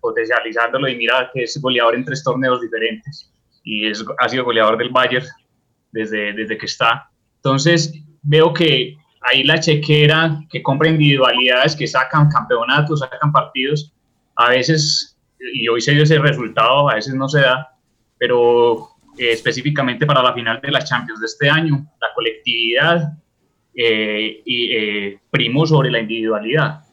potencializándolo 0.01 0.89
y 0.89 0.97
mira 0.97 1.31
que 1.33 1.45
es 1.45 1.61
goleador 1.61 1.95
en 1.95 2.05
tres 2.05 2.25
torneos 2.25 2.61
diferentes 2.61 3.31
y 3.63 3.87
es, 3.87 4.05
ha 4.19 4.29
sido 4.29 4.45
goleador 4.45 4.77
del 4.77 4.89
Bayern 4.89 5.27
desde, 5.93 6.33
desde 6.33 6.59
que 6.59 6.67
está. 6.67 7.09
Entonces 7.37 7.95
veo 8.23 8.53
que 8.53 8.97
ahí 9.21 9.45
la 9.45 9.61
chequera 9.61 10.41
que 10.51 10.63
compra 10.63 10.89
individualidades, 10.89 11.77
que 11.77 11.87
sacan 11.87 12.29
campeonatos, 12.29 13.01
sacan 13.01 13.31
partidos, 13.31 13.93
a 14.37 14.51
veces 14.51 15.12
y 15.53 15.69
hoy 15.69 15.81
se 15.81 15.93
dio 15.93 16.03
ese 16.03 16.19
resultado, 16.19 16.89
a 16.89 16.95
veces 16.95 17.15
no 17.15 17.29
se 17.29 17.41
da, 17.41 17.77
pero 18.19 18.89
eh, 19.19 19.33
específicamente 19.33 20.07
para 20.07 20.23
la 20.23 20.33
final 20.33 20.61
de 20.61 20.71
la 20.71 20.83
Champions 20.85 21.21
de 21.21 21.27
este 21.27 21.51
año, 21.51 21.87
la 22.01 22.09
colectividad 22.15 23.13
eh, 23.75 24.43
y, 24.45 24.73
eh, 24.73 25.21
primo 25.31 25.67
sobre 25.67 25.91
la 25.91 26.01
individualidad. 26.01 26.85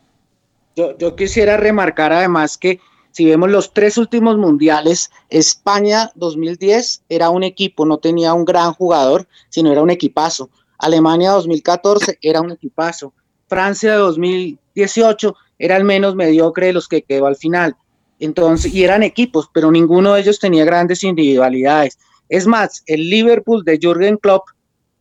Yo, 0.76 0.98
yo 0.98 1.16
quisiera 1.16 1.58
remarcar 1.58 2.14
además 2.14 2.58
que 2.58 2.80
si 3.12 3.26
vemos 3.26 3.50
los 3.50 3.74
tres 3.74 3.98
últimos 3.98 4.38
mundiales, 4.38 5.10
España 5.30 6.12
2010 6.16 7.04
era 7.10 7.30
un 7.30 7.44
equipo, 7.44 7.86
no 7.86 7.98
tenía 7.98 8.34
un 8.34 8.46
gran 8.46 8.74
jugador, 8.74 9.28
sino 9.50 9.72
era 9.72 9.82
un 9.82 9.90
equipazo. 9.90 10.50
Alemania 10.78 11.32
2014 11.32 12.20
era 12.22 12.42
un 12.42 12.52
equipazo. 12.52 13.14
Francia 13.48 13.96
2018 13.96 15.36
era 15.58 15.76
el 15.76 15.84
menos 15.84 16.16
mediocre 16.16 16.68
de 16.68 16.74
los 16.74 16.88
que 16.88 17.02
quedó 17.02 17.26
al 17.26 17.36
final. 17.36 17.76
Entonces, 18.20 18.74
y 18.74 18.84
eran 18.84 19.04
equipos, 19.04 19.50
pero 19.54 19.72
ninguno 19.72 20.14
de 20.14 20.22
ellos 20.22 20.40
tenía 20.40 20.66
grandes 20.66 21.04
individualidades. 21.04 21.98
Es 22.28 22.46
más, 22.46 22.84
el 22.86 23.10
Liverpool 23.10 23.64
de 23.64 23.80
Jürgen 23.82 24.18
Klopp 24.18 24.44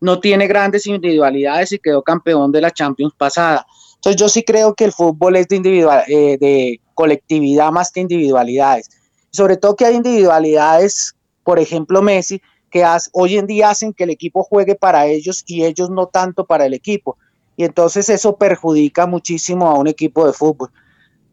no 0.00 0.20
tiene 0.20 0.46
grandes 0.46 0.86
individualidades 0.86 1.72
y 1.72 1.78
quedó 1.78 2.02
campeón 2.02 2.52
de 2.52 2.60
la 2.60 2.70
Champions 2.70 3.12
pasada. 3.16 3.66
Entonces, 3.96 4.20
yo 4.20 4.28
sí 4.28 4.44
creo 4.44 4.74
que 4.74 4.84
el 4.84 4.92
fútbol 4.92 5.36
es 5.36 5.48
de, 5.48 5.58
eh, 6.06 6.38
de 6.38 6.80
colectividad 6.94 7.72
más 7.72 7.90
que 7.90 8.00
individualidades. 8.00 8.88
Sobre 9.30 9.56
todo 9.56 9.74
que 9.74 9.84
hay 9.84 9.96
individualidades, 9.96 11.14
por 11.42 11.58
ejemplo, 11.58 12.00
Messi, 12.00 12.40
que 12.70 12.84
hoy 13.12 13.38
en 13.38 13.46
día 13.46 13.70
hacen 13.70 13.92
que 13.92 14.04
el 14.04 14.10
equipo 14.10 14.44
juegue 14.44 14.74
para 14.74 15.06
ellos 15.06 15.42
y 15.46 15.64
ellos 15.64 15.90
no 15.90 16.06
tanto 16.06 16.44
para 16.44 16.66
el 16.66 16.74
equipo. 16.74 17.16
Y 17.56 17.64
entonces 17.64 18.08
eso 18.08 18.36
perjudica 18.36 19.06
muchísimo 19.06 19.68
a 19.68 19.74
un 19.74 19.88
equipo 19.88 20.26
de 20.26 20.32
fútbol. 20.32 20.70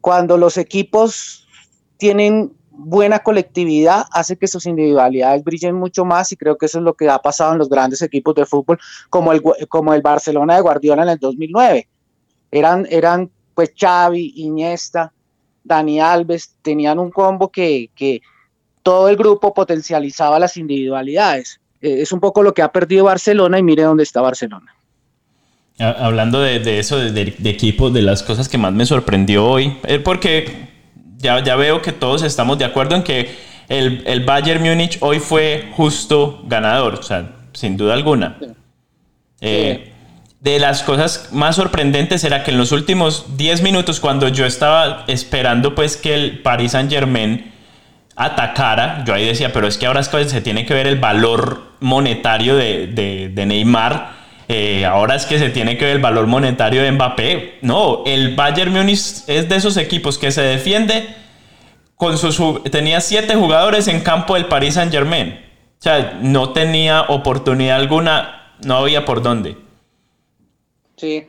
Cuando 0.00 0.36
los 0.36 0.56
equipos 0.58 1.45
tienen 1.96 2.52
buena 2.70 3.20
colectividad, 3.20 4.04
hace 4.12 4.36
que 4.36 4.46
sus 4.46 4.66
individualidades 4.66 5.42
brillen 5.42 5.74
mucho 5.74 6.04
más 6.04 6.30
y 6.32 6.36
creo 6.36 6.56
que 6.56 6.66
eso 6.66 6.78
es 6.78 6.84
lo 6.84 6.94
que 6.94 7.08
ha 7.08 7.18
pasado 7.18 7.52
en 7.52 7.58
los 7.58 7.68
grandes 7.68 8.02
equipos 8.02 8.34
de 8.34 8.44
fútbol 8.44 8.78
como 9.08 9.32
el, 9.32 9.42
como 9.68 9.94
el 9.94 10.02
Barcelona 10.02 10.56
de 10.56 10.60
Guardiola 10.60 11.02
en 11.02 11.08
el 11.08 11.18
2009. 11.18 11.88
Eran, 12.50 12.86
eran 12.90 13.30
pues 13.54 13.72
Xavi, 13.78 14.34
Iniesta, 14.36 15.12
Dani 15.64 16.00
Alves, 16.00 16.54
tenían 16.62 16.98
un 16.98 17.10
combo 17.10 17.50
que, 17.50 17.90
que 17.94 18.20
todo 18.82 19.08
el 19.08 19.16
grupo 19.16 19.54
potencializaba 19.54 20.38
las 20.38 20.56
individualidades. 20.56 21.60
Eh, 21.80 22.02
es 22.02 22.12
un 22.12 22.20
poco 22.20 22.42
lo 22.42 22.54
que 22.54 22.62
ha 22.62 22.70
perdido 22.70 23.04
Barcelona 23.04 23.58
y 23.58 23.62
mire 23.62 23.82
dónde 23.82 24.02
está 24.02 24.20
Barcelona. 24.20 24.72
Hablando 25.78 26.40
de, 26.40 26.78
eso, 26.78 26.98
de, 26.98 27.12
de, 27.12 27.50
equipo, 27.50 27.90
de 27.90 28.00
las 28.00 28.22
cosas 28.22 28.48
que 28.48 28.56
más 28.56 28.72
me 28.72 28.86
sorprendió 28.86 29.44
hoy, 29.44 29.76
es 29.86 30.00
porque 30.00 30.65
ya, 31.26 31.42
ya 31.42 31.56
veo 31.56 31.82
que 31.82 31.92
todos 31.92 32.22
estamos 32.22 32.56
de 32.58 32.64
acuerdo 32.64 32.94
en 32.94 33.02
que 33.02 33.36
el, 33.68 34.02
el 34.06 34.24
Bayern 34.24 34.62
Múnich 34.62 34.98
hoy 35.00 35.18
fue 35.18 35.68
justo 35.76 36.42
ganador, 36.44 36.94
o 36.94 37.02
sea, 37.02 37.32
sin 37.52 37.76
duda 37.76 37.94
alguna. 37.94 38.36
Eh, 39.40 39.92
de 40.40 40.58
las 40.60 40.84
cosas 40.84 41.30
más 41.32 41.56
sorprendentes 41.56 42.22
era 42.22 42.44
que 42.44 42.52
en 42.52 42.58
los 42.58 42.70
últimos 42.70 43.36
10 43.36 43.62
minutos, 43.62 43.98
cuando 43.98 44.28
yo 44.28 44.46
estaba 44.46 45.04
esperando 45.08 45.74
pues 45.74 45.96
que 45.96 46.14
el 46.14 46.38
Paris 46.38 46.72
Saint 46.72 46.90
Germain 46.90 47.52
atacara, 48.14 49.02
yo 49.04 49.12
ahí 49.12 49.26
decía, 49.26 49.52
pero 49.52 49.66
es 49.66 49.76
que 49.76 49.86
ahora 49.86 50.04
se 50.04 50.40
tiene 50.40 50.64
que 50.64 50.74
ver 50.74 50.86
el 50.86 51.00
valor 51.00 51.72
monetario 51.80 52.56
de, 52.56 52.86
de, 52.86 53.30
de 53.34 53.46
Neymar 53.46 54.15
eh, 54.48 54.84
ahora 54.84 55.16
es 55.16 55.26
que 55.26 55.38
se 55.38 55.50
tiene 55.50 55.76
que 55.76 55.84
ver 55.84 55.96
el 55.96 56.02
valor 56.02 56.26
monetario 56.26 56.82
de 56.82 56.92
Mbappé. 56.92 57.58
No, 57.62 58.04
el 58.06 58.36
Bayern 58.36 58.72
Múnich 58.72 59.24
es 59.26 59.48
de 59.48 59.56
esos 59.56 59.76
equipos 59.76 60.18
que 60.18 60.30
se 60.30 60.42
defiende 60.42 61.14
con 61.96 62.18
sus 62.18 62.62
tenía 62.70 63.00
siete 63.00 63.34
jugadores 63.34 63.88
en 63.88 64.00
campo 64.00 64.34
del 64.34 64.46
Paris 64.46 64.74
Saint 64.74 64.92
Germain. 64.92 65.40
O 65.78 65.82
sea, 65.82 66.18
no 66.22 66.52
tenía 66.52 67.02
oportunidad 67.02 67.76
alguna, 67.76 68.54
no 68.64 68.76
había 68.76 69.04
por 69.04 69.22
dónde. 69.22 69.56
Sí, 70.96 71.26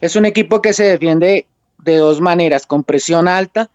es 0.00 0.16
un 0.16 0.26
equipo 0.26 0.60
que 0.60 0.72
se 0.72 0.84
defiende 0.84 1.46
de 1.78 1.96
dos 1.96 2.20
maneras, 2.20 2.66
con 2.66 2.82
presión 2.82 3.28
alta 3.28 3.70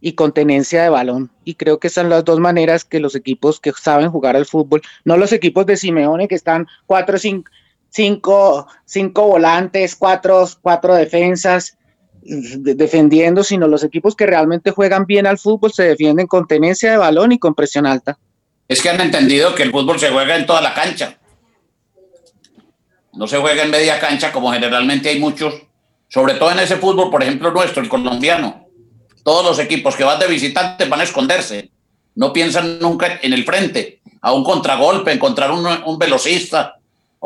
y 0.00 0.12
con 0.12 0.32
tenencia 0.32 0.82
de 0.82 0.90
balón. 0.90 1.30
Y 1.44 1.54
creo 1.54 1.78
que 1.78 1.88
son 1.88 2.10
las 2.10 2.24
dos 2.24 2.38
maneras 2.38 2.84
que 2.84 3.00
los 3.00 3.14
equipos 3.14 3.60
que 3.60 3.72
saben 3.72 4.10
jugar 4.10 4.36
al 4.36 4.46
fútbol, 4.46 4.82
no 5.04 5.16
los 5.16 5.32
equipos 5.32 5.66
de 5.66 5.76
Simeone 5.76 6.28
que 6.28 6.34
están 6.34 6.66
cuatro 6.86 7.16
o 7.16 7.18
cinco 7.18 7.50
cinco, 7.96 8.66
cinco 8.84 9.26
volantes, 9.26 9.96
cuatro, 9.96 10.46
cuatro 10.60 10.94
defensas 10.94 11.78
defendiendo, 12.20 13.42
sino 13.42 13.68
los 13.68 13.84
equipos 13.84 14.14
que 14.14 14.26
realmente 14.26 14.70
juegan 14.70 15.06
bien 15.06 15.26
al 15.26 15.38
fútbol 15.38 15.72
se 15.72 15.84
defienden 15.84 16.26
con 16.26 16.46
tenencia 16.46 16.90
de 16.90 16.96
balón 16.98 17.32
y 17.32 17.38
con 17.38 17.54
presión 17.54 17.86
alta. 17.86 18.18
Es 18.68 18.82
que 18.82 18.90
han 18.90 19.00
entendido 19.00 19.54
que 19.54 19.62
el 19.62 19.70
fútbol 19.70 19.98
se 19.98 20.10
juega 20.10 20.36
en 20.36 20.44
toda 20.44 20.60
la 20.60 20.74
cancha. 20.74 21.18
No 23.14 23.26
se 23.26 23.38
juega 23.38 23.62
en 23.62 23.70
media 23.70 23.98
cancha 23.98 24.30
como 24.32 24.52
generalmente 24.52 25.08
hay 25.08 25.18
muchos, 25.18 25.54
sobre 26.08 26.34
todo 26.34 26.50
en 26.50 26.58
ese 26.58 26.76
fútbol, 26.76 27.10
por 27.10 27.22
ejemplo, 27.22 27.50
nuestro, 27.52 27.82
el 27.82 27.88
colombiano. 27.88 28.66
Todos 29.22 29.44
los 29.44 29.58
equipos 29.58 29.96
que 29.96 30.04
van 30.04 30.18
de 30.18 30.26
visitantes 30.26 30.88
van 30.88 31.00
a 31.00 31.04
esconderse. 31.04 31.70
No 32.16 32.32
piensan 32.32 32.78
nunca 32.80 33.20
en 33.22 33.32
el 33.32 33.44
frente, 33.44 34.00
a 34.20 34.32
un 34.32 34.42
contragolpe, 34.42 35.12
encontrar 35.12 35.52
un, 35.52 35.64
un 35.64 35.98
velocista, 35.98 36.75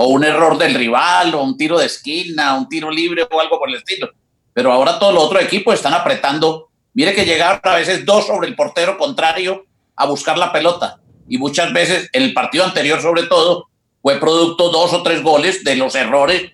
o 0.03 0.07
un 0.07 0.25
error 0.25 0.57
del 0.57 0.75
rival, 0.75 1.35
o 1.35 1.43
un 1.43 1.59
tiro 1.59 1.79
de 1.79 1.85
esquina, 1.85 2.57
un 2.57 2.67
tiro 2.71 2.91
libre 2.91 3.29
o 3.31 3.39
algo 3.39 3.59
por 3.59 3.69
el 3.69 3.75
estilo. 3.75 4.09
Pero 4.55 4.73
ahora 4.73 4.99
todos 4.99 5.13
los 5.13 5.25
otros 5.25 5.43
equipos 5.43 5.75
están 5.75 5.93
apretando. 5.93 6.71
Mire 6.95 7.13
que 7.13 7.27
llegaron 7.27 7.61
a 7.63 7.75
veces 7.75 8.07
dos 8.07 8.27
sobre 8.27 8.49
el 8.49 8.57
portero 8.57 8.97
contrario 8.97 9.67
a 9.95 10.07
buscar 10.07 10.39
la 10.39 10.53
pelota. 10.53 11.01
Y 11.29 11.37
muchas 11.37 11.71
veces, 11.75 12.09
en 12.15 12.23
el 12.23 12.33
partido 12.33 12.65
anterior 12.65 13.03
sobre 13.03 13.25
todo, 13.25 13.69
fue 14.01 14.19
producto 14.19 14.71
dos 14.71 14.95
o 14.95 15.03
tres 15.03 15.23
goles 15.23 15.65
de 15.65 15.77
los 15.77 15.95
errores 15.95 16.51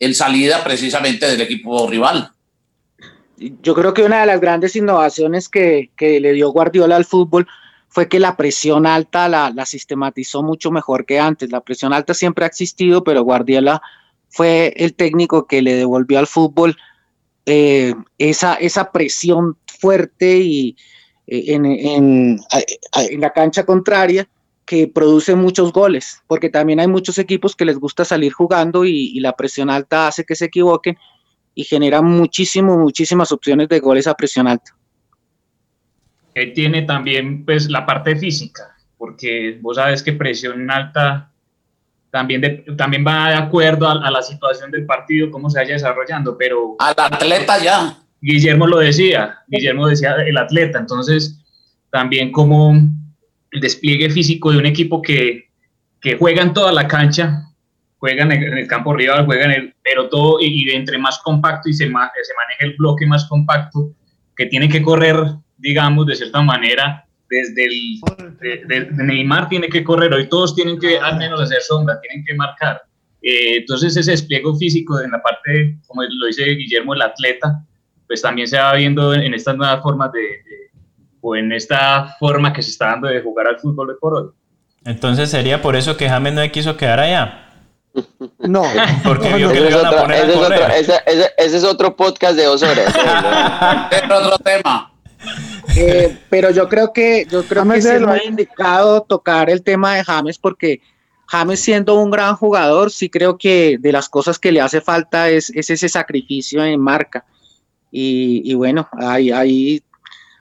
en 0.00 0.12
salida 0.12 0.64
precisamente 0.64 1.28
del 1.28 1.42
equipo 1.42 1.86
rival. 1.86 2.32
Yo 3.36 3.72
creo 3.72 3.94
que 3.94 4.02
una 4.02 4.22
de 4.22 4.26
las 4.26 4.40
grandes 4.40 4.74
innovaciones 4.74 5.48
que, 5.48 5.92
que 5.96 6.18
le 6.18 6.32
dio 6.32 6.50
Guardiola 6.50 6.96
al 6.96 7.04
fútbol 7.04 7.46
fue 7.90 8.08
que 8.08 8.20
la 8.20 8.36
presión 8.36 8.86
alta 8.86 9.28
la, 9.28 9.66
sistematizó 9.66 10.42
mucho 10.44 10.70
mejor 10.70 11.04
que 11.04 11.18
antes. 11.18 11.50
La 11.50 11.60
presión 11.60 11.92
alta 11.92 12.14
siempre 12.14 12.44
ha 12.44 12.48
existido, 12.48 13.02
pero 13.02 13.22
Guardiola 13.22 13.82
fue 14.28 14.72
el 14.76 14.94
técnico 14.94 15.46
que 15.46 15.60
le 15.60 15.74
devolvió 15.74 16.20
al 16.20 16.28
fútbol 16.28 16.76
eh, 17.46 17.94
esa, 18.16 18.92
presión 18.92 19.58
fuerte 19.66 20.38
y 20.38 20.76
eh, 21.26 21.54
en, 21.54 22.38
la 23.18 23.32
cancha 23.32 23.66
contraria 23.66 24.28
que 24.64 24.86
produce 24.86 25.34
muchos 25.34 25.72
goles, 25.72 26.22
porque 26.28 26.48
también 26.48 26.78
hay 26.78 26.86
muchos 26.86 27.18
equipos 27.18 27.56
que 27.56 27.64
les 27.64 27.76
gusta 27.76 28.04
salir 28.04 28.32
jugando 28.32 28.84
y, 28.84 29.10
y 29.16 29.18
la 29.18 29.34
presión 29.34 29.68
alta 29.68 30.06
hace 30.06 30.24
que 30.24 30.36
se 30.36 30.44
equivoquen 30.44 30.96
y 31.56 31.64
genera 31.64 32.02
muchísimo, 32.02 32.78
muchísimas 32.78 33.32
opciones 33.32 33.68
de 33.68 33.80
goles 33.80 34.06
a 34.06 34.14
presión 34.14 34.46
alta 34.46 34.76
tiene 36.54 36.82
también 36.82 37.44
pues 37.44 37.68
la 37.68 37.84
parte 37.86 38.16
física, 38.16 38.76
porque 38.96 39.58
vos 39.60 39.76
sabes 39.76 40.02
que 40.02 40.12
presión 40.12 40.70
alta 40.70 41.30
también, 42.10 42.64
también 42.76 43.04
va 43.06 43.30
de 43.30 43.36
acuerdo 43.36 43.88
a, 43.88 44.10
la 44.10 44.22
situación 44.22 44.70
del 44.70 44.84
partido, 44.84 45.30
cómo 45.30 45.48
se 45.48 45.60
vaya 45.60 45.74
desarrollando, 45.74 46.36
pero... 46.36 46.76
Al 46.78 46.94
atleta 46.96 47.62
ya. 47.62 47.98
Guillermo 48.20 48.66
lo 48.66 48.78
decía, 48.78 49.38
Guillermo 49.46 49.86
decía 49.86 50.14
el 50.26 50.36
atleta, 50.36 50.78
entonces 50.78 51.40
también 51.90 52.32
como 52.32 52.72
el 53.50 53.60
despliegue 53.60 54.10
físico 54.10 54.52
de 54.52 54.58
un 54.58 54.66
equipo 54.66 55.00
que, 55.00 55.48
que 56.00 56.16
juega 56.18 56.42
en 56.42 56.52
toda 56.52 56.72
la 56.72 56.86
cancha, 56.86 57.44
juega 57.98 58.24
en 58.24 58.32
el, 58.32 58.66
campo 58.66 58.94
rival, 58.94 59.24
juega 59.24 59.44
en 59.44 59.50
el, 59.52 59.74
pero 59.82 60.08
todo, 60.08 60.38
y, 60.40 60.68
entre 60.70 60.98
más 60.98 61.18
compacto 61.20 61.68
y 61.68 61.72
se, 61.72 61.84
se 61.84 61.90
maneja 61.90 62.60
el 62.60 62.74
bloque 62.76 63.06
más 63.06 63.26
compacto, 63.26 63.92
que 64.36 64.46
tiene 64.46 64.68
que 64.68 64.82
correr 64.82 65.16
digamos, 65.60 66.06
de 66.06 66.16
cierta 66.16 66.42
manera, 66.42 67.04
desde 67.28 67.64
el 67.64 68.00
de, 68.66 68.88
Neymar 68.92 69.48
tiene 69.48 69.68
que 69.68 69.84
correr, 69.84 70.12
hoy 70.12 70.28
todos 70.28 70.54
tienen 70.54 70.78
que 70.78 70.98
al 70.98 71.16
menos 71.16 71.40
hacer 71.40 71.62
sombra, 71.62 72.00
tienen 72.00 72.24
que 72.24 72.34
marcar. 72.34 72.82
Eh, 73.22 73.58
entonces 73.58 73.96
ese 73.96 74.10
despliegue 74.10 74.50
físico 74.58 75.00
en 75.00 75.10
la 75.10 75.22
parte, 75.22 75.78
como 75.86 76.02
lo 76.02 76.26
dice 76.26 76.44
Guillermo, 76.44 76.94
el 76.94 77.02
atleta, 77.02 77.64
pues 78.06 78.22
también 78.22 78.48
se 78.48 78.58
va 78.58 78.74
viendo 78.74 79.14
en, 79.14 79.32
estas 79.34 79.56
nuevas 79.56 79.82
formas 79.82 80.10
de, 80.12 80.20
o 81.20 81.36
en 81.36 81.52
esta 81.52 82.16
forma 82.18 82.52
que 82.52 82.62
se 82.62 82.70
está 82.70 82.86
dando 82.86 83.08
de 83.08 83.20
jugar 83.20 83.46
al 83.46 83.60
fútbol 83.60 83.88
de 83.88 83.94
por 83.94 84.14
hoy. 84.14 84.30
Entonces 84.84 85.30
sería 85.30 85.62
por 85.62 85.76
eso 85.76 85.96
que 85.96 86.08
James 86.08 86.32
no 86.32 86.50
quiso 86.50 86.76
quedar 86.76 86.98
allá. 86.98 87.46
No, 88.38 88.62
porque 89.04 89.34
vio 89.34 89.52
que 89.52 89.60
le 89.60 89.70
iban 89.70 89.86
a 89.86 89.90
poner 89.90 90.16
ese, 90.16 90.30
es 90.30 90.36
otro, 90.36 90.66
ese, 90.66 91.00
ese, 91.36 91.56
es 91.56 91.64
otro 91.64 91.94
podcast 91.94 92.36
de 92.36 92.44
dos 92.44 92.62
horas. 92.62 92.94
es 93.90 94.02
otro 94.04 94.38
tema. 94.38 94.92
Eh, 95.76 96.16
pero 96.30 96.50
yo 96.50 96.68
creo 96.68 96.92
que 96.92 97.26
yo 97.30 97.44
creo 97.44 97.68
que 97.68 97.82
se 97.82 98.00
lo 98.00 98.10
ha 98.10 98.22
indicado 98.24 99.02
tocar 99.02 99.50
el 99.50 99.62
tema 99.62 99.94
de 99.94 100.04
James 100.04 100.38
porque 100.38 100.80
James 101.26 101.60
siendo 101.60 101.94
un 101.94 102.10
gran 102.10 102.34
jugador, 102.34 102.90
sí 102.90 103.08
creo 103.08 103.38
que 103.38 103.78
de 103.78 103.92
las 103.92 104.08
cosas 104.08 104.38
que 104.38 104.50
le 104.50 104.60
hace 104.60 104.80
falta 104.80 105.30
es, 105.30 105.50
ese 105.50 105.88
sacrificio 105.88 106.64
en 106.64 106.80
marca. 106.80 107.24
Y, 107.92 108.54
bueno, 108.54 108.88
ahí, 108.92 109.30
ahí, 109.30 109.82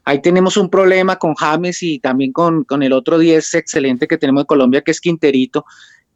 ahí 0.04 0.22
tenemos 0.22 0.58
un 0.58 0.70
problema 0.70 1.18
con 1.18 1.36
James 1.36 1.82
y 1.84 2.00
también 2.00 2.32
con, 2.32 2.64
con 2.64 2.82
el 2.82 2.94
otro 2.94 3.20
10 3.20 3.54
excelente 3.56 4.08
que 4.08 4.18
tenemos 4.18 4.42
en 4.42 4.48
Colombia, 4.48 4.82
que 4.82 4.92
es 4.92 5.00
Quinterito, 5.00 5.64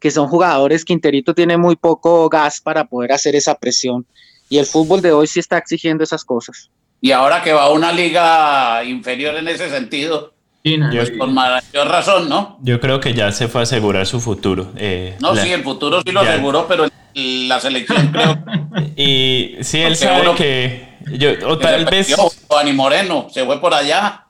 que 0.00 0.10
son 0.10 0.26
jugadores, 0.26 0.84
Quinterito 0.84 1.34
tiene 1.34 1.56
muy 1.56 1.76
poco 1.76 2.28
gas 2.28 2.60
para 2.60 2.84
poder 2.84 3.12
hacer 3.12 3.36
esa 3.36 3.54
presión. 3.54 4.06
Y 4.48 4.58
el 4.58 4.66
fútbol 4.66 5.00
de 5.00 5.12
hoy 5.12 5.28
sí 5.28 5.38
está 5.38 5.58
exigiendo 5.58 6.02
esas 6.02 6.24
cosas 6.24 6.70
y 7.04 7.12
ahora 7.12 7.42
que 7.42 7.52
va 7.52 7.64
a 7.64 7.68
una 7.68 7.92
liga 7.92 8.82
inferior 8.82 9.36
en 9.36 9.46
ese 9.46 9.68
sentido, 9.68 10.32
pues 10.62 11.12
con 11.18 11.34
mayor 11.34 11.86
razón, 11.86 12.30
¿no? 12.30 12.56
Yo 12.62 12.80
creo 12.80 12.98
que 12.98 13.12
ya 13.12 13.30
se 13.30 13.46
fue 13.46 13.60
a 13.60 13.64
asegurar 13.64 14.06
su 14.06 14.22
futuro. 14.22 14.72
Eh, 14.78 15.14
no, 15.20 15.36
sí, 15.36 15.52
el 15.52 15.62
futuro 15.62 16.00
sí 16.00 16.12
lo 16.12 16.20
aseguró, 16.20 16.66
pero 16.66 16.86
la 17.12 17.60
selección 17.60 18.10
creo. 18.10 18.42
y 18.96 19.56
sí, 19.60 19.82
él 19.82 19.96
sabe 19.96 20.34
que. 20.34 20.96
Yo, 21.18 21.32
o 21.46 21.58
tal 21.58 21.84
vez. 21.84 22.16
Ani 22.58 22.72
Moreno 22.72 23.28
se 23.30 23.44
fue 23.44 23.60
por 23.60 23.74
allá. 23.74 24.24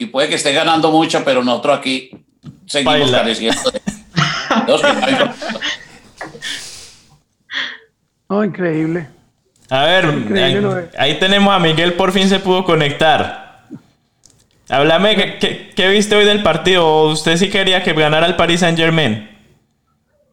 Y 0.00 0.06
puede 0.06 0.28
que 0.28 0.34
esté 0.34 0.52
ganando 0.52 0.90
mucho, 0.90 1.22
pero 1.24 1.44
nosotros 1.44 1.78
aquí 1.78 2.10
seguimos 2.66 3.12
careciendo 3.12 3.70
de. 3.70 3.80
oh, 8.26 8.42
increíble. 8.42 9.14
A 9.70 9.84
ver, 9.84 10.90
ahí, 10.98 11.18
tenemos 11.18 11.54
a 11.54 11.58
Miguel, 11.58 11.94
por 11.94 12.12
fin 12.12 12.28
se 12.28 12.38
pudo 12.38 12.64
conectar. 12.64 13.64
Háblame, 14.68 15.38
¿qué, 15.38 15.88
viste 15.88 16.16
hoy 16.16 16.24
del 16.24 16.42
partido? 16.42 17.06
¿Usted 17.06 17.36
sí 17.36 17.50
quería 17.50 17.82
que 17.82 17.92
ganara 17.92 18.26
el 18.26 18.36
Paris 18.36 18.60
Saint 18.60 18.78
Germain? 18.78 19.28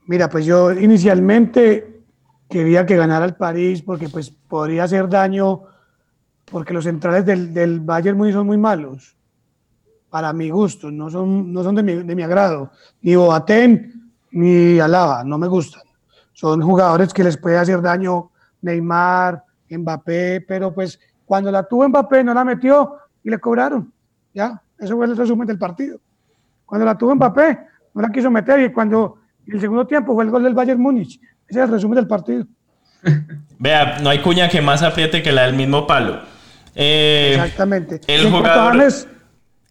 Mira, 0.05 0.29
pues 0.29 0.45
yo 0.45 0.71
inicialmente 0.73 2.01
quería 2.49 2.85
que 2.85 2.97
ganara 2.97 3.25
el 3.25 3.35
París 3.35 3.81
porque 3.81 4.09
pues 4.09 4.29
podría 4.29 4.83
hacer 4.83 5.07
daño 5.07 5.61
porque 6.45 6.73
los 6.73 6.83
centrales 6.83 7.25
del, 7.25 7.53
del 7.53 7.79
Bayern 7.79 8.33
son 8.33 8.45
muy 8.45 8.57
malos 8.57 9.15
para 10.09 10.33
mi 10.33 10.49
gusto, 10.49 10.91
no 10.91 11.09
son, 11.09 11.53
no 11.53 11.63
son 11.63 11.75
de, 11.75 11.83
mi, 11.83 11.93
de 11.95 12.15
mi 12.15 12.21
agrado. 12.21 12.71
Ni 13.01 13.15
Boateng 13.15 14.11
ni 14.31 14.77
Alaba, 14.79 15.23
no 15.23 15.37
me 15.37 15.47
gustan. 15.47 15.83
Son 16.33 16.61
jugadores 16.61 17.13
que 17.13 17.23
les 17.23 17.37
puede 17.37 17.57
hacer 17.57 17.81
daño 17.81 18.30
Neymar, 18.61 19.43
Mbappé, 19.69 20.41
pero 20.47 20.73
pues 20.73 20.99
cuando 21.25 21.51
la 21.51 21.63
tuvo 21.63 21.87
Mbappé 21.87 22.23
no 22.23 22.33
la 22.33 22.43
metió 22.43 22.97
y 23.23 23.29
le 23.29 23.39
cobraron. 23.39 23.91
Ya, 24.33 24.61
eso 24.79 24.95
fue 24.95 25.05
el 25.05 25.15
resumen 25.15 25.47
del 25.47 25.57
partido. 25.57 25.99
Cuando 26.65 26.85
la 26.85 26.97
tuvo 26.97 27.15
Mbappé 27.15 27.59
no 27.93 28.01
la 28.01 28.09
quiso 28.09 28.31
meter 28.31 28.59
y 28.61 28.71
cuando 28.71 29.17
el 29.47 29.59
segundo 29.59 29.85
tiempo 29.85 30.13
fue 30.13 30.23
el 30.23 30.29
gol 30.29 30.43
del 30.43 30.53
Bayern 30.53 30.81
Múnich. 30.81 31.19
Ese 31.47 31.59
es 31.59 31.65
el 31.65 31.71
resumen 31.71 31.95
del 31.95 32.07
partido. 32.07 32.45
Vea, 33.59 33.99
no 33.99 34.09
hay 34.09 34.21
cuña 34.21 34.49
que 34.49 34.61
más 34.61 34.81
apriete 34.83 35.21
que 35.21 35.31
la 35.31 35.43
del 35.43 35.55
mismo 35.55 35.85
palo. 35.85 36.21
Eh, 36.75 37.33
Exactamente. 37.35 38.01
El 38.07 38.23
Y 38.23 38.25
en, 38.25 38.31
cuanto 38.31 38.49
a. 38.49 38.71
James, 38.71 39.07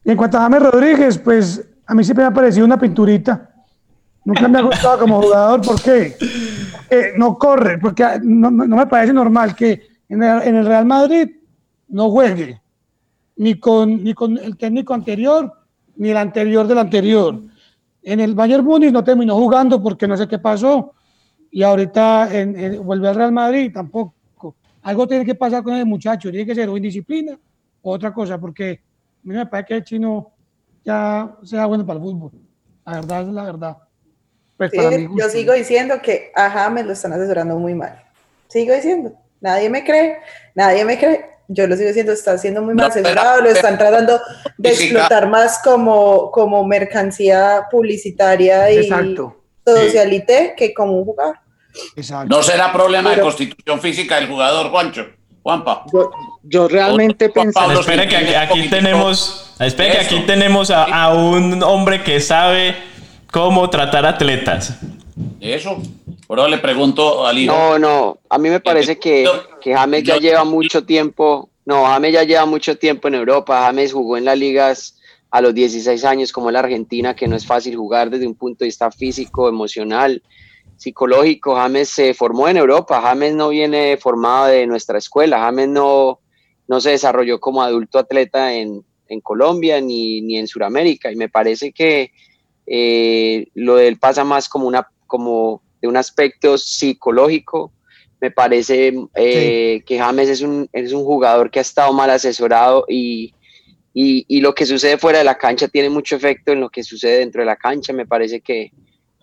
y 0.04 0.10
en 0.10 0.16
cuanto 0.16 0.38
a 0.38 0.40
James 0.42 0.62
Rodríguez, 0.62 1.18
pues 1.18 1.64
a 1.86 1.94
mí 1.94 2.04
siempre 2.04 2.24
me 2.24 2.28
ha 2.28 2.34
parecido 2.34 2.66
una 2.66 2.78
pinturita. 2.78 3.50
Nunca 4.24 4.48
me 4.48 4.58
ha 4.58 4.62
gustado 4.62 4.98
como 4.98 5.22
jugador. 5.22 5.62
¿Por 5.62 5.80
qué? 5.80 6.16
Porque 6.90 7.12
no 7.16 7.38
corre, 7.38 7.78
porque 7.78 8.04
no, 8.20 8.50
no 8.50 8.76
me 8.76 8.86
parece 8.86 9.12
normal 9.12 9.54
que 9.54 9.80
en 10.08 10.24
el, 10.24 10.66
Real 10.66 10.84
Madrid 10.84 11.30
no 11.86 12.10
juegue 12.10 12.60
ni 13.36 13.60
con, 13.60 14.02
ni 14.02 14.12
con 14.12 14.36
el 14.36 14.56
técnico 14.56 14.92
anterior 14.92 15.52
ni 15.94 16.10
el 16.10 16.16
anterior 16.16 16.66
del 16.66 16.78
anterior. 16.78 17.40
En 18.02 18.18
el 18.18 18.34
Bayern 18.34 18.64
Múnich 18.64 18.92
no 18.92 19.04
terminó 19.04 19.36
jugando 19.36 19.80
porque 19.80 20.08
no 20.08 20.16
sé 20.16 20.26
qué 20.26 20.40
pasó 20.40 20.94
y 21.48 21.62
ahorita 21.62 22.28
vuelve 22.82 23.08
al 23.08 23.14
Real 23.14 23.32
Madrid 23.32 23.70
tampoco. 23.72 24.56
Algo 24.82 25.06
tiene 25.06 25.24
que 25.24 25.36
pasar 25.36 25.62
con 25.62 25.74
el 25.74 25.86
muchacho, 25.86 26.30
tiene 26.30 26.46
que 26.46 26.54
ser 26.56 26.68
o 26.68 26.76
indisciplina 26.76 27.38
o 27.82 27.92
otra 27.92 28.12
cosa, 28.12 28.36
porque 28.40 28.72
a 28.72 29.28
mí 29.28 29.34
me 29.34 29.46
parece 29.46 29.68
que 29.68 29.74
el 29.74 29.84
chino 29.84 30.32
ya 30.84 31.36
sea 31.44 31.66
bueno 31.66 31.86
para 31.86 31.98
el 31.98 32.04
fútbol. 32.04 32.32
La 32.84 32.94
verdad 32.94 33.22
es 33.22 33.28
la 33.28 33.44
verdad. 33.44 33.76
Pues 34.60 34.72
Sí, 34.72 34.76
para 34.76 34.90
mi 34.90 35.08
yo 35.18 35.26
sigo 35.30 35.54
diciendo 35.54 36.02
que 36.02 36.30
a 36.36 36.50
James 36.50 36.84
lo 36.84 36.92
están 36.92 37.14
asesorando 37.14 37.56
muy 37.58 37.72
mal. 37.74 37.98
Sigo 38.48 38.74
diciendo. 38.74 39.14
Nadie 39.40 39.70
me 39.70 39.82
cree, 39.84 40.18
nadie 40.54 40.84
me 40.84 40.98
cree. 40.98 41.24
Yo 41.48 41.66
lo 41.66 41.76
sigo 41.76 41.88
diciendo, 41.88 42.12
está 42.12 42.36
siendo 42.36 42.60
muy 42.60 42.74
mal 42.74 42.90
pero- 42.92 43.06
asesorado, 43.08 43.40
lo 43.40 43.48
están 43.48 43.78
tratando 43.78 44.20
de 44.58 44.68
explotar 44.68 45.30
más 45.30 45.60
como, 45.64 46.30
como 46.30 46.62
mercancía 46.66 47.62
publicitaria 47.70 48.70
y 48.70 48.80
Exacto. 48.80 49.34
socialité 49.64 50.52
que 50.54 50.74
como 50.74 50.98
un 50.98 51.06
jugador. 51.06 51.36
Exacto. 51.96 52.36
No 52.36 52.42
será 52.42 52.70
problema 52.70 53.14
de 53.16 53.22
constitución 53.22 53.80
física 53.80 54.16
del 54.16 54.28
jugador, 54.28 54.68
Juancho. 54.70 55.06
Juanpa. 55.42 55.86
Yo 56.42 56.68
realmente. 56.68 57.30
Pablo, 57.30 57.80
Espera 57.80 58.06
que 58.06 58.36
aquí, 58.36 58.68
tenemos, 58.68 59.54
espera 59.58 59.92
que 59.92 60.04
aquí 60.04 60.20
tenemos 60.26 60.70
a, 60.70 60.84
a 60.84 61.14
un 61.14 61.62
hombre 61.62 62.04
que 62.04 62.20
sabe 62.20 62.76
cómo 63.30 63.68
tratar 63.70 64.06
atletas. 64.06 64.78
Eso. 65.40 65.82
Ahora 66.28 66.48
le 66.48 66.58
pregunto 66.58 67.26
al 67.26 67.38
hijo. 67.38 67.52
No, 67.52 67.78
no, 67.78 68.18
a 68.28 68.38
mí 68.38 68.48
me 68.48 68.60
parece 68.60 68.98
que, 68.98 69.28
que 69.60 69.74
James 69.74 70.04
ya 70.04 70.16
lleva 70.18 70.44
mucho 70.44 70.84
tiempo, 70.84 71.50
no, 71.64 71.84
James 71.86 72.12
ya 72.12 72.22
lleva 72.22 72.46
mucho 72.46 72.78
tiempo 72.78 73.08
en 73.08 73.14
Europa, 73.14 73.62
James 73.62 73.92
jugó 73.92 74.16
en 74.16 74.24
las 74.24 74.38
ligas 74.38 75.00
a 75.30 75.40
los 75.40 75.54
16 75.54 76.04
años 76.04 76.32
como 76.32 76.48
en 76.48 76.54
la 76.54 76.60
Argentina, 76.60 77.14
que 77.14 77.26
no 77.26 77.36
es 77.36 77.46
fácil 77.46 77.76
jugar 77.76 78.10
desde 78.10 78.26
un 78.26 78.34
punto 78.34 78.60
de 78.60 78.66
vista 78.66 78.90
físico, 78.90 79.48
emocional, 79.48 80.22
psicológico, 80.76 81.56
James 81.56 81.88
se 81.88 82.14
formó 82.14 82.48
en 82.48 82.56
Europa, 82.56 83.00
James 83.02 83.34
no 83.34 83.48
viene 83.48 83.96
formado 83.96 84.46
de 84.46 84.66
nuestra 84.66 84.98
escuela, 84.98 85.40
James 85.40 85.68
no, 85.68 86.20
no 86.68 86.80
se 86.80 86.90
desarrolló 86.90 87.40
como 87.40 87.62
adulto 87.62 87.98
atleta 87.98 88.54
en, 88.54 88.84
en 89.08 89.20
Colombia 89.20 89.80
ni, 89.80 90.20
ni 90.20 90.38
en 90.38 90.46
Sudamérica, 90.46 91.10
y 91.10 91.16
me 91.16 91.28
parece 91.28 91.72
que 91.72 92.12
eh, 92.72 93.48
lo 93.54 93.74
de 93.74 93.88
él 93.88 93.98
pasa 93.98 94.22
más 94.22 94.48
como 94.48 94.68
una 94.68 94.88
como 95.08 95.60
de 95.82 95.88
un 95.88 95.96
aspecto 95.96 96.56
psicológico. 96.56 97.72
Me 98.20 98.30
parece 98.30 98.94
eh, 99.16 99.82
que 99.84 99.98
James 99.98 100.28
es 100.28 100.40
un, 100.42 100.68
es 100.72 100.92
un 100.92 101.04
jugador 101.04 101.50
que 101.50 101.58
ha 101.58 101.62
estado 101.62 101.92
mal 101.92 102.10
asesorado 102.10 102.84
y, 102.88 103.34
y, 103.92 104.24
y 104.28 104.40
lo 104.40 104.54
que 104.54 104.66
sucede 104.66 104.98
fuera 104.98 105.18
de 105.18 105.24
la 105.24 105.36
cancha 105.36 105.66
tiene 105.66 105.90
mucho 105.90 106.14
efecto 106.14 106.52
en 106.52 106.60
lo 106.60 106.70
que 106.70 106.84
sucede 106.84 107.18
dentro 107.18 107.42
de 107.42 107.46
la 107.46 107.56
cancha. 107.56 107.92
Me 107.92 108.06
parece 108.06 108.40
que 108.40 108.70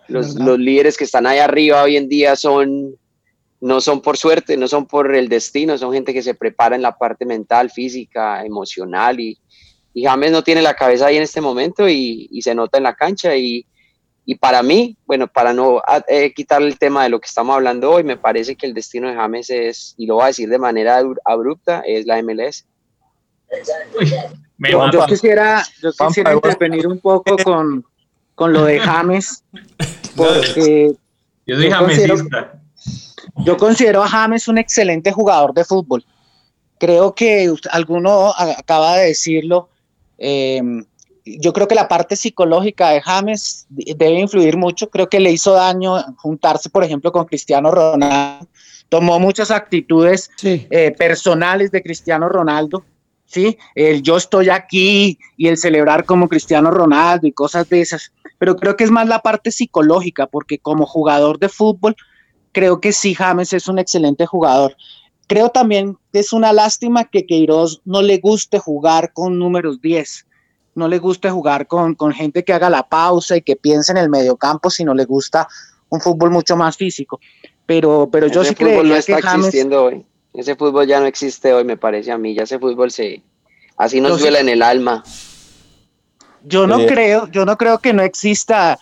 los, 0.10 0.36
los 0.36 0.60
líderes 0.60 0.98
que 0.98 1.06
están 1.06 1.26
ahí 1.26 1.40
arriba 1.40 1.84
hoy 1.84 1.96
en 1.96 2.10
día 2.10 2.36
son 2.36 2.98
no 3.60 3.82
son 3.82 4.02
por 4.02 4.18
suerte, 4.18 4.58
no 4.58 4.68
son 4.68 4.86
por 4.86 5.16
el 5.16 5.30
destino, 5.30 5.78
son 5.78 5.94
gente 5.94 6.14
que 6.14 6.22
se 6.22 6.36
prepara 6.36 6.76
en 6.76 6.82
la 6.82 6.98
parte 6.98 7.26
mental, 7.26 7.70
física, 7.72 8.46
emocional 8.46 9.20
y, 9.20 9.40
y 9.94 10.04
James 10.06 10.32
no 10.32 10.44
tiene 10.44 10.62
la 10.62 10.74
cabeza 10.76 11.08
ahí 11.08 11.18
en 11.18 11.24
este 11.24 11.42
momento 11.42 11.88
y, 11.90 12.28
y 12.32 12.42
se 12.42 12.54
nota 12.56 12.78
en 12.78 12.84
la 12.84 12.94
cancha 12.96 13.36
y, 13.36 13.66
y 14.26 14.36
para 14.36 14.62
mí, 14.62 14.96
bueno, 15.06 15.28
para 15.28 15.54
no 15.54 15.82
eh, 16.08 16.34
quitar 16.34 16.62
el 16.62 16.78
tema 16.78 17.04
de 17.04 17.10
lo 17.10 17.20
que 17.20 17.28
estamos 17.28 17.56
hablando 17.56 17.92
hoy, 17.92 18.04
me 18.04 18.18
parece 18.18 18.56
que 18.56 18.66
el 18.68 18.74
destino 18.74 19.08
de 19.08 19.16
James 19.16 19.50
es, 19.50 19.96
y 19.98 20.06
lo 20.06 20.16
voy 20.16 20.24
a 20.26 20.28
decir 20.28 20.50
de 20.50 20.60
manera 20.60 21.02
abru- 21.02 21.18
abrupta, 21.26 21.82
es 21.86 22.06
la 22.06 22.22
MLS. 22.22 22.66
Me 24.58 24.72
Yo, 24.72 24.90
quisiera, 25.08 25.64
yo 25.82 25.92
quisiera 25.92 26.34
intervenir 26.34 26.88
un 26.88 27.00
poco 27.00 27.38
con, 27.38 27.86
con 28.36 28.54
lo 28.54 28.66
de 28.66 28.80
James, 28.80 29.44
porque 30.16 30.94
Yo 31.46 31.56
soy 31.56 31.70
yo 31.70 31.78
considero- 31.78 32.16
jamesista. 32.18 32.60
yo 33.46 33.58
considero 33.58 34.04
a 34.04 34.08
James 34.10 34.48
un 34.48 34.58
excelente 34.58 35.12
jugador 35.12 35.54
de 35.54 35.64
fútbol. 35.64 36.04
Creo 36.80 37.14
que 37.16 37.52
alguno 37.72 38.34
acaba 38.38 38.98
de 38.98 39.08
decirlo. 39.08 39.70
Eh, 40.18 40.62
yo 41.26 41.52
creo 41.52 41.68
que 41.68 41.76
la 41.76 41.88
parte 41.90 42.16
psicológica 42.16 42.90
de 42.92 43.02
James 43.02 43.66
de- 43.70 43.94
debe 43.98 44.20
influir 44.22 44.56
mucho. 44.56 44.90
Creo 44.90 45.10
que 45.10 45.20
le 45.20 45.32
hizo 45.32 45.52
daño 45.54 45.96
juntarse, 46.18 46.70
por 46.70 46.84
ejemplo, 46.84 47.12
con 47.12 47.26
Cristiano 47.26 47.70
Ronaldo. 47.72 48.48
Tomó 48.90 49.20
muchas 49.20 49.52
actitudes 49.52 50.30
Sí. 50.38 50.66
eh, 50.70 50.92
personales 50.92 51.72
de 51.72 51.84
Cristiano 51.84 52.30
Ronaldo, 52.30 52.86
¿sí? 53.26 53.58
El 53.76 54.02
yo 54.02 54.16
estoy 54.16 54.50
aquí 54.50 55.20
y 55.36 55.48
el 55.48 55.58
celebrar 55.58 56.06
como 56.06 56.30
Cristiano 56.30 56.72
Ronaldo 56.72 57.28
y 57.28 57.34
cosas 57.34 57.68
de 57.68 57.82
esas. 57.82 58.14
Pero 58.40 58.56
creo 58.56 58.78
que 58.78 58.86
es 58.86 58.92
más 58.92 59.08
la 59.08 59.20
parte 59.20 59.52
psicológica, 59.52 60.28
porque 60.28 60.60
como 60.60 60.86
jugador 60.86 61.40
de 61.40 61.50
fútbol, 61.50 61.96
creo 62.54 62.80
que 62.80 62.94
sí, 62.94 63.14
James 63.14 63.52
es 63.52 63.68
un 63.68 63.80
excelente 63.80 64.26
jugador. 64.26 64.78
Creo 65.28 65.50
también 65.50 65.98
que 66.14 66.20
es 66.20 66.32
una 66.34 66.54
lástima 66.54 67.04
que 67.06 67.26
Queiroz 67.26 67.82
no 67.86 68.02
le 68.02 68.18
guste 68.20 68.60
jugar 68.60 69.12
con 69.14 69.38
números 69.38 69.82
10, 69.82 70.26
no 70.76 70.88
le 70.88 71.00
guste 71.00 71.30
jugar 71.30 71.68
con, 71.68 71.96
con 71.96 72.14
gente 72.14 72.44
que 72.44 72.54
haga 72.54 72.70
la 72.70 72.88
pausa 72.88 73.36
y 73.38 73.42
que 73.42 73.56
piense 73.58 73.92
en 73.92 73.98
el 73.98 74.10
mediocampo, 74.10 74.70
sino 74.70 74.94
le 74.94 75.06
gusta 75.06 75.48
un 75.90 76.00
fútbol 76.00 76.32
mucho 76.32 76.56
más 76.56 76.78
físico. 76.78 77.20
Pero, 77.66 78.08
pero 78.12 78.28
yo 78.28 78.42
ese 78.42 78.50
sí 78.52 78.56
fútbol 78.56 78.70
creería 78.72 78.94
no 78.94 79.00
está 79.00 79.16
que 79.18 79.22
James... 79.22 79.46
existiendo 79.48 79.84
hoy. 79.84 80.06
Ese 80.34 80.56
fútbol 80.56 80.88
ya 80.88 81.00
no 81.00 81.08
existe 81.08 81.52
hoy, 81.54 81.64
me 81.66 81.78
parece 81.78 82.12
a 82.12 82.18
mí. 82.18 82.34
Ya 82.34 82.44
ese 82.44 82.60
fútbol 82.60 82.92
se... 82.92 83.22
Así 83.76 84.00
nos 84.00 84.12
Yo 84.12 84.18
sí- 84.18 84.22
duele 84.24 84.40
en 84.40 84.50
el 84.50 84.62
alma. 84.62 85.04
Yo 86.44 86.68
no 86.68 86.80
Eh, 86.80 86.86
creo, 86.88 87.28
yo 87.28 87.46
no 87.46 87.58
creo 87.58 87.80
que 87.80 87.92
no 87.94 88.04
exista. 88.04 88.78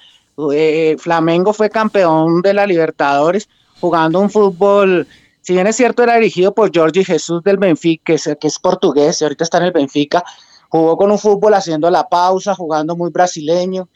eh, 0.53 0.95
Flamengo 0.99 1.53
fue 1.53 1.69
campeón 1.69 2.41
de 2.41 2.53
la 2.53 2.67
Libertadores 2.67 3.47
jugando 3.79 4.19
un 4.19 4.29
fútbol. 4.29 5.07
Si 5.45 5.53
bien 5.53 5.67
es 5.67 5.75
cierto, 5.75 6.01
era 6.01 6.15
dirigido 6.15 6.55
por 6.55 6.75
Jorge 6.75 7.05
Jesús 7.05 7.43
del 7.43 7.57
Benfica, 7.57 8.01
que 8.03 8.13
es, 8.15 8.27
que 8.41 8.47
es 8.47 8.57
portugués, 8.57 9.21
y 9.21 9.25
ahorita 9.25 9.43
está 9.43 9.59
en 9.59 9.65
el 9.65 9.71
Benfica. 9.71 10.23
Jugó 10.69 10.97
con 10.97 11.11
un 11.11 11.19
fútbol 11.19 11.53
haciendo 11.53 11.87
la 11.91 12.09
pausa, 12.09 12.55
jugando 12.55 12.95
muy 12.95 13.11
brasileño. 13.11 13.87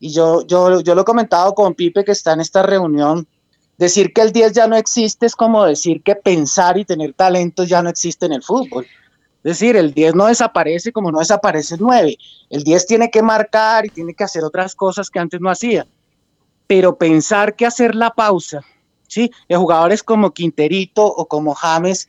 Y 0.00 0.14
yo, 0.14 0.46
yo, 0.46 0.80
yo 0.80 0.94
lo 0.94 1.02
he 1.02 1.04
comentado 1.04 1.54
con 1.54 1.74
Pipe, 1.74 2.04
que 2.04 2.12
está 2.12 2.32
en 2.32 2.40
esta 2.40 2.62
reunión. 2.62 3.28
Decir 3.76 4.14
que 4.14 4.22
el 4.22 4.32
10 4.32 4.54
ya 4.54 4.66
no 4.66 4.76
existe 4.76 5.26
es 5.26 5.36
como 5.36 5.62
decir 5.66 6.02
que 6.02 6.16
pensar 6.16 6.78
y 6.78 6.86
tener 6.86 7.12
talento 7.12 7.64
ya 7.64 7.82
no 7.82 7.90
existe 7.90 8.24
en 8.24 8.32
el 8.32 8.42
fútbol. 8.42 8.86
Es 8.86 9.58
decir, 9.58 9.76
el 9.76 9.92
10 9.92 10.14
no 10.14 10.24
desaparece 10.24 10.90
como 10.90 11.12
no 11.12 11.18
desaparece 11.18 11.74
el 11.74 11.82
9. 11.82 12.16
El 12.48 12.64
10 12.64 12.86
tiene 12.86 13.10
que 13.10 13.20
marcar 13.20 13.84
y 13.84 13.90
tiene 13.90 14.14
que 14.14 14.24
hacer 14.24 14.42
otras 14.42 14.74
cosas 14.74 15.10
que 15.10 15.18
antes 15.18 15.38
no 15.38 15.50
hacía. 15.50 15.86
Pero 16.66 16.96
pensar 16.96 17.56
que 17.56 17.66
hacer 17.66 17.94
la 17.94 18.08
pausa, 18.08 18.64
¿sí? 19.14 19.30
De 19.48 19.56
jugadores 19.56 20.02
como 20.02 20.32
Quinterito 20.32 21.04
o 21.06 21.26
como 21.26 21.54
James 21.54 22.08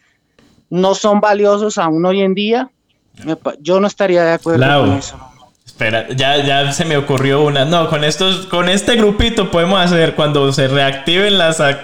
no 0.70 0.96
son 0.96 1.22
valiosos 1.22 1.78
aún 1.78 2.06
hoy 2.06 2.22
en 2.22 2.34
día, 2.34 2.70
yo 3.62 3.80
no 3.80 3.88
estaría 3.88 4.24
de 4.24 4.32
acuerdo 4.34 4.60
Lau. 4.66 4.82
con 4.88 4.94
eso. 4.98 5.18
Espera, 5.66 6.08
ya, 6.16 6.38
ya 6.44 6.72
se 6.72 6.86
me 6.86 6.96
ocurrió 6.98 7.44
una. 7.44 7.66
No, 7.66 7.90
con 7.90 8.04
estos, 8.04 8.46
con 8.48 8.70
este 8.70 8.96
grupito 8.96 9.52
podemos 9.52 9.80
hacer 9.80 10.16
cuando 10.16 10.52
se 10.54 10.68
reactiven 10.68 11.38
las 11.38 11.60
ac- 11.60 11.82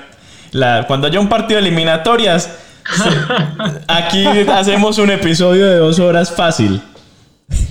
la, 0.52 0.86
cuando 0.88 1.08
haya 1.08 1.20
un 1.20 1.30
partido 1.30 1.60
de 1.62 1.68
eliminatorias. 1.68 2.50
se- 2.84 3.84
aquí 3.88 4.26
hacemos 4.26 4.98
un 4.98 5.12
episodio 5.12 5.68
de 5.68 5.78
dos 5.78 6.00
horas 6.00 6.32
fácil. 6.32 6.82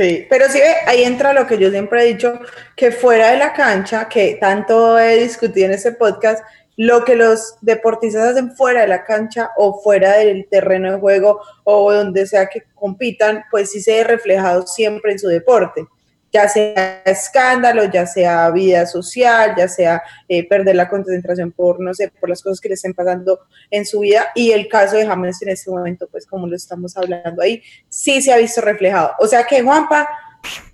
Sí, 0.00 0.26
pero 0.30 0.48
sí, 0.48 0.58
ahí 0.86 1.04
entra 1.04 1.34
lo 1.34 1.46
que 1.46 1.58
yo 1.58 1.70
siempre 1.70 2.02
he 2.02 2.14
dicho, 2.14 2.40
que 2.74 2.90
fuera 2.90 3.32
de 3.32 3.36
la 3.36 3.52
cancha, 3.52 4.08
que 4.08 4.38
tanto 4.40 4.98
he 4.98 5.18
discutido 5.18 5.66
en 5.66 5.72
este 5.72 5.92
podcast, 5.92 6.42
lo 6.78 7.04
que 7.04 7.16
los 7.16 7.58
deportistas 7.60 8.30
hacen 8.30 8.56
fuera 8.56 8.80
de 8.80 8.88
la 8.88 9.04
cancha 9.04 9.50
o 9.58 9.82
fuera 9.82 10.16
del 10.16 10.48
terreno 10.48 10.90
de 10.90 10.98
juego 10.98 11.42
o 11.64 11.92
donde 11.92 12.26
sea 12.26 12.46
que 12.46 12.62
compitan, 12.74 13.44
pues 13.50 13.72
sí 13.72 13.82
se 13.82 13.96
ve 13.96 14.04
reflejado 14.04 14.66
siempre 14.66 15.12
en 15.12 15.18
su 15.18 15.28
deporte, 15.28 15.86
ya 16.32 16.48
sea 16.48 17.02
escándalo, 17.04 17.84
ya 17.90 18.06
sea 18.06 18.50
vida 18.50 18.86
social, 18.86 19.54
ya 19.56 19.66
sea 19.68 20.02
eh, 20.28 20.46
perder 20.48 20.76
la 20.76 20.88
concentración 20.88 21.50
por, 21.52 21.80
no 21.80 21.92
sé, 21.92 22.12
por 22.20 22.28
las 22.28 22.42
cosas 22.42 22.60
que 22.60 22.68
le 22.68 22.74
estén 22.74 22.94
pasando 22.94 23.40
en 23.70 23.84
su 23.84 24.00
vida. 24.00 24.28
Y 24.34 24.52
el 24.52 24.68
caso 24.68 24.96
de 24.96 25.06
James 25.06 25.42
en 25.42 25.48
este 25.48 25.70
momento, 25.70 26.06
pues 26.10 26.26
como 26.26 26.46
lo 26.46 26.54
estamos 26.56 26.96
hablando 26.96 27.42
ahí, 27.42 27.62
sí 27.88 28.22
se 28.22 28.32
ha 28.32 28.36
visto 28.36 28.60
reflejado. 28.60 29.12
O 29.18 29.26
sea 29.26 29.44
que 29.44 29.62
Juanpa, 29.62 30.08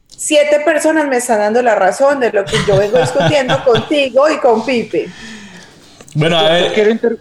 siete 0.08 0.60
personas 0.60 1.06
me 1.08 1.16
están 1.16 1.38
dando 1.38 1.62
la 1.62 1.74
razón 1.74 2.20
de 2.20 2.32
lo 2.32 2.44
que 2.44 2.56
yo 2.66 2.76
vengo 2.78 2.98
discutiendo 2.98 3.62
contigo 3.64 4.28
y 4.30 4.38
con 4.38 4.64
Pipe. 4.64 5.08
Bueno, 6.14 6.38
a 6.38 6.50
ver. 6.50 6.72
quiero, 6.72 6.90
inter- 6.90 7.18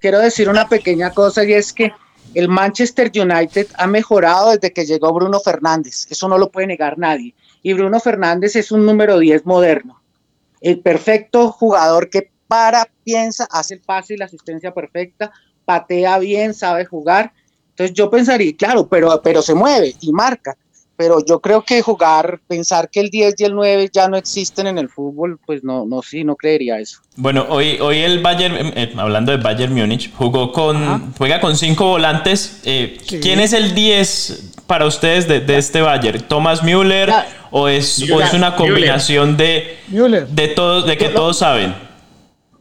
quiero 0.00 0.18
decir 0.20 0.48
una 0.48 0.68
pequeña 0.68 1.10
cosa 1.10 1.44
y 1.44 1.52
es 1.52 1.72
que 1.72 1.92
el 2.34 2.48
Manchester 2.48 3.10
United 3.14 3.68
ha 3.76 3.86
mejorado 3.86 4.50
desde 4.50 4.72
que 4.72 4.84
llegó 4.84 5.12
Bruno 5.12 5.40
Fernández. 5.40 6.06
Eso 6.10 6.28
no 6.28 6.36
lo 6.36 6.50
puede 6.50 6.66
negar 6.66 6.98
nadie. 6.98 7.34
Y 7.66 7.72
Bruno 7.72 7.98
Fernández 7.98 8.54
es 8.54 8.70
un 8.70 8.86
número 8.86 9.18
10 9.18 9.44
moderno. 9.44 10.00
El 10.60 10.78
perfecto 10.78 11.50
jugador 11.50 12.08
que 12.10 12.30
para, 12.46 12.88
piensa, 13.02 13.48
hace 13.50 13.74
el 13.74 13.80
pase 13.80 14.14
y 14.14 14.16
la 14.16 14.26
asistencia 14.26 14.72
perfecta, 14.72 15.32
patea 15.64 16.16
bien, 16.20 16.54
sabe 16.54 16.84
jugar. 16.84 17.32
Entonces 17.70 17.92
yo 17.92 18.08
pensaría, 18.08 18.56
claro, 18.56 18.86
pero, 18.86 19.20
pero 19.20 19.42
se 19.42 19.56
mueve 19.56 19.96
y 20.00 20.12
marca. 20.12 20.56
Pero 20.96 21.22
yo 21.24 21.40
creo 21.40 21.62
que 21.62 21.82
jugar, 21.82 22.40
pensar 22.48 22.88
que 22.88 23.00
el 23.00 23.10
10 23.10 23.34
y 23.38 23.44
el 23.44 23.54
9 23.54 23.90
ya 23.92 24.08
no 24.08 24.16
existen 24.16 24.66
en 24.66 24.78
el 24.78 24.88
fútbol, 24.88 25.38
pues 25.44 25.62
no, 25.62 25.84
no, 25.84 26.00
sí, 26.00 26.24
no 26.24 26.36
creería 26.36 26.78
eso. 26.78 27.00
Bueno, 27.16 27.44
hoy, 27.50 27.78
hoy 27.80 27.98
el 27.98 28.22
Bayern, 28.22 28.54
eh, 28.56 28.72
eh, 28.74 28.94
hablando 28.96 29.30
de 29.32 29.38
Bayern 29.42 29.74
Múnich, 29.74 30.10
jugó 30.14 30.52
con, 30.52 31.12
juega 31.18 31.38
con 31.40 31.54
cinco 31.56 31.88
volantes. 31.88 32.62
Eh, 32.64 32.96
¿Quién 33.06 33.40
es 33.40 33.52
el 33.52 33.74
10 33.74 34.54
para 34.66 34.86
ustedes 34.86 35.28
de, 35.28 35.40
de 35.40 35.58
este 35.58 35.82
Bayern? 35.82 36.22
¿Thomas 36.22 36.62
Müller 36.62 37.12
o 37.50 37.68
es, 37.68 37.98
o 38.10 38.20
es 38.22 38.32
una 38.32 38.52
Müller. 38.52 38.56
combinación 38.56 39.36
de, 39.36 39.76
de 39.88 40.48
todos, 40.48 40.86
de 40.86 40.96
que 40.96 41.10
todos 41.10 41.38
saben? 41.38 41.74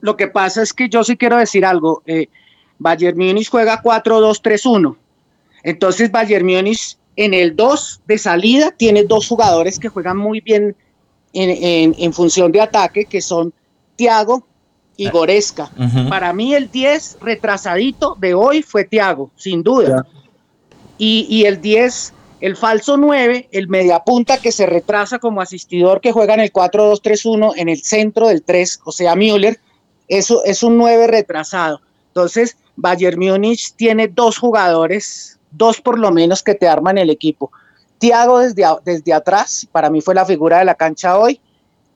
Lo 0.02 0.18
que 0.18 0.28
pasa 0.28 0.62
es 0.62 0.74
que 0.74 0.90
yo 0.90 1.04
sí 1.06 1.16
quiero 1.16 1.38
decir 1.38 1.66
algo. 1.66 2.04
eh, 2.06 2.28
Bayern 2.78 3.18
Múnich 3.18 3.50
juega 3.50 3.82
4-2-3-1. 3.82 4.98
Entonces 5.64 6.12
Bayern 6.12 6.46
Múnich 6.46 6.98
en 7.16 7.34
el 7.34 7.56
2 7.56 8.02
de 8.08 8.18
salida 8.18 8.72
tiene 8.72 9.04
dos 9.04 9.28
jugadores 9.28 9.80
que 9.80 9.90
juegan 9.90 10.18
muy 10.18 10.42
bien 10.42 10.76
en, 11.34 11.50
en- 11.50 11.96
en 11.98 12.14
función 12.14 12.52
de 12.52 12.62
ataque, 12.62 13.06
que 13.06 13.22
son 13.22 13.54
Thiago 13.96 14.46
y 14.98 15.10
Goreska. 15.10 15.70
Ujú. 15.78 16.10
Para 16.10 16.32
mí 16.34 16.54
el 16.56 16.70
10 16.72 17.18
retrasadito 17.22 18.16
de 18.20 18.34
hoy 18.34 18.62
fue 18.62 18.84
Thiago, 18.86 19.32
sin 19.36 19.62
duda. 19.64 20.06
Y, 20.98 21.28
y 21.30 21.46
el 21.46 21.60
10, 21.62 22.14
el 22.42 22.56
falso 22.56 22.96
9, 22.98 23.50
el 23.52 23.68
mediapunta 23.68 24.38
que 24.38 24.52
se 24.54 24.66
retrasa 24.66 25.20
como 25.20 25.42
asistidor 25.42 26.00
que 26.00 26.12
juega 26.14 26.34
en 26.36 26.40
el 26.42 26.54
4-2-3-1 26.54 27.54
en 27.58 27.68
el 27.70 27.82
centro 27.84 28.28
del 28.30 28.44
3, 28.44 28.80
o 28.86 28.92
sea, 28.94 29.16
Müller, 29.16 29.60
eso 30.08 30.44
es 30.46 30.64
un 30.64 30.78
9 30.78 31.08
retrasado. 31.08 31.82
Entonces, 32.08 32.56
Bayern 32.78 33.20
Múnich 33.20 33.74
tiene 33.76 34.08
dos 34.08 34.38
jugadores, 34.38 35.38
dos 35.58 35.82
por 35.82 35.98
lo 36.00 36.12
menos 36.12 36.44
que 36.44 36.56
te 36.56 36.68
arman 36.68 36.98
el 36.98 37.10
equipo. 37.10 37.52
Thiago 37.98 38.40
desde, 38.40 38.66
a- 38.66 38.78
desde 38.84 39.14
atrás, 39.14 39.68
para 39.72 39.90
mí 39.90 40.02
fue 40.02 40.16
la 40.16 40.26
figura 40.26 40.60
de 40.60 40.66
la 40.66 40.76
cancha 40.76 41.18
hoy, 41.18 41.40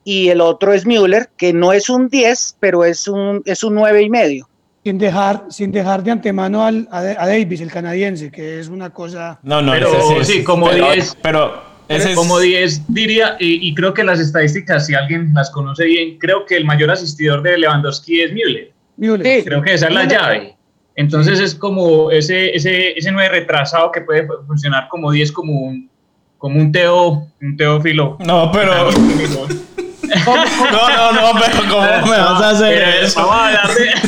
y 0.04 0.30
el 0.30 0.42
otro 0.42 0.74
es 0.74 0.86
Müller, 0.86 1.30
que 1.38 1.54
no 1.54 1.74
es 1.74 1.90
un 1.90 2.08
10, 2.10 2.56
pero 2.60 2.84
es 2.86 3.08
un, 3.08 3.42
es 3.46 3.64
un 3.64 3.76
9 3.76 4.02
y 4.02 4.10
medio. 4.10 4.48
Sin 4.84 4.98
dejar, 4.98 5.44
sin 5.50 5.72
dejar 5.72 6.02
de 6.04 6.12
antemano 6.12 6.64
al- 6.66 6.88
a, 6.90 7.00
a 7.00 7.28
Davis, 7.28 7.60
el 7.62 7.70
canadiense, 7.70 8.32
que 8.32 8.60
es 8.60 8.70
una 8.70 8.90
cosa. 8.92 9.40
No, 9.44 9.62
no, 9.62 9.74
Pero 9.74 9.90
ese 9.90 10.24
sí, 10.34 10.38
es- 10.40 10.46
como 10.46 10.68
pero- 10.70 10.92
10. 10.94 11.18
Pero 11.22 11.62
ese 11.90 12.12
es- 12.12 12.16
como 12.16 12.40
10 12.40 12.82
diría, 12.88 13.36
y, 13.40 13.68
y 13.70 13.76
creo 13.76 13.94
que 13.94 14.04
las 14.06 14.20
estadísticas, 14.22 14.86
si 14.88 14.96
alguien 14.96 15.32
las 15.34 15.52
conoce 15.52 15.84
bien, 15.84 16.18
creo 16.18 16.46
que 16.46 16.56
el 16.56 16.64
mayor 16.66 16.90
asistidor 16.92 17.44
de 17.44 17.58
Lewandowski 17.58 18.22
es 18.22 18.32
Müller. 18.32 18.72
Müller. 18.96 19.44
Creo 19.44 19.62
que 19.62 19.74
esa 19.74 19.88
es 19.90 19.94
la 19.94 20.04
Müller. 20.06 20.18
llave. 20.18 20.56
Entonces 21.00 21.40
es 21.40 21.56
como 21.56 22.12
ese, 22.12 22.54
ese, 22.54 22.92
ese 22.98 23.10
9 23.10 23.30
retrasado 23.30 23.90
que 23.90 24.02
puede 24.02 24.28
funcionar 24.46 24.90
como 24.90 25.10
10, 25.12 25.32
como 25.32 25.54
un, 25.54 25.90
como 26.38 26.60
un 26.60 26.74
Teo, 26.74 27.26
un 27.42 27.56
Teófilo. 27.56 28.18
No, 28.20 28.52
pero. 28.52 28.90
No, 30.26 30.90
no, 30.90 31.12
no, 31.12 31.40
pero 31.40 31.70
¿cómo 31.70 31.82
me 32.12 32.18
vas 32.18 32.42
a 32.42 32.50
hacer 32.50 32.74
Pero 32.76 33.06
eso? 33.06 33.20
Vamos 33.22 33.36
a 33.36 33.46
hablar 33.48 33.68
de. 33.68 33.90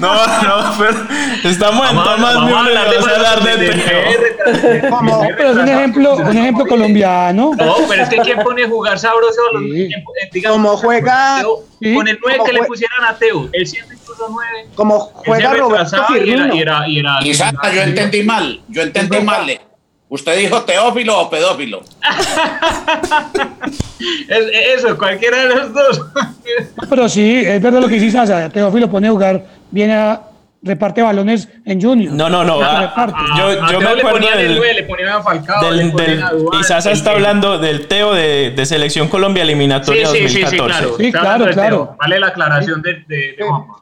No, 0.00 0.14
no, 0.14 0.74
pero 0.78 1.50
estamos 1.50 1.90
en 1.90 1.96
Vamos 1.96 2.14
Thomas 2.16 2.34
vamos 2.34 2.52
a 2.52 2.58
hablar 2.60 2.90
de 2.90 2.96
vas 2.98 3.06
a 3.06 3.16
hablar 3.16 3.42
de, 3.42 3.56
de- 3.56 3.70
de- 3.70 4.80
Teo. 4.80 5.00
No, 5.02 5.20
pero 5.36 5.50
es 5.50 5.56
un 5.56 5.68
ejemplo, 5.68 6.14
un 6.16 6.36
ejemplo 6.36 6.66
colombiano. 6.66 7.52
No, 7.56 7.74
pero 7.88 8.02
es 8.02 8.08
que 8.08 8.16
¿quién 8.18 8.38
pone 8.40 8.64
a 8.64 8.68
jugar 8.68 8.98
sabroso? 8.98 9.40
los- 9.52 9.62
eh, 9.64 9.88
digamos, 10.32 10.56
Como 10.58 10.76
juega- 10.76 11.42
con 11.42 12.08
el 12.08 12.18
9 12.22 12.38
como 12.38 12.44
que 12.44 12.52
le 12.52 12.62
pusieran 12.64 13.04
a 13.04 13.14
Teo, 13.16 13.48
él 13.52 13.66
siempre 13.66 13.96
puso 13.98 14.26
9. 14.28 14.68
Como 14.74 14.98
juega 15.00 15.54
Roberto 15.54 16.04
Firmino. 16.06 16.54
Y 16.54 16.60
era, 16.60 16.88
y 16.88 16.98
era, 16.98 17.18
y 17.22 17.30
era- 17.30 17.52
Quizás 17.52 17.52
yo 17.74 17.82
entendí 17.82 18.22
mal, 18.22 18.60
yo 18.68 18.82
entendí 18.82 19.20
mal. 19.20 19.60
¿Usted 20.10 20.36
dijo 20.38 20.60
teófilo 20.62 21.18
o 21.20 21.30
pedófilo? 21.30 21.80
Es- 24.28 24.78
eso, 24.78 24.96
cualquiera 24.96 25.38
de 25.46 25.54
los 25.54 25.72
dos. 25.72 26.00
Pero 26.90 27.08
sí, 27.08 27.42
es 27.46 27.60
verdad 27.62 27.80
lo 27.80 27.88
que 27.88 27.94
dice 27.94 28.10
Sasa. 28.10 28.48
Teófilo 28.48 28.90
pone 28.90 29.08
a 29.08 29.10
jugar, 29.10 29.44
viene 29.70 29.94
a 29.94 30.22
reparte 30.62 31.00
balones 31.02 31.48
en 31.64 31.80
Junior. 31.80 32.12
No, 32.12 32.28
no, 32.28 32.44
no. 32.44 32.60
ah, 32.62 32.92
yo 33.38 33.46
A 33.62 33.72
yo 33.72 33.78
me 33.80 33.94
le 33.94 34.00
acuerdo 34.02 34.18
el 34.28 34.38
del, 34.48 34.56
9, 34.56 34.74
le 34.74 34.82
ponían 34.84 35.08
a 35.08 35.22
Falcao, 35.22 35.70
le 35.70 35.76
del, 35.84 35.92
ponían 35.92 36.16
del- 36.16 36.22
a 36.52 36.60
y 36.60 36.64
Sasa 36.64 36.90
está 36.92 37.12
hablando 37.12 37.58
del 37.58 37.86
Teo 37.86 38.12
de, 38.14 38.50
de 38.50 38.66
Selección 38.66 39.08
Colombia 39.08 39.44
Sí, 39.44 39.48
eliminatoria 39.50 40.06
sí, 40.06 40.28
sí, 40.28 40.28
sí, 40.28 40.40
2014. 40.56 40.64
claro. 40.66 40.96
Sí, 40.96 41.12
hablando 41.14 41.44
claro, 41.44 41.54
claro. 41.54 41.96
Vale 42.00 42.20
la 42.20 42.26
aclaración 42.28 42.82
de, 42.82 42.94
de, 43.06 43.16
de 43.38 43.44
Juanpa. 43.46 43.74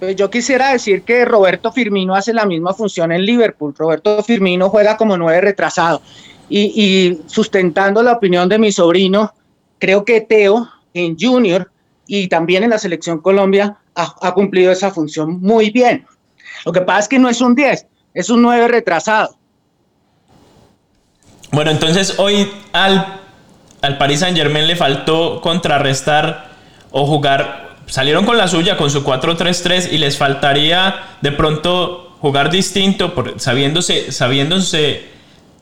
Pues 0.00 0.16
yo 0.16 0.30
quisiera 0.30 0.72
decir 0.72 1.02
que 1.02 1.24
Roberto 1.24 1.70
Firmino 1.70 2.14
hace 2.14 2.32
la 2.32 2.46
misma 2.46 2.74
función 2.74 3.12
en 3.12 3.24
Liverpool. 3.24 3.74
Roberto 3.76 4.22
Firmino 4.24 4.70
juega 4.70 4.96
como 4.96 5.16
nueve 5.16 5.40
retrasado. 5.40 6.02
Y, 6.48 6.72
y 6.74 7.20
sustentando 7.26 8.02
la 8.02 8.12
opinión 8.12 8.48
de 8.48 8.58
mi 8.58 8.72
sobrino, 8.72 9.32
creo 9.78 10.04
que 10.04 10.20
Teo 10.20 10.68
en 10.94 11.16
Junior 11.18 11.70
y 12.06 12.26
también 12.26 12.64
en 12.64 12.70
la 12.70 12.78
selección 12.78 13.20
Colombia 13.20 13.76
ha, 13.94 14.34
cumplido 14.34 14.72
esa 14.72 14.90
función 14.90 15.40
muy 15.40 15.70
bien. 15.70 16.06
Lo 16.64 16.72
que 16.72 16.80
pasa 16.80 17.00
es 17.00 17.08
que 17.08 17.18
no 17.18 17.28
es 17.28 17.40
un 17.40 17.54
10, 17.54 17.86
es 18.14 18.30
un 18.30 18.42
9 18.42 18.68
retrasado. 18.68 19.36
Bueno, 21.52 21.70
entonces 21.70 22.18
hoy 22.18 22.50
al, 22.72 23.20
al 23.82 23.98
Paris 23.98 24.20
Saint 24.20 24.36
Germain 24.36 24.66
le 24.66 24.76
faltó 24.76 25.40
contrarrestar 25.40 26.50
o 26.90 27.06
jugar. 27.06 27.69
Salieron 27.90 28.24
con 28.24 28.38
la 28.38 28.48
suya, 28.48 28.76
con 28.76 28.90
su 28.90 29.04
4-3-3, 29.04 29.92
y 29.92 29.98
les 29.98 30.16
faltaría 30.16 31.16
de 31.20 31.32
pronto 31.32 32.16
jugar 32.20 32.50
distinto, 32.50 33.14
por, 33.14 33.38
sabiéndose, 33.40 34.12
sabiéndose 34.12 35.04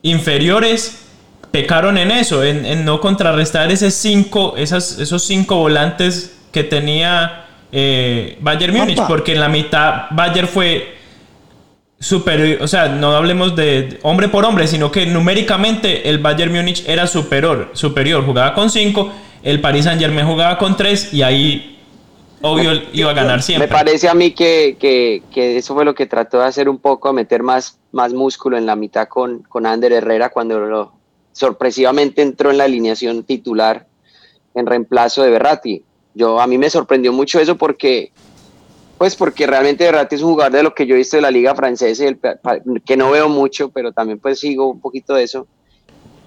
inferiores. 0.02 1.06
Pecaron 1.50 1.96
en 1.96 2.10
eso, 2.10 2.44
en, 2.44 2.66
en 2.66 2.84
no 2.84 3.00
contrarrestar 3.00 3.72
ese 3.72 3.90
cinco, 3.90 4.54
esas, 4.58 4.98
esos 4.98 5.24
cinco 5.24 5.56
volantes 5.56 6.38
que 6.52 6.62
tenía 6.62 7.46
eh, 7.72 8.38
Bayern 8.40 8.76
Múnich, 8.76 9.00
porque 9.06 9.32
en 9.32 9.40
la 9.40 9.48
mitad 9.48 10.06
Bayern 10.10 10.48
fue 10.48 10.96
superior, 11.98 12.62
o 12.62 12.68
sea, 12.68 12.88
no 12.88 13.16
hablemos 13.16 13.56
de 13.56 13.98
hombre 14.02 14.28
por 14.28 14.44
hombre, 14.44 14.66
sino 14.66 14.90
que 14.90 15.06
numéricamente 15.06 16.08
el 16.08 16.18
Bayern 16.18 16.52
Múnich 16.52 16.84
era 16.86 17.06
superior, 17.06 17.70
superior, 17.72 18.24
jugaba 18.24 18.54
con 18.54 18.70
5, 18.70 19.12
el 19.42 19.60
Paris 19.60 19.84
Saint 19.84 20.00
Germain 20.00 20.26
jugaba 20.26 20.58
con 20.58 20.76
3 20.76 21.14
y 21.14 21.22
ahí 21.22 21.77
obvio 22.42 22.72
iba 22.92 23.10
a 23.10 23.14
ganar 23.14 23.42
siempre. 23.42 23.66
Me 23.68 23.72
parece 23.72 24.08
a 24.08 24.14
mí 24.14 24.32
que, 24.32 24.76
que- 24.78 25.22
que 25.32 25.56
eso 25.56 25.74
fue 25.74 25.84
lo 25.84 25.94
que 25.94 26.06
trató 26.06 26.38
de 26.38 26.44
hacer 26.46 26.68
un 26.68 26.78
poco, 26.78 27.12
meter 27.12 27.42
más, 27.42 27.78
más 27.92 28.12
músculo 28.12 28.56
en 28.56 28.66
la 28.66 28.76
mitad 28.76 29.08
con, 29.08 29.42
con 29.42 29.66
Ander 29.66 29.92
Herrera 29.92 30.30
cuando 30.30 30.58
lo, 30.60 30.92
sorpresivamente 31.32 32.22
entró 32.22 32.50
en 32.50 32.58
la 32.58 32.64
alineación 32.64 33.22
titular 33.24 33.86
en 34.54 34.66
reemplazo 34.66 35.22
de 35.22 35.30
Berratti. 35.30 35.84
Yo, 36.14 36.40
a 36.40 36.46
mí 36.46 36.58
me 36.58 36.68
sorprendió 36.70 37.12
mucho 37.12 37.38
eso 37.38 37.56
porque, 37.56 38.10
pues 38.98 39.14
porque 39.14 39.46
realmente 39.46 39.84
Berratti 39.84 40.16
es 40.16 40.22
un 40.22 40.32
jugador 40.32 40.52
de 40.52 40.62
lo 40.64 40.74
que 40.74 40.86
yo 40.86 40.94
he 40.94 40.98
visto 40.98 41.16
de 41.16 41.22
la 41.22 41.30
liga 41.30 41.54
francesa, 41.54 42.04
y 42.04 42.06
el 42.08 42.18
que 42.84 42.96
no 42.96 43.10
veo 43.12 43.28
mucho, 43.28 43.68
pero 43.70 43.92
también 43.92 44.18
pues 44.18 44.40
sigo 44.40 44.68
un 44.68 44.80
poquito 44.80 45.14
de 45.14 45.22
eso, 45.24 45.46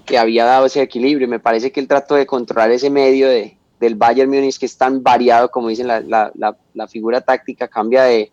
que 0.06 0.16
había 0.16 0.44
dado 0.46 0.66
ese 0.66 0.80
equilibrio. 0.80 1.28
Me 1.28 1.40
parece 1.40 1.70
que 1.72 1.80
él 1.80 1.88
trató 1.88 2.14
de 2.14 2.24
controlar 2.24 2.70
ese 2.70 2.88
medio 2.88 3.28
de, 3.28 3.58
del 3.82 3.96
Bayern 3.96 4.30
Múnich 4.30 4.58
que 4.58 4.66
es 4.66 4.76
tan 4.78 5.02
variado, 5.02 5.50
como 5.50 5.68
dicen, 5.68 5.88
la, 5.88 6.00
la- 6.00 6.30
la- 6.36 6.56
la 6.72 6.86
figura 6.88 7.20
táctica 7.20 7.66
cambia 7.68 8.04
de, 8.04 8.30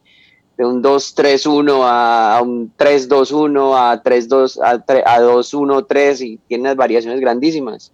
de 0.58 0.66
un 0.66 0.82
2-3-1 0.84 1.82
a, 1.84 2.38
a 2.38 2.42
un 2.42 2.72
3-2-1 2.78 3.74
a 3.76 4.04
3-2 4.04 4.60
a, 4.64 4.78
tre- 4.86 5.04
a 5.06 5.20
2-1-3 5.20 6.22
y 6.22 6.38
tiene 6.48 6.62
unas 6.64 6.76
variaciones 6.76 7.20
grandísimas. 7.20 7.92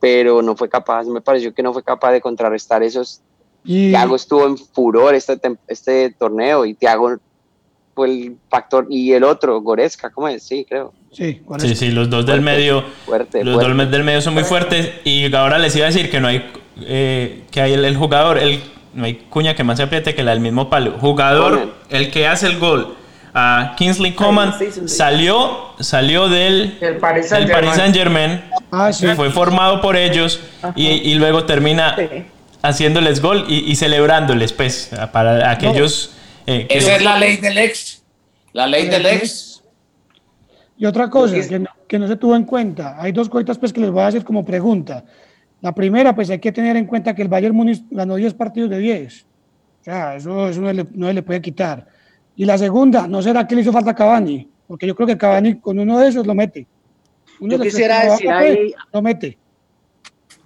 Pero 0.00 0.42
no 0.42 0.56
fue 0.56 0.68
capaz, 0.68 1.04
me 1.06 1.20
pareció 1.20 1.52
que 1.52 1.62
no 1.62 1.72
fue 1.72 1.82
capaz 1.82 2.12
de 2.12 2.20
contrarrestar 2.20 2.82
esos. 2.82 3.20
Y- 3.64 3.90
Thiago 3.90 4.16
estuvo 4.16 4.46
en 4.46 4.56
furor 4.56 5.14
este, 5.14 5.38
este 5.66 6.10
torneo 6.18 6.64
y 6.64 6.74
Thiago 6.74 7.16
fue 7.94 8.06
el 8.08 8.38
factor. 8.48 8.86
Y 8.88 9.12
el 9.12 9.24
otro, 9.24 9.60
Goretzka, 9.60 10.10
¿cómo 10.10 10.28
es? 10.28 10.44
Sí, 10.44 10.64
creo. 10.64 10.92
Sí, 11.12 11.40
Sí, 11.58 11.74
sí, 11.74 11.90
los 11.90 12.08
dos 12.10 12.26
del 12.26 12.40
medio, 12.42 12.84
Fuerte, 13.06 13.42
los 13.44 13.54
fuerte. 13.54 13.74
dos 13.82 13.90
del 13.90 14.04
medio 14.04 14.20
son 14.20 14.34
muy 14.34 14.44
fuertes 14.44 14.90
y 15.04 15.34
ahora 15.34 15.58
les 15.58 15.74
iba 15.74 15.86
a 15.86 15.88
decir 15.90 16.10
que 16.10 16.20
no 16.20 16.28
hay, 16.28 16.48
eh, 16.82 17.42
que 17.50 17.60
hay 17.60 17.72
el, 17.72 17.84
el 17.84 17.96
jugador, 17.96 18.38
el, 18.38 18.60
no 18.94 19.04
hay 19.04 19.14
cuña 19.14 19.54
que 19.56 19.64
más 19.64 19.78
se 19.78 19.84
apriete 19.84 20.14
que 20.14 20.22
la 20.22 20.30
del 20.32 20.40
mismo 20.40 20.68
palo. 20.70 20.92
Jugador, 21.00 21.52
Coman. 21.60 21.70
el 21.90 22.10
que 22.10 22.26
hace 22.28 22.46
el 22.46 22.58
gol, 22.58 22.94
a 23.34 23.74
Kingsley 23.76 24.12
Coman, 24.12 24.54
salió, 24.86 25.70
salió 25.80 26.28
del, 26.28 26.76
El 26.80 26.96
Paris 26.98 27.30
del 27.30 27.48
Saint-Germain. 27.48 27.64
Paris 27.64 27.76
Saint 27.82 27.96
Germain, 27.96 28.40
Ah, 28.70 28.92
sí. 28.92 29.06
fue 29.16 29.30
formado 29.30 29.80
por 29.80 29.96
ellos 29.96 30.40
y, 30.76 30.86
y 30.88 31.14
luego 31.14 31.44
termina 31.44 31.96
haciéndoles 32.62 33.20
gol 33.22 33.44
y, 33.48 33.70
y 33.70 33.76
celebrándoles, 33.76 34.52
pues, 34.52 34.90
para 35.12 35.50
aquellos... 35.50 36.12
eh, 36.46 36.66
que 36.68 36.78
Esa 36.78 36.90
no- 36.90 36.96
es 36.96 37.02
la 37.02 37.18
ley 37.18 37.36
del 37.38 37.58
ex. 37.58 38.02
La 38.52 38.66
ley 38.66 38.88
del 38.88 39.06
ex. 39.06 39.47
Y 40.78 40.86
otra 40.86 41.10
cosa 41.10 41.34
que 41.48 41.58
no, 41.58 41.68
que 41.88 41.98
no 41.98 42.06
se 42.08 42.16
tuvo 42.16 42.36
en 42.36 42.44
cuenta, 42.44 42.96
hay 43.02 43.12
dos 43.12 43.28
cositas 43.28 43.58
pues 43.58 43.72
que 43.72 43.80
les 43.80 43.90
voy 43.90 44.02
a 44.02 44.06
hacer 44.06 44.24
como 44.24 44.44
pregunta. 44.44 45.04
La 45.60 45.72
primera, 45.74 46.14
pues 46.14 46.30
hay 46.30 46.38
que 46.38 46.52
tener 46.52 46.76
en 46.76 46.86
cuenta 46.86 47.14
que 47.14 47.22
el 47.22 47.28
Bayern 47.28 47.54
Múnich 47.54 47.82
ganó 47.90 48.14
10 48.14 48.32
partidos 48.34 48.70
de 48.70 48.78
10. 48.78 49.26
O 49.80 49.84
sea, 49.84 50.14
eso, 50.14 50.48
eso 50.48 50.60
no, 50.60 50.72
le, 50.72 50.86
no 50.94 51.08
se 51.08 51.14
le 51.14 51.22
puede 51.22 51.42
quitar. 51.42 51.86
Y 52.36 52.44
la 52.44 52.56
segunda, 52.56 53.08
¿no 53.08 53.20
será 53.20 53.44
que 53.46 53.56
le 53.56 53.62
hizo 53.62 53.72
falta 53.72 53.90
a 53.90 53.94
Cavani? 53.94 54.48
Porque 54.68 54.86
yo 54.86 54.94
creo 54.94 55.08
que 55.08 55.18
Cavani 55.18 55.58
con 55.58 55.78
uno 55.80 55.98
de 55.98 56.08
esos 56.08 56.24
lo 56.26 56.34
mete. 56.34 56.66
Uno 57.40 57.52
Yo 57.52 57.58
de 57.58 57.64
quisiera 57.64 58.04
decir 58.04 58.30
ahí- 58.30 58.72
Lo 58.92 59.02
mete. 59.02 59.36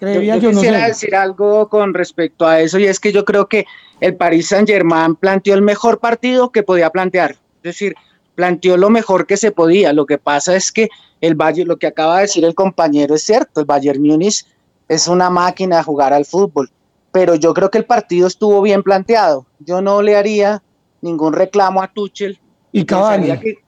Yo, 0.01 0.09
yo 0.15 0.37
yo, 0.37 0.51
no 0.53 0.61
quisiera 0.61 0.81
sé. 0.81 0.87
decir 0.87 1.15
algo 1.15 1.69
con 1.69 1.95
respecto 1.95 2.47
a 2.47 2.61
eso 2.61 2.79
y 2.79 2.87
es 2.87 2.99
que 2.99 3.13
yo 3.13 3.25
creo 3.25 3.47
que 3.47 3.67
el 4.01 4.17
Paris 4.17 4.49
Saint 4.49 4.69
Germain 4.69 5.15
planteó 5.15 5.55
el 5.55 5.63
mejor 5.63 6.01
partido 6.01 6.51
que 6.51 6.65
podía 6.65 6.91
plantear, 6.91 7.33
es 7.33 7.63
decir, 7.63 7.95
planteó 8.35 8.77
lo 8.77 8.91
mejor 8.91 9.27
que 9.27 9.37
se 9.37 9.53
podía. 9.53 9.93
Lo 9.93 10.07
que 10.07 10.19
pasa 10.19 10.57
es 10.57 10.73
que 10.73 10.89
el 11.21 11.35
Bayern, 11.35 11.69
lo 11.69 11.79
que 11.79 11.87
acaba 11.87 12.17
de 12.17 12.23
decir 12.23 12.45
el 12.45 12.55
compañero 12.55 13.15
es 13.15 13.23
cierto, 13.23 13.61
el 13.61 13.67
Bayern 13.67 14.03
Múnich 14.03 14.45
es 14.89 15.09
una 15.09 15.31
máquina 15.31 15.79
de 15.79 15.83
jugar 15.85 16.13
al 16.13 16.25
fútbol, 16.25 16.71
pero 17.13 17.35
yo 17.35 17.55
creo 17.55 17.71
que 17.71 17.79
el 17.79 17.85
partido 17.85 18.27
estuvo 18.27 18.61
bien 18.63 18.83
planteado. 18.83 19.47
Yo 19.61 19.81
no 19.81 20.03
le 20.03 20.17
haría 20.17 20.63
ningún 21.01 21.33
reclamo 21.33 21.83
a 21.83 21.89
Tuchel. 21.89 22.39
Y 22.73 22.85
Cavani. 22.85 23.39
Que- 23.39 23.59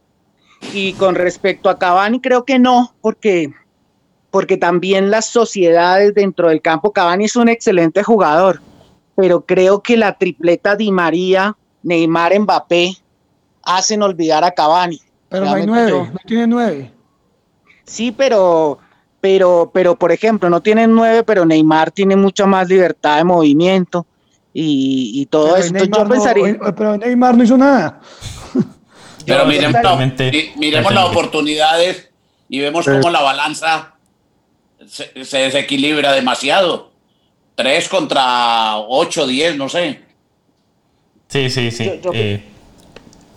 y 0.73 0.95
con 0.95 1.15
respecto 1.15 1.69
a 1.69 1.79
Cavani 1.79 2.21
creo 2.21 2.45
que 2.45 2.59
no, 2.59 2.95
porque 3.01 3.53
porque 4.31 4.57
también 4.57 5.13
las 5.13 5.27
sociedades 5.27 6.13
dentro 6.13 6.49
del 6.49 6.61
campo, 6.61 6.93
Cavani 6.93 7.27
es 7.27 7.37
un 7.37 7.49
excelente 7.49 8.03
jugador, 8.03 8.61
pero 9.15 9.43
creo 9.43 9.81
que 9.81 9.97
la 9.97 10.19
tripleta 10.19 10.75
Di 10.75 10.91
María, 10.91 11.57
Neymar, 11.85 12.37
Mbappé 12.41 12.97
hacen 13.67 14.03
olvidar 14.03 14.45
a 14.45 14.51
Cavani. 14.53 15.01
Pero 15.29 15.45
no 15.47 15.55
hay 15.55 15.67
nueve, 15.67 15.91
yo- 15.91 16.05
no 16.07 16.19
tiene 16.27 16.47
nueve. 16.47 16.91
Sí, 17.85 18.13
pero, 18.13 18.79
pero, 19.21 19.71
pero, 19.75 19.97
por 19.99 20.13
ejemplo, 20.13 20.49
no 20.49 20.61
tienen 20.63 20.95
nueve, 20.95 21.23
pero 21.25 21.45
Neymar 21.45 21.91
tiene 21.91 22.17
mucha 22.17 22.47
más 22.47 22.69
libertad 22.69 23.17
de 23.19 23.25
movimiento 23.25 24.07
y, 24.53 25.11
y 25.21 25.27
todo 25.27 25.55
Pero 25.55 25.57
esto. 25.59 25.73
Neymar 25.75 25.99
Yo 25.99 26.05
no- 26.05 26.11
pensaría, 26.11 26.45
hoy- 26.45 26.59
pero 26.77 26.97
Neymar 26.97 27.37
no 27.37 27.45
hizo 27.45 27.57
nada. 27.59 28.01
Pero 29.27 29.47
miremos, 29.47 29.81
totalmente 29.81 30.31
mi- 30.31 30.61
miremos 30.61 30.93
las 30.93 31.05
oportunidades 31.07 32.11
y 32.49 32.61
vemos 32.61 32.85
cómo 32.85 33.09
la 33.09 33.23
balanza 33.23 33.95
se, 34.87 35.25
se 35.25 35.39
desequilibra 35.39 36.13
demasiado. 36.13 36.93
3 37.55 37.89
contra 37.89 38.77
8, 38.79 39.27
10, 39.27 39.57
no 39.57 39.69
sé. 39.71 40.03
Sí, 41.29 41.49
sí, 41.49 41.71
sí. 41.71 41.85
Yo- 41.87 42.01
yo- 42.03 42.11
Eh, 42.13 42.45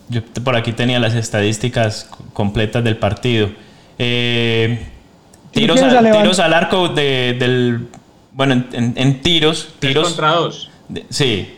yo 0.09 0.23
por 0.43 0.55
aquí 0.55 0.71
tenía 0.73 0.99
las 0.99 1.13
estadísticas 1.15 2.09
completas 2.33 2.83
del 2.83 2.97
partido. 2.97 3.49
Eh, 3.99 4.87
tiros, 5.51 5.75
tienes 5.77 5.93
a- 5.95 5.99
a 5.99 6.01
Levan- 6.01 6.21
tiros 6.21 6.39
al 6.39 6.53
arco 6.53 6.89
de- 6.89 7.35
del... 7.39 7.87
Bueno, 8.33 8.53
en, 8.53 8.67
en- 8.73 8.93
en 8.95 9.21
tiros... 9.21 9.69
tiros 9.79 10.09
contra 10.09 10.31
dos. 10.31 10.69
de- 10.89 11.05
sí. 11.09 11.53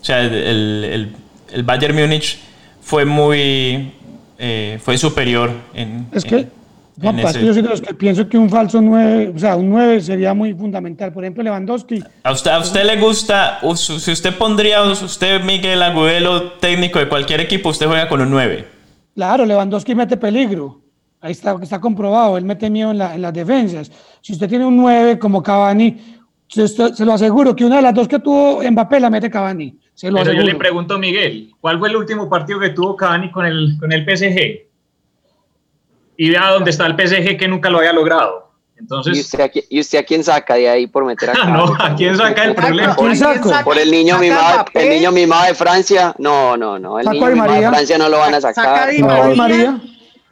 O 0.00 0.04
sea, 0.04 0.20
el, 0.20 0.32
el, 0.34 1.16
el 1.52 1.62
Bayern 1.62 1.94
Múnich 1.94 2.38
fue 2.80 3.04
muy... 3.04 3.92
eh, 4.38 4.80
fue 4.82 4.96
superior 4.98 5.52
en... 5.74 6.08
Es 6.12 6.24
en- 6.24 6.30
que, 6.30 6.48
es 7.00 7.36
que 7.36 7.46
yo 7.46 7.52
soy 7.54 7.62
de 7.62 7.68
los 7.68 7.80
que 7.80 7.94
pienso 7.94 8.28
que 8.28 8.36
un 8.38 8.50
falso 8.50 8.80
9, 8.80 9.32
o 9.34 9.38
sea, 9.38 9.56
un 9.56 9.70
9 9.70 10.00
sería 10.00 10.34
muy 10.34 10.52
fundamental. 10.54 11.12
Por 11.12 11.24
ejemplo, 11.24 11.42
Lewandowski, 11.42 12.02
¿A 12.22 12.32
usted, 12.32 12.50
a 12.50 12.58
usted 12.58 12.84
le 12.84 12.96
gusta, 13.00 13.60
si 13.76 14.10
usted 14.12 14.36
pondría, 14.36 14.82
usted 14.82 15.42
Miguel 15.42 15.82
Agudelo, 15.82 16.52
técnico 16.52 16.98
de 16.98 17.08
cualquier 17.08 17.40
equipo, 17.40 17.70
usted 17.70 17.86
juega 17.86 18.08
con 18.08 18.20
un 18.20 18.30
9? 18.30 18.64
claro, 19.14 19.44
Lewandowski 19.44 19.94
mete 19.94 20.16
peligro. 20.16 20.80
Ahí 21.20 21.32
está, 21.32 21.56
está 21.62 21.80
comprobado, 21.80 22.36
él 22.36 22.44
mete 22.44 22.68
miedo 22.68 22.90
en, 22.90 22.98
la- 22.98 23.14
en 23.14 23.22
las 23.22 23.32
defensas. 23.32 23.90
Si 24.20 24.32
usted 24.32 24.48
tiene 24.48 24.66
un 24.66 24.76
9 24.76 25.18
como 25.18 25.42
Cavani, 25.42 25.96
se, 26.48 26.66
se 26.66 27.04
lo 27.04 27.12
aseguro 27.12 27.54
que 27.54 27.64
una 27.64 27.76
de 27.76 27.82
las 27.82 27.94
dos 27.94 28.08
que 28.08 28.18
tuvo 28.18 28.60
Mbappé 28.68 28.98
la 29.00 29.08
mete 29.08 29.30
Cavani. 29.30 29.78
Se 29.94 30.10
lo 30.10 30.18
Pero 30.18 30.32
yo 30.32 30.42
le 30.42 30.54
pregunto 30.56 30.94
a 30.94 30.98
Miguel, 30.98 31.52
¿cuál 31.60 31.78
fue 31.78 31.90
el 31.90 31.96
último 31.96 32.28
partido 32.28 32.58
que 32.58 32.70
tuvo 32.70 32.96
Cavani 32.96 33.30
con 33.30 33.46
el, 33.46 33.76
con 33.78 33.92
el 33.92 34.04
PSG? 34.04 34.71
Y 36.24 36.30
vea 36.30 36.50
dónde 36.50 36.70
está 36.70 36.86
el 36.86 36.94
PSG 36.94 37.36
que 37.36 37.48
nunca 37.48 37.68
lo 37.68 37.78
había 37.78 37.92
logrado. 37.92 38.52
¿Y 38.76 38.80
Entonces, 38.80 39.18
usted, 39.20 39.40
a 39.40 39.50
qui- 39.50 39.64
¿Y 39.68 39.80
usted 39.80 39.98
a 39.98 40.02
quién 40.04 40.22
saca 40.22 40.54
de 40.54 40.68
ahí 40.68 40.86
por 40.86 41.04
meter 41.04 41.30
a 41.30 41.32
Ah, 41.36 41.44
no, 41.46 41.64
¿a 41.78 41.94
quién 41.96 42.16
saca 42.16 42.44
el 42.44 42.54
problema? 42.54 42.94
Por, 42.94 43.06
¿Quién 43.06 43.16
saco? 43.18 43.50
por 43.64 43.76
el 43.78 43.90
niño 43.90 44.14
Saca 44.14 44.20
mimado, 44.24 44.64
el 44.74 44.88
niño 44.88 45.10
mimado 45.12 45.46
de 45.46 45.54
Francia. 45.54 46.14
No, 46.18 46.56
no, 46.56 46.78
no. 46.78 46.98
El 47.00 47.04
Saco 47.06 47.14
niño 47.14 47.26
a 47.26 47.30
Di 47.30 47.34
mimado 47.40 47.60
de. 47.60 47.68
Francia 47.68 47.98
no 47.98 48.08
lo 48.08 48.18
van 48.18 48.34
a 48.34 48.40
Saca 48.40 48.54
sacar. 48.54 48.90
Di 48.90 49.00
No, 49.02 49.06
María. 49.08 49.34
María. 49.36 49.80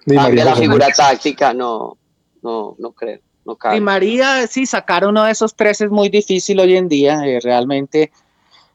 Di 0.07 0.15
Cambia 0.15 0.23
María 0.23 0.45
la 0.45 0.55
figura 0.57 0.87
táctica, 0.97 1.53
no, 1.55 1.97
no, 2.43 2.77
no 2.79 2.93
creo. 2.93 3.19
No 3.45 3.57
cabe. 3.57 3.75
Di 3.75 3.81
María, 3.81 4.47
sí, 4.47 4.67
sacar 4.67 5.05
uno 5.07 5.25
de 5.25 5.33
esos 5.33 5.55
tres 5.57 5.81
es 5.81 5.91
muy 5.91 6.09
difícil 6.09 6.61
hoy 6.61 6.77
en 6.77 6.89
día, 6.89 7.21
eh, 7.27 7.41
realmente. 7.43 8.13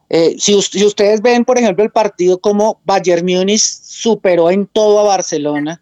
Eh, 0.09 0.35
si 0.37 0.53
ustedes 0.55 1.21
ven, 1.21 1.45
por 1.45 1.57
ejemplo, 1.57 1.83
el 1.83 1.91
partido 1.91 2.39
como 2.39 2.79
Bayern 2.83 3.25
Múnich 3.25 3.61
superó 3.61 4.51
en 4.51 4.67
todo 4.67 4.99
a 4.99 5.03
Barcelona 5.03 5.81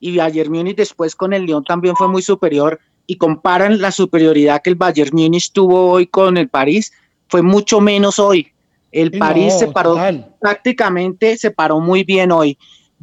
y 0.00 0.16
Bayern 0.16 0.52
Múnich 0.52 0.76
después 0.76 1.14
con 1.16 1.32
el 1.32 1.44
Lyon 1.44 1.64
también 1.64 1.96
fue 1.96 2.08
muy 2.08 2.22
superior 2.22 2.78
y 3.06 3.16
comparan 3.16 3.80
la 3.80 3.90
superioridad 3.90 4.60
que 4.62 4.70
el 4.70 4.76
Bayern 4.76 5.10
Múnich 5.12 5.52
tuvo 5.52 5.90
hoy 5.92 6.06
con 6.06 6.36
el 6.36 6.48
París, 6.48 6.92
fue 7.28 7.42
mucho 7.42 7.80
menos 7.80 8.18
hoy. 8.18 8.52
El 8.92 9.10
Sí, 9.12 9.18
París 9.18 9.52
no, 9.54 9.58
se 9.58 9.66
paró 9.68 9.90
total. 9.92 10.34
prácticamente 10.40 11.36
se 11.36 11.50
paró 11.50 11.80
muy 11.80 12.04
bien 12.04 12.32
hoy. 12.32 12.56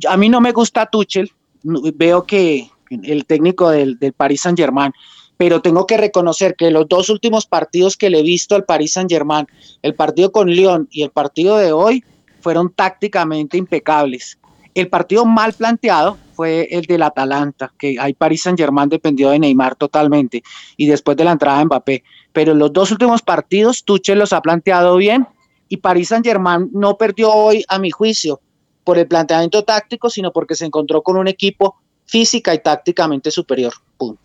A 0.08 0.18
mí 0.18 0.30
no 0.30 0.42
me 0.42 0.52
gusta 0.52 0.86
Tuchel, 0.88 1.32
veo 1.64 2.24
que 2.26 2.70
el 2.90 3.26
técnico 3.26 3.70
del, 3.70 3.98
del 4.00 4.14
Paris 4.14 4.42
Saint 4.42 4.58
Germain, 4.58 4.92
pero 5.38 5.62
tengo 5.62 5.86
que 5.86 5.98
reconocer 5.98 6.56
que 6.56 6.72
los 6.72 6.88
dos 6.88 7.10
últimos 7.10 7.46
partidos 7.46 7.98
que 7.98 8.10
le 8.10 8.20
he 8.20 8.24
visto 8.24 8.56
al 8.56 8.64
Paris 8.66 8.94
Saint 8.94 9.10
Germain, 9.12 9.48
el 9.82 9.94
partido 9.96 10.32
con 10.32 10.50
Lyon 10.50 10.88
y 10.92 11.04
el 11.04 11.10
partido 11.12 11.58
de 11.58 11.72
hoy, 11.72 12.04
fueron 12.42 12.72
tácticamente 12.72 13.58
impecables. 13.58 14.38
El 14.76 14.88
partido 14.88 15.26
mal 15.26 15.54
planteado 15.54 16.18
fue 16.36 16.68
el 16.72 16.84
del 16.86 17.02
Atalanta, 17.04 17.72
que 17.78 17.96
ahí 18.00 18.14
Paris 18.14 18.44
Saint 18.44 18.60
Germain 18.60 18.90
dependió 18.90 19.30
de 19.30 19.40
Neymar 19.40 19.76
totalmente 19.76 20.44
y 20.78 20.86
después 20.88 21.16
de 21.18 21.24
la 21.24 21.32
entrada 21.32 21.60
de 21.60 21.66
Mbappé. 21.66 22.04
Pero 22.34 22.54
los 22.54 22.72
dos 22.74 22.92
últimos 22.92 23.22
partidos, 23.22 23.84
Tuchel 23.84 24.20
los 24.20 24.34
ha 24.34 24.42
planteado 24.42 24.98
bien 24.98 25.28
y 25.70 25.78
Paris 25.78 26.10
Saint 26.10 26.26
Germain 26.26 26.70
no 26.74 26.98
perdió 26.98 27.32
hoy, 27.34 27.64
a 27.68 27.80
mi 27.80 27.90
juicio, 27.92 28.40
por 28.84 28.98
el 29.00 29.08
planteamiento 29.08 29.64
táctico, 29.64 30.10
sino 30.12 30.32
porque 30.32 30.54
se 30.56 30.66
encontró 30.66 31.02
con 31.02 31.18
un 31.18 31.28
equipo 31.28 31.76
física 32.06 32.54
y 32.54 32.60
tácticamente 32.60 33.32
superior. 33.32 33.74
Punto. 33.98 34.22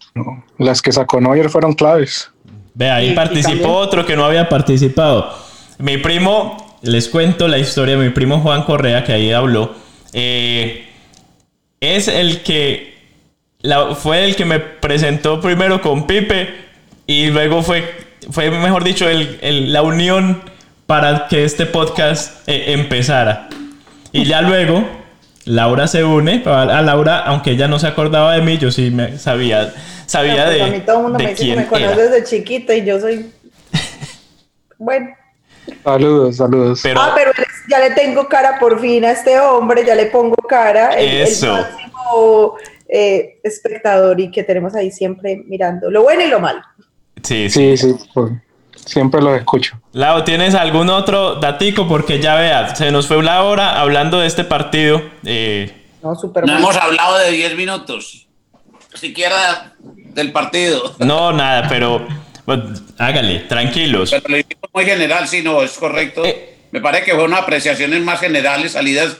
Las 0.58 0.82
que 0.82 0.92
sacó 0.92 1.20
Neuer 1.20 1.48
fueron 1.48 1.72
claves. 1.72 2.30
Ve, 2.74 2.90
ahí 2.90 3.08
Y- 3.08 3.12
y 3.12 3.14
participó 3.14 3.50
también- 3.52 3.70
otro 3.70 4.04
que 4.04 4.16
no 4.16 4.24
había 4.24 4.48
participado. 4.48 5.32
Mi 5.78 5.96
primo, 5.96 6.76
les 6.82 7.08
cuento 7.08 7.48
la 7.48 7.58
historia 7.58 7.96
de 7.96 8.04
mi 8.08 8.10
primo 8.12 8.40
Juan 8.40 8.64
Correa, 8.64 9.02
que 9.04 9.12
ahí 9.12 9.32
habló. 9.32 9.72
eh, 10.12 10.89
es 11.80 12.08
el 12.08 12.42
que 12.42 12.94
la- 13.62 13.94
fue 13.94 14.24
el 14.24 14.36
que 14.36 14.44
me 14.44 14.60
presentó 14.60 15.40
primero 15.40 15.80
con 15.80 16.06
Pipe 16.06 16.54
y 17.06 17.26
luego 17.28 17.62
fue, 17.62 17.84
fue 18.30 18.50
mejor 18.50 18.84
dicho, 18.84 19.08
el- 19.08 19.38
el- 19.42 19.72
la 19.72 19.82
unión 19.82 20.42
para 20.86 21.28
que 21.28 21.44
este 21.44 21.66
podcast 21.66 22.46
eh, 22.48 22.72
empezara. 22.72 23.48
Y 24.12 24.24
ya 24.24 24.42
luego, 24.42 24.84
Laura 25.44 25.86
se 25.86 26.04
une. 26.04 26.42
A, 26.46 26.82
Laura, 26.82 27.20
aunque 27.20 27.52
ella 27.52 27.68
no 27.68 27.78
se 27.78 27.86
acordaba 27.86 28.34
de 28.34 28.42
mí, 28.42 28.58
yo 28.58 28.70
sí 28.70 28.90
me 28.90 29.16
sabía, 29.18 29.72
sabía 30.06 30.44
Pues 30.46 30.54
de, 30.56 30.62
a 30.62 30.66
mí 30.66 30.80
todo 30.80 30.96
el 30.96 31.02
mundo 31.04 31.18
de 31.18 31.24
me 31.24 31.30
dice 31.30 31.42
que 31.42 31.46
quién 31.46 31.58
me 31.60 31.66
conoce 31.66 31.92
era. 31.92 31.96
desde 32.10 32.24
chiquita 32.24 32.74
y 32.74 32.84
yo 32.84 33.00
soy. 33.00 33.30
Bueno. 34.78 35.08
Saludos, 35.84 36.36
saludos. 36.36 36.82
ah, 36.96 37.12
pero 37.14 37.30
ya 37.70 37.78
le 37.78 37.90
tengo 37.92 38.28
cara 38.28 38.58
por 38.58 38.80
fin 38.80 39.04
a 39.04 39.12
este 39.12 39.38
hombre, 39.38 39.84
ya 39.86 39.94
le 39.94 40.06
pongo 40.06 40.36
cara. 40.48 40.90
El, 40.94 41.08
el 41.08 41.20
Eso. 41.22 41.52
máximo 41.52 42.54
eh, 42.88 43.38
espectador 43.44 44.18
y 44.20 44.30
que 44.30 44.42
tenemos 44.42 44.74
ahí 44.74 44.90
siempre 44.90 45.42
mirando 45.46 45.90
lo 45.90 46.02
bueno 46.02 46.22
y 46.22 46.28
lo 46.28 46.40
malo. 46.40 46.60
Sí, 47.22 47.48
sí, 47.50 47.76
sí. 47.76 47.94
pues, 48.14 48.32
siempre 48.84 49.20
los 49.22 49.38
escucho. 49.38 49.78
Lau, 49.92 50.24
¿tienes 50.24 50.54
algún 50.54 50.88
otro 50.90 51.36
datico? 51.36 51.86
Porque 51.86 52.20
ya 52.20 52.34
vea, 52.36 52.74
se 52.74 52.90
nos 52.90 53.06
fue 53.06 53.22
la 53.22 53.44
hora 53.44 53.80
hablando 53.80 54.18
de 54.20 54.26
este 54.26 54.44
partido. 54.44 55.00
eh, 55.24 55.70
No, 56.02 56.14
súper 56.16 56.46
No 56.46 56.56
hemos 56.56 56.76
hablado 56.76 57.18
de 57.18 57.30
10 57.30 57.56
minutos. 57.56 58.26
Siquiera 58.94 59.74
del 59.78 60.32
partido. 60.32 60.94
no, 60.98 61.32
nada, 61.32 61.68
pero 61.68 62.04
bueno, 62.44 62.74
hágale, 62.98 63.40
tranquilos. 63.40 64.10
Pero 64.10 64.42
muy 64.74 64.84
general, 64.84 65.28
sí, 65.28 65.42
no, 65.42 65.62
es 65.62 65.72
correcto. 65.78 66.22
Me 66.72 66.80
parece 66.80 67.04
que 67.04 67.12
fueron 67.12 67.34
apreciaciones 67.34 68.00
más 68.02 68.20
generales, 68.20 68.72
salidas 68.72 69.16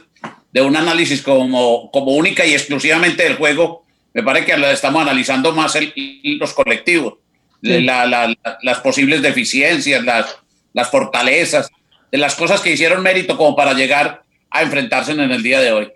de 0.53 0.61
un 0.63 0.77
análisis 0.77 1.23
como, 1.23 1.91
como 1.91 2.13
única 2.13 2.45
y 2.47 2.53
exclusivamente 2.55 3.23
del 3.25 3.37
juego. 3.37 3.85
Me 4.15 4.23
parece 4.23 4.47
que 4.47 4.71
estamos 4.73 5.03
analizando 5.03 5.53
más 5.53 5.75
el- 5.77 5.93
los 6.39 6.53
colectivos, 6.53 7.15
Sí. 7.63 7.81
la- 7.83 8.07
la- 8.07 8.29
la- 8.29 8.59
las 8.63 8.79
posibles 8.79 9.23
deficiencias, 9.23 10.03
las, 10.05 10.37
las 10.73 10.89
fortalezas, 10.91 11.71
de 12.11 12.19
las 12.19 12.35
cosas 12.35 12.61
que 12.61 12.73
hicieron 12.73 13.03
mérito 13.03 13.37
como 13.37 13.55
para 13.55 13.73
llegar 13.75 14.23
a 14.51 14.63
enfrentarse 14.63 15.13
en 15.13 15.21
el 15.21 15.43
día 15.43 15.61
de 15.61 15.73
hoy. 15.73 15.93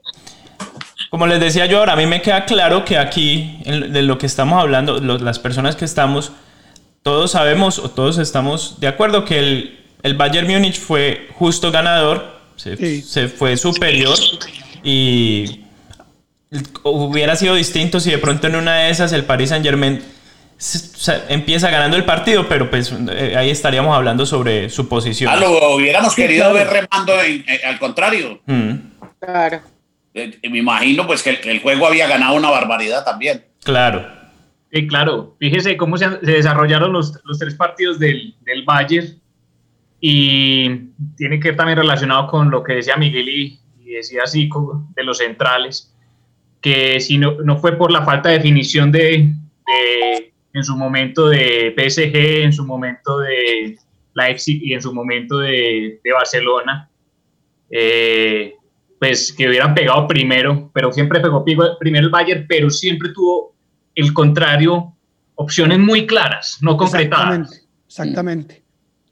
Como 1.10 1.26
les 1.26 1.40
decía 1.40 1.66
yo 1.66 1.78
ahora, 1.78 1.92
a 1.92 1.96
mí 1.96 2.06
me 2.06 2.22
queda 2.22 2.44
claro 2.44 2.84
que 2.84 2.98
aquí, 2.98 3.58
de 3.64 4.02
lo 4.02 4.18
que 4.18 4.26
estamos 4.26 4.60
hablando, 4.60 4.98
las 5.00 5.38
personas 5.38 5.76
que 5.76 5.84
estamos, 5.84 6.32
todos 7.02 7.32
sabemos 7.32 7.78
o 7.78 7.90
todos 7.90 8.18
estamos 8.18 8.80
de 8.80 8.88
acuerdo 8.88 9.24
que 9.24 9.38
el, 9.38 9.83
el 10.04 10.14
Bayern 10.14 10.46
Múnich 10.46 10.78
fue 10.78 11.28
justo 11.32 11.72
ganador, 11.72 12.38
se, 12.56 13.02
se 13.02 13.28
fue 13.28 13.56
superior 13.56 14.16
y 14.84 15.62
hubiera 16.84 17.34
sido 17.36 17.54
distinto 17.54 17.98
si 17.98 18.10
de 18.10 18.18
pronto 18.18 18.46
en 18.46 18.56
una 18.56 18.76
de 18.76 18.90
esas 18.90 19.12
el 19.14 19.24
Paris 19.24 19.48
Saint 19.48 19.64
Germain 19.64 20.02
empieza 21.28 21.70
ganando 21.70 21.96
el 21.96 22.04
partido, 22.04 22.46
pero 22.46 22.68
pues 22.68 22.94
eh, 23.12 23.34
ahí 23.36 23.48
estaríamos 23.48 23.96
hablando 23.96 24.26
sobre 24.26 24.68
su 24.68 24.88
posición. 24.88 25.32
Ah, 25.32 25.36
lo 25.36 25.74
hubiéramos 25.74 26.14
querido 26.14 26.52
ver 26.52 26.68
remando 26.68 27.14
al 27.64 27.78
contrario. 27.78 28.40
Mm. 28.44 28.74
Claro. 29.18 29.62
Eh, 30.12 30.38
me 30.50 30.58
imagino 30.58 31.06
pues 31.06 31.22
que 31.22 31.30
el, 31.30 31.60
juego 31.60 31.86
había 31.86 32.06
ganado 32.06 32.34
una 32.34 32.50
barbaridad 32.50 33.04
también. 33.06 33.42
Claro. 33.64 34.06
Sí, 34.70 34.86
claro. 34.86 35.34
Fíjese 35.40 35.78
cómo 35.78 35.96
se, 35.96 36.08
desarrollaron 36.20 36.92
los, 36.92 37.18
tres 37.38 37.54
partidos 37.54 37.98
del, 37.98 38.34
del 38.44 38.64
Bayern 38.64 39.23
y 40.06 40.68
tiene 41.16 41.40
que 41.40 41.48
ver 41.48 41.56
también 41.56 41.78
relacionado 41.78 42.26
con 42.26 42.50
lo 42.50 42.62
que 42.62 42.74
decía 42.74 42.94
Miguel 42.98 43.26
y, 43.26 43.60
decía 43.86 44.24
así 44.24 44.50
de 44.94 45.02
los 45.02 45.16
centrales, 45.16 45.96
que 46.60 47.00
si 47.00 47.16
no, 47.16 47.40
no 47.42 47.56
fue 47.56 47.78
por 47.78 47.90
la 47.90 48.04
falta 48.04 48.28
de 48.28 48.34
definición 48.34 48.92
de, 48.92 49.32
en 50.52 50.62
su 50.62 50.76
momento 50.76 51.28
de 51.28 51.74
PSG, 51.74 52.42
en 52.42 52.52
su 52.52 52.66
momento 52.66 53.20
de 53.20 53.78
Leipzig 54.12 54.60
y 54.62 54.74
en 54.74 54.82
su 54.82 54.92
momento 54.92 55.38
de, 55.38 55.98
Barcelona, 56.12 56.90
eh, 57.70 58.56
pues 59.00 59.32
que 59.32 59.48
hubieran 59.48 59.74
pegado 59.74 60.06
primero, 60.06 60.70
pero 60.74 60.92
siempre 60.92 61.20
pegó 61.20 61.42
primero 61.42 62.04
el 62.04 62.10
Bayern, 62.10 62.44
pero 62.46 62.68
siempre 62.68 63.08
tuvo 63.14 63.54
el 63.94 64.12
contrario, 64.12 64.94
opciones 65.36 65.78
muy 65.78 66.06
claras, 66.06 66.58
no 66.60 66.76
concretadas. 66.76 67.66
Exactamente. 67.86 68.63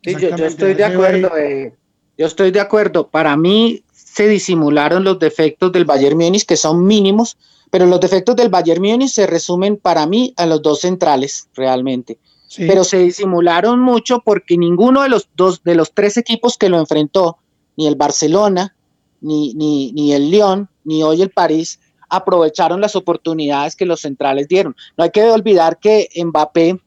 Yo, 0.02 0.46
estoy 0.46 0.74
de 0.74 0.84
acuerdo. 0.84 1.36
Eh, 1.36 1.74
yo 2.18 2.26
estoy 2.26 2.50
de 2.50 2.60
acuerdo. 2.60 3.08
Para 3.08 3.36
mí 3.36 3.82
se 3.92 4.28
disimularon 4.28 5.04
los 5.04 5.18
defectos 5.18 5.72
del 5.72 5.84
Bayern 5.84 6.18
Múnich, 6.18 6.44
que 6.44 6.56
son 6.56 6.86
mínimos, 6.86 7.36
pero 7.70 7.86
los 7.86 8.00
defectos 8.00 8.36
del 8.36 8.48
Bayern 8.48 8.82
Múnich 8.82 9.10
se 9.10 9.26
resumen 9.26 9.76
para 9.76 10.06
mí 10.06 10.34
a 10.36 10.46
los 10.46 10.60
dos 10.62 10.80
centrales, 10.80 11.48
realmente. 11.54 12.18
Pero 12.54 12.84
se 12.84 12.98
disimularon 12.98 13.80
mucho 13.80 14.20
porque 14.22 14.58
ninguno 14.58 15.02
de 15.02 15.08
los 15.08 15.26
dos, 15.34 15.62
de 15.64 15.74
los 15.74 15.94
tres 15.94 16.18
equipos 16.18 16.58
que 16.58 16.68
lo 16.68 16.78
enfrentó, 16.78 17.38
ni 17.78 17.86
el 17.86 17.96
Barcelona, 17.96 18.76
ni, 19.22 19.54
ni, 19.54 19.92
ni 19.92 20.12
el 20.12 20.30
Lyon, 20.30 20.68
ni 20.84 21.02
hoy 21.02 21.22
el 21.22 21.30
París, 21.30 21.80
aprovecharon 22.10 22.82
las 22.82 22.94
oportunidades 22.94 23.74
que 23.74 23.86
los 23.86 24.02
centrales 24.02 24.48
dieron. 24.48 24.76
No 24.98 25.04
hay 25.04 25.10
que 25.10 25.24
olvidar 25.24 25.78
que 25.78 26.08
Mbappé 26.14 26.78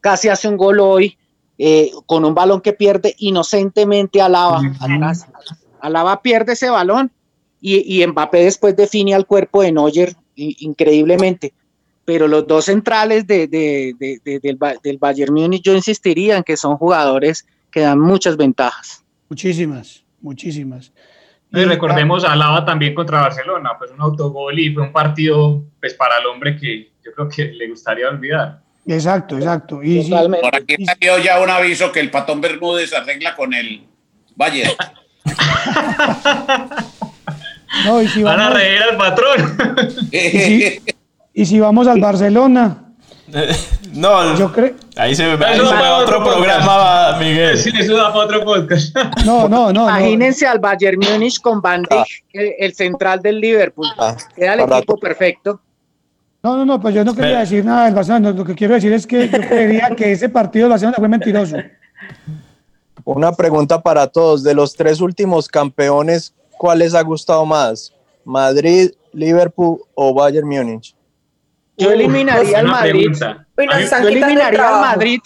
casi 0.00 0.28
hace 0.28 0.48
un 0.48 0.56
gol 0.56 0.80
hoy 0.80 1.16
eh, 1.58 1.90
con 2.06 2.24
un 2.24 2.34
balón 2.34 2.60
que 2.60 2.72
pierde 2.72 3.14
inocentemente 3.18 4.20
a 4.20 4.28
Lava. 4.28 4.60
Alaba 5.80 6.22
pierde 6.22 6.52
ese 6.52 6.68
balón 6.68 7.10
y, 7.60 8.02
y 8.02 8.06
Mbappé 8.06 8.44
después 8.44 8.76
define 8.76 9.14
al 9.14 9.26
cuerpo 9.26 9.62
de 9.62 9.72
Neuer 9.72 10.16
increíblemente. 10.36 11.54
Pero 12.04 12.28
los 12.28 12.46
dos 12.46 12.66
centrales 12.66 13.26
de, 13.26 13.48
del, 13.48 14.98
Bayern 14.98 15.34
Múnich, 15.34 15.62
yo 15.62 15.74
insistiría 15.74 16.36
en 16.36 16.44
que 16.44 16.56
son 16.56 16.76
jugadores 16.76 17.46
que 17.70 17.80
dan 17.80 17.98
muchas 17.98 18.36
ventajas. 18.36 19.04
Muchísimas, 19.28 20.04
muchísimas. 20.20 20.92
Y 21.52 21.64
recordemos 21.64 22.24
a 22.24 22.36
Lava 22.36 22.64
también 22.64 22.94
contra 22.94 23.22
Barcelona, 23.22 23.70
pues 23.78 23.90
un 23.90 24.00
autogol 24.00 24.58
y 24.58 24.72
fue 24.72 24.84
un 24.84 24.92
partido 24.92 25.64
pues 25.80 25.94
para 25.94 26.18
el 26.18 26.26
hombre 26.26 26.56
que 26.56 26.92
yo 27.04 27.12
creo 27.12 27.28
que 27.28 27.44
le 27.52 27.68
gustaría 27.68 28.08
olvidar. 28.08 28.62
Exacto, 28.86 29.36
exacto. 29.36 29.82
Y, 29.82 30.08
Por 30.08 30.54
aquí 30.54 30.76
salió 30.84 31.18
ya 31.18 31.40
un 31.40 31.50
aviso 31.50 31.90
que 31.90 32.00
el 32.00 32.10
patón 32.10 32.40
Bermúdez 32.40 32.92
arregla 32.92 33.34
con 33.34 33.52
el 33.54 33.84
Bayern. 34.34 34.72
No, 37.84 38.00
y 38.00 38.08
si 38.08 38.22
Van 38.22 38.40
a 38.40 38.50
reír 38.50 38.80
al 38.82 38.96
patrón. 38.96 39.58
y, 41.32 41.44
si, 41.44 41.60
vamos 41.60 41.86
al 41.86 42.00
Barcelona. 42.00 42.82
No, 43.92 44.36
yo 44.36 44.52
creo. 44.52 44.74
Ahí 44.96 45.14
se 45.14 45.24
ve 45.24 45.34
otro, 45.34 46.22
programa, 46.22 47.16
Miguel. 47.18 47.56
Sí, 47.56 47.70
eso 47.78 47.96
da 47.96 48.12
para 48.12 48.26
otro 48.26 48.44
podcast. 48.44 48.94
No, 49.24 49.48
no, 49.48 49.72
no. 49.72 49.84
Imagínense 49.84 50.46
al 50.46 50.58
Bayern 50.58 50.98
Múnich 50.98 51.40
con 51.40 51.62
Van 51.62 51.82
Dijk, 51.82 52.24
el, 52.34 52.74
central 52.74 53.22
del 53.22 53.40
Liverpool. 53.40 53.86
Ah, 53.98 54.14
Era 54.36 54.54
el 54.54 54.60
equipo 54.60 54.98
perfecto. 54.98 55.60
No, 56.42 56.56
no, 56.56 56.64
no, 56.64 56.80
pues 56.80 56.94
yo 56.94 57.04
no 57.04 57.14
quería 57.14 57.40
decir 57.40 57.64
nada 57.64 57.86
del 57.86 57.94
Barcelona. 57.94 58.30
Lo 58.30 58.44
que 58.44 58.54
quiero 58.54 58.74
decir 58.74 58.92
es 58.92 59.06
que 59.06 59.28
yo 59.28 59.40
creería 59.48 59.90
que 59.96 60.12
ese 60.12 60.28
partido 60.28 60.64
del 60.64 60.70
Barcelona 60.70 60.96
fue 60.98 61.08
mentiroso. 61.08 61.56
Una 63.04 63.32
pregunta 63.32 63.80
para 63.80 64.06
todos. 64.06 64.42
De 64.42 64.54
los 64.54 64.74
tres 64.74 65.00
últimos 65.00 65.48
campeones, 65.48 66.34
¿cuál 66.58 66.80
les 66.80 66.94
ha 66.94 67.02
gustado 67.02 67.44
más? 67.46 67.92
¿Madrid, 68.24 68.90
Liverpool 69.12 69.80
o 69.94 70.14
Bayern 70.14 70.48
Múnich? 70.48 70.94
Yo 71.76 71.90
eliminaría 71.90 72.58
al 72.58 72.66
Madrid. 72.66 73.10
Yo 73.18 74.08
eliminaría 74.08 74.68
al 74.68 74.80
Madrid 74.80 75.20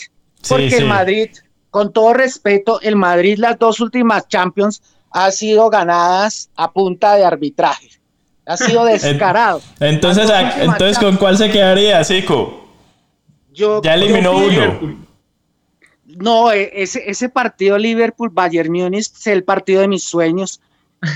porque 0.49 0.77
el 0.77 0.87
Madrid, 0.87 1.31
con 1.71 1.93
todo 1.93 2.13
respeto, 2.13 2.81
el 2.81 2.97
Madrid 2.97 3.39
las 3.39 3.59
dos 3.59 3.81
últimas 3.81 4.27
Champions 4.29 4.83
ha 5.11 5.31
sido 5.31 5.71
ganadas 5.71 6.51
a 6.57 6.73
punta 6.73 7.17
de 7.17 7.25
arbitraje. 7.25 8.00
Ha 8.51 8.57
sido 8.57 8.85
descarado. 8.85 9.63
entonces, 9.79 10.29
entonces 10.59 10.99
¿con 10.99 11.17
cuál 11.19 11.39
se 11.39 11.51
quedaría, 11.51 12.03
Zico? 12.03 12.69
Yo, 13.53 13.81
ya 13.81 13.95
eliminó 13.95 14.37
uno. 14.37 14.99
No, 16.05 16.51
e, 16.51 16.69
ese, 16.75 17.09
ese 17.09 17.29
partido 17.29 17.79
Liverpool-Bayern 17.79 18.73
Múnich 18.73 19.13
es 19.13 19.27
el 19.29 19.45
partido 19.45 19.83
de 19.83 19.89
mis 19.89 20.03
sueños. 20.03 20.61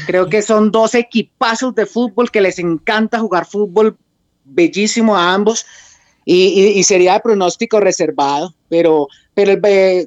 Creo 0.06 0.28
que 0.28 0.42
son 0.42 0.70
dos 0.70 0.94
equipazos 0.94 1.74
de 1.74 1.86
fútbol 1.86 2.30
que 2.30 2.40
les 2.40 2.60
encanta 2.60 3.18
jugar 3.18 3.46
fútbol 3.46 3.96
bellísimo 4.44 5.16
a 5.16 5.34
ambos 5.34 5.66
y, 6.24 6.82
sería 6.84 7.14
de 7.14 7.20
pronóstico 7.20 7.80
reservado, 7.80 8.54
pero, 8.68 9.08
pero 9.34 9.60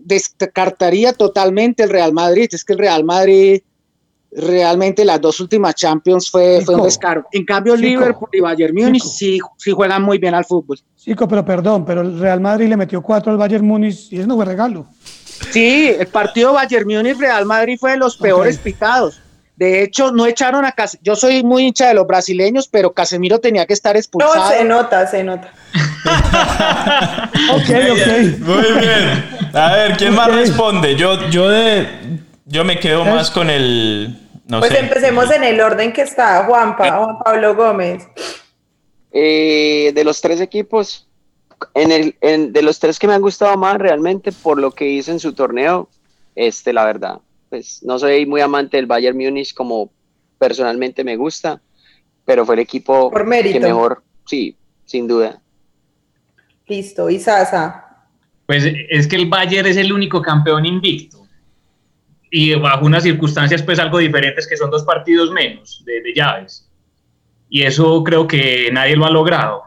descartaría 0.04 1.12
totalmente 1.12 1.84
el 1.84 1.90
Real 1.90 2.14
Madrid. 2.14 2.48
Es 2.54 2.64
que 2.64 2.74
el 2.74 2.80
Real 2.80 3.04
Madrid 3.04 3.62
realmente 4.32 5.06
las 5.06 5.22
dos 5.22 5.40
últimas 5.40 5.76
Champions 5.76 6.30
fue, 6.30 6.62
fue 6.66 6.76
un 6.76 6.84
descaro. 6.84 7.26
En 7.32 7.46
cambio, 7.46 7.76
Liverpool 7.76 8.30
y 8.34 8.40
Bayern 8.40 8.76
Múnich 8.76 9.04
sí, 9.04 9.40
sí 9.58 9.72
juegan 9.72 10.04
muy 10.04 10.18
bien 10.18 10.34
al 10.34 10.46
fútbol. 10.46 10.80
Chico, 10.96 11.28
pero 11.28 11.46
perdón, 11.46 11.86
pero 11.86 12.02
el 12.02 12.20
Real 12.20 12.42
Madrid 12.42 12.68
le 12.68 12.78
metió 12.78 13.02
cuatro 13.02 13.32
al 13.32 13.38
Bayern 13.38 13.66
Múnich 13.66 14.12
y 14.12 14.20
eso 14.20 14.28
no 14.28 14.36
fue 14.36 14.46
regalo. 14.46 14.86
Sí, 15.52 15.96
el 15.98 16.08
partido 16.08 16.54
Bayern 16.54 16.88
Múnich-Real 16.88 17.46
Madrid 17.46 17.78
fue 17.80 17.92
de 17.92 17.98
los 17.98 18.18
peores 18.18 18.58
picados. 18.58 19.22
De 19.56 19.82
hecho, 19.82 20.12
no 20.12 20.28
echaron 20.28 20.66
a 20.66 20.72
Casemiro. 20.72 21.04
Yo 21.04 21.16
soy 21.16 21.44
muy 21.44 21.64
hincha 21.64 21.88
de 21.88 21.96
los 21.96 22.06
brasileños, 22.06 22.68
pero 22.68 22.94
Casemiro 22.94 23.40
tenía 23.40 23.66
que 23.66 23.74
estar 23.74 23.98
expulsado. 23.98 24.36
No, 24.36 24.50
se 24.50 24.64
nota, 24.64 25.08
se 25.08 25.24
nota. 25.24 25.52
ok, 27.54 27.70
ok. 27.92 28.40
Muy 28.40 28.80
bien. 28.80 29.26
A 29.54 29.74
ver, 29.74 29.98
¿quién 29.98 30.14
más 30.14 30.32
responde? 30.32 30.96
Yo, 30.96 31.28
yo 31.30 31.50
de, 31.50 31.88
yo 32.48 32.64
me 32.64 32.80
quedo 32.80 33.06
más 33.06 33.30
con 33.32 33.50
el. 33.50 34.18
No 34.48 34.60
pues 34.60 34.74
empecemos 34.74 35.30
en 35.32 35.44
el 35.44 35.60
orden 35.62 35.92
que 35.92 36.02
está 36.02 36.46
Juanpa, 36.46 36.98
Juan 36.98 37.20
Pablo 37.20 37.56
Gómez. 37.56 38.08
Eh, 39.12 39.92
de 39.94 40.04
los 40.04 40.22
tres 40.22 40.42
equipos, 40.42 41.08
en 41.74 41.92
el, 41.92 42.16
en, 42.22 42.54
de 42.54 42.62
los 42.62 42.80
tres 42.80 43.00
que 43.00 43.08
me 43.08 43.14
han 43.14 43.22
gustado 43.22 43.58
más 43.58 43.78
realmente 43.78 44.32
por 44.32 44.60
lo 44.60 44.72
que 44.72 44.88
hice 44.88 45.12
en 45.12 45.20
su 45.20 45.34
torneo, 45.34 45.90
este, 46.36 46.72
la 46.72 46.86
verdad 46.86 47.20
pues 47.50 47.84
no 47.84 47.98
soy 48.00 48.26
muy 48.26 48.42
amante 48.42 48.78
del 48.78 48.86
Bayern 48.86 49.18
Múnich 49.18 49.54
como 49.54 49.92
personalmente 50.38 51.04
me 51.04 51.16
gusta, 51.16 51.62
pero 52.26 52.46
fue 52.46 52.56
el 52.56 52.62
equipo 52.62 53.12
que 53.12 53.60
mejor, 53.60 54.04
sí, 54.26 54.56
sin 54.86 55.08
duda. 55.08 55.42
Listo, 56.68 57.10
y 57.10 57.20
Sasa. 57.20 57.84
Pues 58.46 58.66
es 58.90 59.08
que 59.08 59.16
el 59.16 59.28
Bayern 59.28 59.68
es 59.68 59.78
el 59.78 59.92
único 59.92 60.22
campeón 60.22 60.66
invicto. 60.66 61.27
Y 62.30 62.56
bajo 62.56 62.86
unas 62.86 63.04
circunstancias 63.04 63.64
pues 63.64 63.80
algo 63.80 64.00
diferentes 64.00 64.48
que 64.48 64.58
son 64.58 64.70
dos 64.70 64.84
partidos 64.84 65.32
menos 65.32 65.84
de, 65.86 66.14
llaves. 66.14 66.70
Y 67.50 67.64
eso 67.64 68.04
creo 68.04 68.28
que 68.28 68.70
nadie 68.72 68.96
lo 68.96 69.06
ha 69.06 69.12
logrado. 69.12 69.64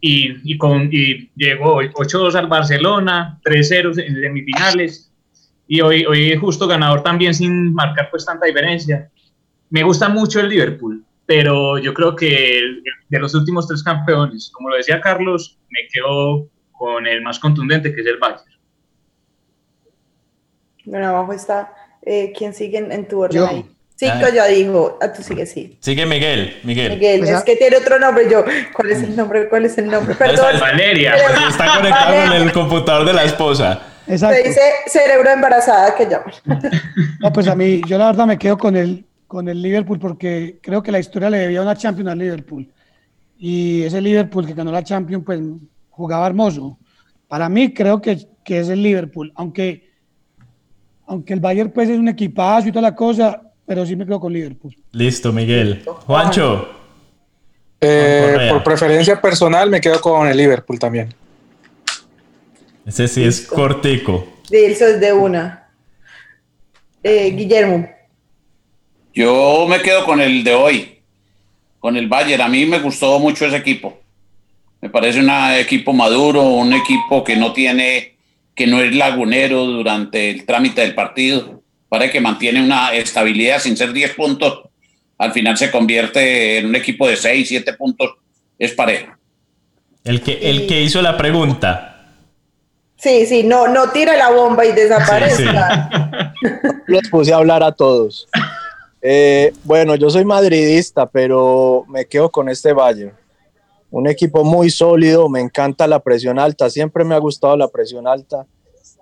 Y, 0.00 0.36
y, 0.50 0.56
con, 0.56 0.88
y 0.92 1.30
llegó 1.34 1.82
8-2 1.82 2.34
al 2.36 2.46
Barcelona, 2.46 3.40
3-0 3.44 4.00
en 4.00 4.14
semifinales 4.14 5.08
y 5.66 5.82
hoy, 5.82 6.06
hoy 6.06 6.34
justo 6.36 6.66
ganador 6.66 7.02
también 7.02 7.34
sin 7.34 7.74
marcar 7.74 8.08
pues 8.10 8.24
tanta 8.24 8.46
diferencia. 8.46 9.10
Me 9.68 9.82
gusta 9.82 10.08
mucho 10.08 10.40
el 10.40 10.48
Liverpool, 10.48 11.04
pero 11.26 11.76
yo 11.76 11.92
creo 11.92 12.16
que 12.16 12.62
de 13.08 13.18
los 13.18 13.34
últimos 13.34 13.68
tres 13.68 13.82
campeones, 13.82 14.50
como 14.54 14.70
lo 14.70 14.76
decía 14.76 14.98
Carlos, 15.00 15.58
me 15.68 15.86
quedo 15.92 16.48
con 16.72 17.06
el 17.06 17.20
más 17.22 17.38
contundente, 17.38 17.94
que 17.94 18.00
es 18.00 18.06
el 18.06 18.18
Bayern. 18.18 18.44
Bueno, 20.86 21.08
abajo 21.08 21.34
está. 21.34 21.70
Eh, 22.02 22.32
¿Quién 22.36 22.54
sigue 22.54 22.78
en, 22.78 22.92
en 22.92 23.06
tu 23.08 23.20
orden 23.20 23.38
Yo. 23.40 23.46
ahí? 23.48 23.64
Cinco 23.96 24.14
Ah. 24.26 24.30
ya 24.32 24.46
dijo. 24.46 24.96
Ah, 25.02 25.12
tú 25.12 25.22
sigue, 25.22 25.44
sí. 25.44 25.76
Sigue 25.80 26.06
Miguel, 26.06 26.56
Miguel. 26.62 26.92
Miguel, 26.92 27.18
Pues, 27.20 27.30
es 27.30 27.36
ah. 27.36 27.42
que 27.44 27.56
tiene 27.56 27.76
otro 27.78 27.98
nombre. 27.98 28.30
Yo, 28.30 28.44
¿cuál 28.72 28.90
es 28.92 29.02
el 29.02 29.16
nombre? 29.16 29.48
¿Cuál 29.48 29.64
es 29.64 29.76
el 29.76 29.88
nombre? 29.90 30.14
Perdón. 30.14 30.60
Valeria. 30.60 31.14
Porque 31.26 31.48
está 31.48 31.76
conectado 31.76 32.26
con 32.28 32.32
el 32.36 32.52
computador 32.52 33.06
de 33.06 33.12
la 33.12 33.24
esposa. 33.24 33.82
Exacto. 34.06 34.36
Se 34.36 34.48
dice 34.48 34.60
cerebro 34.86 35.30
embarazada 35.30 35.94
que 35.94 36.04
llaman. 36.06 36.32
No, 37.20 37.32
pues 37.32 37.48
a 37.48 37.56
mí, 37.56 37.80
yo 37.88 37.98
la 37.98 38.06
verdad 38.06 38.26
me 38.26 38.38
quedo 38.38 38.56
con 38.56 38.76
el, 38.76 39.04
con 39.26 39.48
el 39.48 39.60
Liverpool 39.60 39.98
porque 39.98 40.58
creo 40.62 40.80
que 40.82 40.92
la 40.92 41.00
historia 41.00 41.28
le 41.28 41.38
debía 41.38 41.60
una 41.60 41.76
Champions 41.76 42.10
al 42.12 42.18
Liverpool. 42.18 42.68
Y 43.36 43.82
ese 43.82 44.00
Liverpool 44.00 44.46
que 44.46 44.54
ganó 44.54 44.70
la 44.70 44.84
Champions, 44.84 45.24
pues 45.26 45.40
jugaba 45.90 46.26
hermoso. 46.28 46.78
Para 47.26 47.48
mí 47.48 47.74
creo 47.74 48.00
que, 48.00 48.16
que 48.44 48.60
es 48.60 48.68
el 48.68 48.82
Liverpool, 48.82 49.32
aunque, 49.34 49.87
aunque 51.08 51.32
el 51.32 51.40
Bayern 51.40 51.70
pues 51.70 51.88
es 51.88 51.98
un 51.98 52.08
equipazo 52.08 52.68
y 52.68 52.72
toda 52.72 52.82
la 52.82 52.94
cosa, 52.94 53.42
pero 53.66 53.84
sí 53.84 53.96
me 53.96 54.04
quedo 54.04 54.20
con 54.20 54.32
Liverpool. 54.32 54.76
Listo, 54.92 55.32
Miguel. 55.32 55.82
Juancho. 56.06 56.68
Eh, 57.80 58.48
por 58.50 58.62
preferencia 58.62 59.20
personal 59.20 59.70
me 59.70 59.80
quedo 59.80 60.00
con 60.00 60.28
el 60.28 60.36
Liverpool 60.36 60.78
también. 60.78 61.14
Ese 62.84 63.08
sí 63.08 63.24
es 63.24 63.42
cortico. 63.42 64.26
De 64.50 64.66
eso 64.66 64.86
es 64.86 65.00
de 65.00 65.12
una. 65.12 65.68
Eh, 67.02 67.30
Guillermo. 67.30 67.88
Yo 69.14 69.66
me 69.68 69.80
quedo 69.80 70.04
con 70.04 70.20
el 70.20 70.44
de 70.44 70.54
hoy, 70.54 70.98
con 71.80 71.96
el 71.96 72.08
Bayern. 72.08 72.42
A 72.42 72.48
mí 72.48 72.66
me 72.66 72.80
gustó 72.80 73.18
mucho 73.18 73.46
ese 73.46 73.56
equipo. 73.56 73.98
Me 74.80 74.90
parece 74.90 75.20
un 75.20 75.30
equipo 75.30 75.92
maduro, 75.92 76.42
un 76.42 76.72
equipo 76.72 77.24
que 77.24 77.36
no 77.36 77.52
tiene, 77.52 78.17
que 78.58 78.66
no 78.66 78.80
es 78.80 78.92
lagunero 78.92 79.64
durante 79.66 80.30
el 80.30 80.44
trámite 80.44 80.80
del 80.80 80.92
partido. 80.92 81.62
Parece 81.88 82.14
que 82.14 82.20
mantiene 82.20 82.60
una 82.60 82.92
estabilidad 82.92 83.60
sin 83.60 83.76
ser 83.76 83.92
10 83.92 84.14
puntos. 84.14 84.64
Al 85.16 85.32
final 85.32 85.56
se 85.56 85.70
convierte 85.70 86.58
en 86.58 86.66
un 86.66 86.74
equipo 86.74 87.06
de 87.06 87.16
6, 87.16 87.48
7 87.48 87.72
puntos. 87.74 88.16
Es 88.58 88.72
pareja. 88.72 89.16
El 90.02 90.22
que, 90.22 90.50
el 90.50 90.66
que 90.66 90.82
hizo 90.82 91.00
la 91.00 91.16
pregunta. 91.16 92.16
Sí, 92.96 93.26
sí, 93.26 93.44
no, 93.44 93.68
no 93.68 93.90
tira 93.90 94.16
la 94.16 94.30
bomba 94.30 94.66
y 94.66 94.72
desaparezca. 94.72 96.34
Los 96.88 97.08
puse 97.12 97.32
a 97.32 97.36
hablar 97.36 97.62
a 97.62 97.70
todos. 97.70 98.26
Eh, 99.00 99.52
bueno, 99.62 99.94
yo 99.94 100.10
soy 100.10 100.24
madridista, 100.24 101.08
pero 101.08 101.84
me 101.88 102.06
quedo 102.06 102.28
con 102.28 102.48
este 102.48 102.72
Bayern. 102.72 103.12
Un 103.90 104.06
equipo 104.06 104.44
muy 104.44 104.70
sólido, 104.70 105.28
me 105.28 105.40
encanta 105.40 105.86
la 105.86 106.00
presión 106.00 106.38
alta, 106.38 106.68
siempre 106.68 107.04
me 107.04 107.14
ha 107.14 107.18
gustado 107.18 107.56
la 107.56 107.68
presión 107.68 108.06
alta 108.06 108.46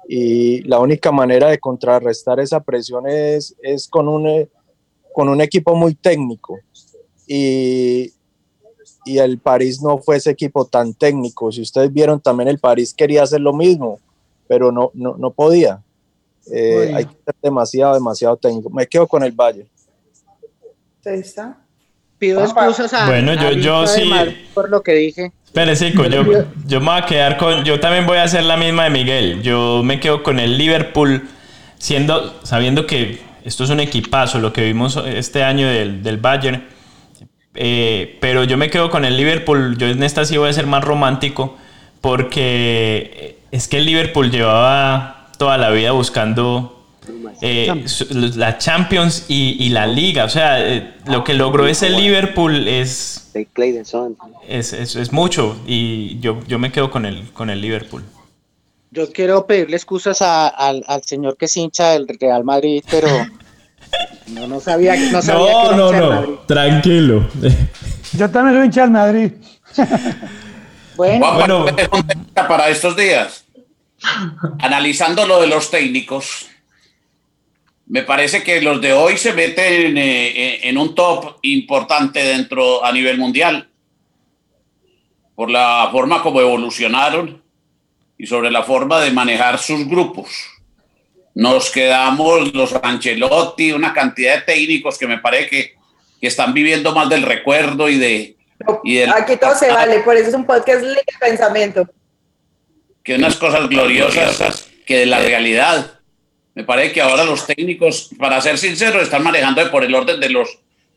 y 0.08 0.62
la 0.62 0.78
única 0.78 1.10
manera 1.10 1.48
de 1.48 1.58
contrarrestar 1.58 2.38
esa 2.38 2.60
presión 2.60 3.08
es, 3.08 3.56
es 3.62 3.88
con, 3.88 4.08
un, 4.08 4.26
eh, 4.28 4.48
con 5.12 5.28
un 5.28 5.40
equipo 5.40 5.74
muy 5.74 5.94
técnico. 5.94 6.58
Y, 7.26 8.12
y 9.04 9.18
el 9.18 9.38
París 9.38 9.82
no 9.82 9.98
fue 9.98 10.16
ese 10.16 10.30
equipo 10.30 10.64
tan 10.64 10.94
técnico. 10.94 11.50
Si 11.50 11.60
ustedes 11.62 11.92
vieron, 11.92 12.20
también 12.20 12.48
el 12.48 12.58
París 12.58 12.94
quería 12.94 13.24
hacer 13.24 13.40
lo 13.40 13.52
mismo, 13.52 13.98
pero 14.46 14.70
no, 14.70 14.90
no, 14.94 15.16
no 15.16 15.30
podía. 15.32 15.82
Eh, 16.52 16.92
hay 16.94 17.04
que 17.06 17.16
ser 17.24 17.34
demasiado, 17.42 17.94
demasiado 17.94 18.36
técnico. 18.36 18.70
Me 18.70 18.86
quedo 18.86 19.06
con 19.08 19.24
el 19.24 19.32
Bayern. 19.32 19.68
Ahí 21.04 21.20
está. 21.20 21.65
Pido 22.18 22.42
excusas 22.42 22.92
a, 22.94 23.06
Bueno, 23.06 23.34
yo- 23.34 23.48
a 23.48 23.52
yo 23.52 23.86
sí- 23.86 24.10
por 24.54 24.70
lo 24.70 24.82
que 24.82 24.92
dije. 24.94 25.32
Perecico, 25.52 26.04
yo, 26.04 26.22
yo 26.66 26.80
me 26.80 26.86
voy 26.86 26.98
a 27.00 27.06
quedar 27.06 27.36
con. 27.38 27.64
Yo 27.64 27.80
también 27.80 28.06
voy 28.06 28.18
a 28.18 28.24
hacer 28.24 28.44
la 28.44 28.56
misma 28.56 28.84
de 28.84 28.90
Miguel. 28.90 29.42
Yo 29.42 29.82
me 29.84 30.00
quedo 30.00 30.22
con 30.22 30.38
el 30.38 30.58
Liverpool, 30.58 31.22
siendo, 31.78 32.38
sabiendo 32.42 32.86
que 32.86 33.20
esto 33.44 33.64
es 33.64 33.70
un 33.70 33.80
equipazo, 33.80 34.38
lo 34.38 34.52
que 34.52 34.62
vimos 34.64 34.96
este 35.06 35.42
año 35.44 35.66
del, 35.68 36.02
del 36.02 36.18
Bayern. 36.18 36.64
Eh, 37.54 38.18
pero 38.20 38.44
yo 38.44 38.58
me 38.58 38.68
quedo 38.68 38.90
con 38.90 39.04
el 39.06 39.16
Liverpool. 39.16 39.78
Yo 39.78 39.86
en 39.86 40.02
esta 40.02 40.24
sí 40.26 40.36
voy 40.36 40.50
a 40.50 40.52
ser 40.52 40.66
más 40.66 40.84
romántico, 40.84 41.56
porque 42.02 43.38
es 43.50 43.68
que 43.68 43.78
el 43.78 43.86
Liverpool 43.86 44.30
llevaba 44.30 45.28
toda 45.38 45.56
la 45.58 45.70
vida 45.70 45.92
buscando 45.92 46.75
eh, 47.40 47.84
la 48.36 48.58
Champions 48.58 49.24
y, 49.28 49.56
y 49.64 49.68
la 49.70 49.86
Liga. 49.86 50.24
O 50.24 50.28
sea, 50.28 50.60
eh, 50.66 50.94
lo 51.06 51.22
que 51.24 51.34
logró 51.34 51.66
ese 51.66 51.90
Liverpool 51.90 52.66
es 52.68 53.30
es, 54.48 54.72
es, 54.72 54.96
es 54.96 55.12
mucho 55.12 55.56
y 55.66 56.18
yo, 56.20 56.40
yo 56.46 56.58
me 56.58 56.72
quedo 56.72 56.90
con 56.90 57.04
el, 57.06 57.30
con 57.32 57.50
el 57.50 57.60
Liverpool. 57.60 58.02
Yo 58.90 59.12
quiero 59.12 59.46
pedirle 59.46 59.76
excusas 59.76 60.22
a- 60.22 60.48
al, 60.48 60.84
al 60.88 61.02
señor 61.02 61.36
que 61.36 61.44
es 61.46 61.56
hincha 61.56 61.90
del 61.90 62.06
Real 62.20 62.44
Madrid, 62.44 62.82
pero 62.90 63.08
no, 64.28 64.46
no 64.46 64.60
sabía, 64.60 64.96
no 65.12 65.20
sabía 65.20 65.46
que 65.46 65.66
era 65.66 65.74
hincha 65.74 66.00
del 66.00 66.08
Madrid. 66.08 66.34
tranquilo. 66.46 67.28
Yo 68.16 68.30
también 68.30 68.56
soy 68.56 68.66
hincha 68.66 68.80
del 68.82 68.90
Madrid. 68.90 69.32
Bueno, 70.96 71.26
Juanpa, 71.26 71.36
bueno. 71.36 71.64
¿qué 71.66 71.72
te 71.82 71.88
contesta 71.90 72.48
para 72.48 72.70
estos 72.70 72.96
días? 72.96 73.44
Analizando 74.60 75.26
lo 75.26 75.42
de 75.42 75.46
los 75.46 75.70
técnicos, 75.70 76.46
me 77.86 78.02
parece 78.02 78.42
que 78.42 78.60
los 78.60 78.80
de 78.80 78.92
hoy 78.92 79.16
se 79.16 79.32
meten 79.32 79.96
eh, 79.96 80.60
en 80.68 80.76
un 80.78 80.94
top 80.94 81.38
importante 81.42 82.20
dentro 82.22 82.84
a 82.84 82.90
nivel 82.92 83.18
mundial 83.18 83.68
por 85.34 85.50
la 85.50 85.88
forma 85.92 86.22
como 86.22 86.40
evolucionaron 86.40 87.42
y 88.18 88.26
sobre 88.26 88.50
la 88.50 88.62
forma 88.62 89.00
de 89.00 89.10
manejar 89.10 89.58
sus 89.58 89.86
grupos. 89.86 90.30
Nos 91.34 91.70
quedamos 91.70 92.54
los 92.54 92.74
Ancelotti, 92.82 93.72
una 93.72 93.92
cantidad 93.92 94.36
de 94.36 94.40
técnicos 94.42 94.96
que 94.98 95.06
me 95.06 95.18
parece 95.18 95.48
que, 95.50 95.74
que 96.20 96.26
están 96.26 96.54
viviendo 96.54 96.94
más 96.94 97.08
del 97.10 97.22
recuerdo 97.22 97.88
y 97.90 97.98
de... 97.98 98.36
Y 98.84 98.94
del- 98.96 99.10
Aquí 99.12 99.36
todo 99.36 99.54
se 99.54 99.70
vale, 99.70 100.00
por 100.00 100.16
eso 100.16 100.28
es 100.30 100.34
un 100.34 100.46
podcast 100.46 100.80
libre 100.82 101.02
de 101.06 101.18
pensamiento. 101.20 101.86
que 103.04 103.14
unas 103.16 103.36
cosas 103.36 103.68
gloriosas 103.68 104.66
que 104.86 104.96
de 105.00 105.06
la 105.06 105.18
realidad. 105.18 105.95
Me 106.56 106.64
parece 106.64 106.92
que 106.92 107.00
ahora 107.02 107.22
los 107.24 107.46
técnicos, 107.46 108.08
para 108.18 108.40
ser 108.40 108.56
sinceros, 108.58 109.02
están 109.02 109.22
manejando 109.22 109.70
por 109.70 109.84
el 109.84 109.94
orden 109.94 110.18
de 110.18 110.30
los, 110.30 110.48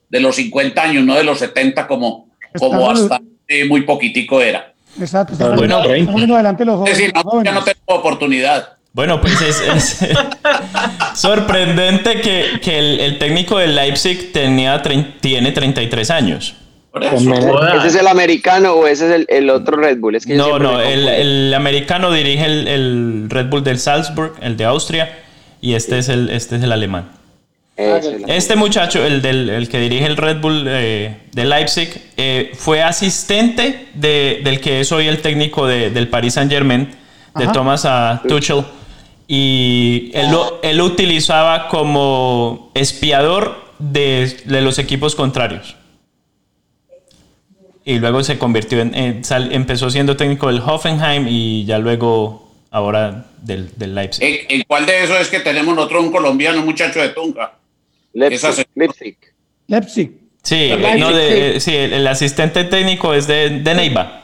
de 0.10 0.20
los 0.22 0.36
50 0.38 0.82
años, 0.82 1.04
no 1.04 1.16
de 1.16 1.24
los 1.26 1.38
70 1.40 1.86
como, 1.86 2.30
como 2.58 2.90
hasta 2.90 3.20
eh, 3.48 3.66
muy 3.66 3.82
poquitico 3.82 4.42
era. 4.42 4.74
Exacto. 5.00 5.36
Bueno, 5.38 5.62
estamos 5.64 5.88
30. 5.88 6.12
poniendo 6.12 6.36
adelante 6.36 6.66
los 6.66 6.74
Es 6.76 6.80
jóvenes. 6.80 6.98
decir, 6.98 7.14
no, 7.14 7.22
jóvenes. 7.24 7.46
ya 7.54 7.60
no 7.60 7.64
tengo 7.66 7.78
oportunidad. 7.88 8.70
Bueno, 8.94 9.22
pues 9.22 9.40
es, 9.42 9.62
es 9.62 10.00
sorprendente 11.14 12.22
que, 12.22 12.60
que 12.62 12.80
el, 12.80 13.00
el 13.02 13.20
técnico 13.20 13.58
del 13.58 13.76
Leipzig 13.76 14.32
tenía, 14.32 14.82
tiene 15.22 15.52
33 15.52 16.10
años. 16.12 16.56
¿Ese 17.02 17.88
es 17.88 17.96
el 17.96 18.08
americano 18.08 18.74
o 18.74 18.88
ese 18.88 19.08
es 19.08 19.12
el, 19.14 19.26
el 19.30 19.50
otro 19.52 19.78
Red 19.78 20.00
Bull? 20.00 20.16
Es 20.16 20.26
que 20.26 20.34
No, 20.36 20.58
no, 20.58 20.82
el, 20.82 21.08
el 21.08 21.54
americano 21.54 22.12
dirige 22.12 22.46
el, 22.46 22.68
el 22.68 23.26
Red 23.30 23.48
Bull 23.48 23.64
del 23.64 23.78
Salzburg, 23.78 24.34
el 24.42 24.58
de 24.58 24.66
Austria, 24.66 25.20
y 25.62 25.74
este 25.74 25.98
es 26.00 26.10
el, 26.10 26.30
este 26.30 26.56
es 26.58 26.64
el 26.64 26.72
alemán. 26.72 27.12
Este 28.28 28.58
muchacho, 28.58 29.06
el, 29.06 29.22
del, 29.22 29.50
el 29.50 29.70
que 29.70 29.80
dirige 29.80 30.06
el 30.06 30.18
Red 30.18 30.42
Bull 30.42 30.66
eh, 30.68 31.16
de 31.32 31.46
Leipzig, 31.46 31.90
eh, 32.18 32.52
fue 32.54 32.82
asistente 32.84 33.88
de- 33.94 34.42
del 34.44 34.60
que 34.60 34.82
es 34.82 34.92
hoy 34.92 35.08
el 35.08 35.22
técnico 35.22 35.66
de- 35.66 35.90
del 35.90 36.10
Paris 36.10 36.34
Saint 36.34 36.52
Germain, 36.52 36.90
de 37.36 37.44
Ajá. 37.46 37.54
Thomas 37.54 37.86
a 37.86 38.22
Tuchel. 38.28 38.64
Y 39.30 40.12
él 40.14 40.30
lo, 40.32 40.60
él 40.62 40.78
lo 40.78 40.86
utilizaba 40.86 41.70
como 41.70 42.70
espiador 42.74 43.64
de, 43.80 44.36
de 44.46 44.62
los 44.62 44.78
equipos 44.78 45.16
contrarios. 45.16 45.76
Y 47.86 48.00
luego 48.00 48.24
se 48.24 48.38
convirtió 48.38 48.82
en, 48.82 48.94
en- 48.94 49.24
sal- 49.24 49.54
empezó 49.54 49.90
siendo 49.90 50.18
técnico 50.18 50.48
del 50.48 50.60
Hoffenheim 50.60 51.28
y 51.30 51.64
ya 51.66 51.78
luego 51.80 52.49
ahora 52.72 53.26
del, 53.42 53.70
del 53.78 53.96
Leipzig. 53.96 54.24
¿En, 54.24 54.60
en 54.60 54.64
cuál 54.68 54.86
de 54.86 55.04
esos 55.04 55.20
es 55.20 55.28
que 55.30 55.40
tenemos 55.40 55.76
nosotros 55.76 56.04
un 56.04 56.12
colombiano, 56.12 56.60
un 56.60 56.66
muchacho 56.66 57.02
de 57.02 57.10
Tunja? 57.10 57.54
Leipzig. 58.14 58.66
Leipzig. 59.68 60.12
Sí, 60.42 60.56
Leipzig, 60.70 61.00
no, 61.00 61.14
de- 61.14 61.54
sí. 61.56 61.60
sí, 61.72 61.76
el, 61.76 61.94
el 61.94 62.08
asistente 62.08 62.64
técnico 62.64 63.14
es 63.14 63.28
de, 63.28 63.60
de 63.60 63.76
Neiva. 63.76 64.24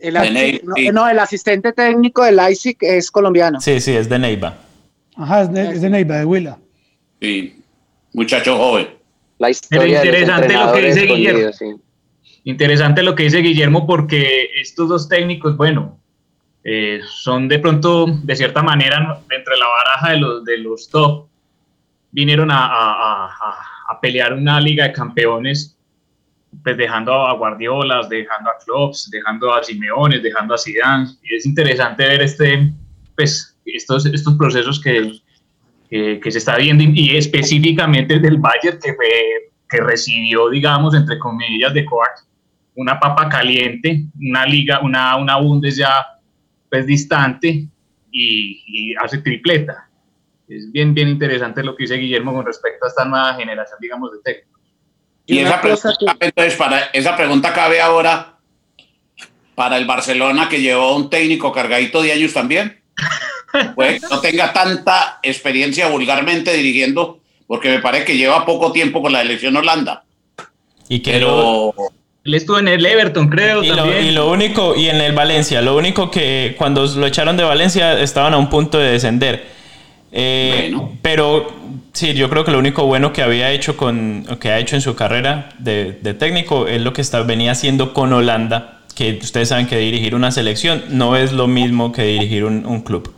el, 0.00 0.14
de 0.14 0.60
no, 0.64 0.74
sí. 0.74 0.88
no, 0.90 1.08
el 1.08 1.18
asistente 1.18 1.72
técnico 1.72 2.24
de 2.24 2.32
Leipzig 2.32 2.76
es 2.80 3.10
colombiano. 3.10 3.60
Sí, 3.60 3.80
sí, 3.80 3.92
es 3.92 4.08
de 4.08 4.18
Neiva. 4.18 4.56
Ajá, 5.16 5.42
es 5.42 5.52
de, 5.52 5.68
es 5.70 5.82
de 5.82 5.90
Neiva, 5.90 6.16
de 6.16 6.24
Huila. 6.24 6.58
Sí, 7.20 7.62
muchacho 8.14 8.56
joven. 8.56 8.88
La 9.38 9.50
historia 9.50 10.00
de 10.00 10.06
los 10.06 10.06
interesante 10.06 10.54
lo 10.54 10.72
que 10.72 10.80
dice 10.86 11.06
Guillermo. 11.06 11.52
sí. 11.52 11.66
Interesante 12.44 13.02
lo 13.02 13.14
que 13.14 13.22
dice 13.24 13.38
Guillermo 13.38 13.86
porque 13.86 14.48
estos 14.60 14.88
dos 14.88 15.08
técnicos, 15.08 15.56
bueno, 15.58 15.99
eh, 16.64 17.00
son 17.06 17.48
de 17.48 17.58
pronto, 17.58 18.06
de 18.22 18.36
cierta 18.36 18.62
manera, 18.62 19.18
de 19.28 19.58
la 19.58 19.66
baraja 19.66 20.10
de 20.12 20.18
los, 20.18 20.44
de 20.44 20.58
los 20.58 20.88
top, 20.90 21.28
vinieron 22.12 22.50
a, 22.50 22.66
a- 22.66 23.26
a- 23.26 23.56
a- 23.90 24.00
pelear 24.00 24.32
una 24.34 24.60
liga 24.60 24.84
de 24.84 24.92
campeones, 24.92 25.76
pues 26.64 26.76
dejando 26.76 27.12
a 27.26 27.32
Guardiolas, 27.34 28.08
dejando 28.08 28.50
a 28.50 28.54
Klopps, 28.64 29.10
dejando 29.10 29.52
a 29.54 29.62
Simeones, 29.62 30.22
dejando 30.22 30.54
a 30.54 30.58
Zidane, 30.58 31.08
y 31.22 31.34
es 31.36 31.46
interesante 31.46 32.06
ver 32.06 32.22
este, 32.22 32.72
pues, 33.16 33.56
estos, 33.64 34.06
estos 34.06 34.34
procesos 34.36 34.80
que, 34.80 35.12
eh, 35.90 36.20
que 36.22 36.30
se 36.30 36.38
está 36.38 36.56
viendo 36.56 36.82
y 36.84 37.16
específicamente 37.16 38.18
del 38.18 38.38
Bayern 38.38 38.78
que, 38.82 38.94
fue- 38.94 39.50
que 39.68 39.78
recibió, 39.80 40.48
digamos, 40.50 40.94
entre 40.94 41.18
comillas, 41.18 41.72
de 41.74 41.84
Coax, 41.84 42.26
una 42.74 42.98
papa 42.98 43.28
caliente, 43.28 44.04
una 44.20 44.44
liga, 44.46 44.80
una, 44.82 45.16
una 45.16 45.36
Bundes 45.36 45.76
ya 45.76 45.90
pues 46.70 46.86
distante 46.86 47.66
y, 48.10 48.62
y 48.66 48.94
hace 48.94 49.18
tripleta. 49.18 49.88
Es 50.48 50.70
bien, 50.72 50.94
bien 50.94 51.08
interesante 51.08 51.62
lo 51.62 51.76
que 51.76 51.84
dice 51.84 51.96
Guillermo 51.96 52.32
con 52.32 52.44
respecto 52.44 52.84
a 52.84 52.88
esta 52.88 53.04
nueva 53.04 53.34
generación, 53.34 53.78
digamos, 53.80 54.12
de 54.12 54.18
técnicos. 54.24 54.60
Y 55.26 55.38
esa 55.38 55.60
pregunta, 55.60 56.16
entonces, 56.18 56.56
para, 56.56 56.80
esa 56.92 57.16
pregunta 57.16 57.52
cabe 57.52 57.80
ahora 57.80 58.36
para 59.54 59.76
el 59.76 59.84
Barcelona 59.84 60.48
que 60.48 60.60
llevó 60.60 60.96
un 60.96 61.08
técnico 61.08 61.52
cargadito 61.52 62.02
de 62.02 62.12
años 62.12 62.32
también. 62.32 62.80
Que 63.52 63.98
no 64.08 64.20
tenga 64.20 64.52
tanta 64.52 65.18
experiencia 65.24 65.88
vulgarmente 65.88 66.52
dirigiendo, 66.52 67.20
porque 67.48 67.68
me 67.68 67.80
parece 67.80 68.04
que 68.04 68.16
lleva 68.16 68.46
poco 68.46 68.70
tiempo 68.70 69.02
con 69.02 69.12
la 69.12 69.22
elección 69.22 69.56
Holanda. 69.56 70.04
Y 70.88 71.00
que 71.00 71.14
Pero 71.14 71.74
Él 72.24 72.34
estuvo 72.34 72.58
en 72.58 72.68
el 72.68 72.84
Everton, 72.84 73.28
creo, 73.28 73.62
Y 73.64 73.68
lo, 73.68 73.76
también. 73.76 74.04
y 74.04 74.10
lo 74.12 74.30
único, 74.30 74.76
y 74.76 74.88
en 74.88 74.96
el 75.00 75.12
Valencia, 75.14 75.62
lo 75.62 75.76
único 75.76 76.10
que 76.10 76.54
cuando 76.58 76.84
lo 76.86 77.06
echaron 77.06 77.36
de 77.36 77.44
Valencia 77.44 77.98
estaban 78.00 78.34
a 78.34 78.36
un 78.38 78.50
punto 78.50 78.78
de 78.78 78.90
descender. 78.92 79.46
Eh, 80.12 80.74
Pero 81.02 81.46
sí, 81.92 82.12
yo 82.14 82.28
creo 82.28 82.44
que 82.44 82.50
lo 82.50 82.58
único 82.58 82.84
bueno 82.84 83.12
que 83.12 83.22
había 83.22 83.50
hecho 83.50 83.76
con, 83.76 84.26
que 84.40 84.50
ha 84.50 84.58
hecho 84.58 84.76
en 84.76 84.82
su 84.82 84.94
carrera 84.96 85.50
de, 85.58 85.98
de 86.02 86.14
técnico 86.14 86.66
es 86.66 86.82
lo 86.82 86.92
que 86.92 87.00
está, 87.00 87.22
venía 87.22 87.52
haciendo 87.52 87.94
con 87.94 88.12
Holanda, 88.12 88.80
que 88.94 89.18
ustedes 89.22 89.48
saben 89.48 89.66
que 89.66 89.78
dirigir 89.78 90.14
una 90.14 90.30
selección 90.30 90.82
no 90.90 91.16
es 91.16 91.32
lo 91.32 91.46
mismo 91.46 91.92
que 91.92 92.02
dirigir 92.02 92.44
un, 92.44 92.66
un 92.66 92.82
club. 92.82 93.14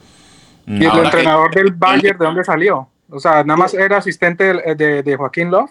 ¿Y 0.66 0.84
el 0.84 0.96
entrenador 0.98 1.52
del 1.54 1.72
Bayern 1.72 2.18
de 2.18 2.24
dónde 2.24 2.44
salió? 2.44 2.88
O 3.10 3.18
sea, 3.18 3.42
nada 3.42 3.56
más 3.56 3.74
era 3.74 3.96
asistente 3.96 4.44
de, 4.54 4.74
de- 4.76 5.02
de 5.02 5.16
Joaquín 5.16 5.50
Love. 5.50 5.70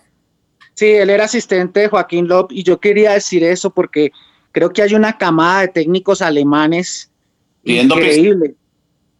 Sí, 0.73 0.87
él 0.87 1.09
era 1.09 1.25
asistente 1.25 1.81
de 1.81 1.87
Joaquín 1.89 2.27
López 2.27 2.57
y 2.57 2.63
yo 2.63 2.79
quería 2.79 3.13
decir 3.13 3.43
eso 3.43 3.69
porque 3.69 4.11
creo 4.51 4.71
que 4.71 4.81
hay 4.81 4.95
una 4.95 5.17
camada 5.17 5.61
de 5.61 5.67
técnicos 5.67 6.21
alemanes 6.21 7.11
Pidiendo 7.63 7.95
increíble. 7.95 8.55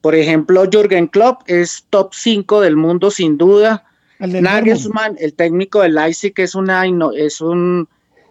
Por 0.01 0.15
ejemplo, 0.15 0.63
Jürgen 0.71 1.07
Klopp 1.07 1.41
es 1.45 1.85
top 1.89 2.13
5 2.13 2.61
del 2.61 2.75
mundo 2.75 3.11
sin 3.11 3.37
duda. 3.37 3.85
El 4.19 4.41
Nagelsmann, 4.41 5.15
el 5.19 5.33
técnico 5.33 5.81
del 5.81 5.95
Leipzig, 5.95 6.33
es 6.37 6.55
una 6.55 6.83
es 7.15 7.41
un 7.41 7.87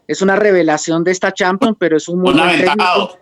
es 0.08 0.22
una 0.22 0.34
revelación 0.34 1.04
de 1.04 1.12
esta 1.12 1.32
Champions, 1.32 1.76
pero 1.78 1.96
es 1.96 2.08
un 2.08 2.20
muy 2.20 2.32
un 2.32 2.38
buen 2.38 2.48
técnico. 2.48 2.70
aventajado. 2.70 3.18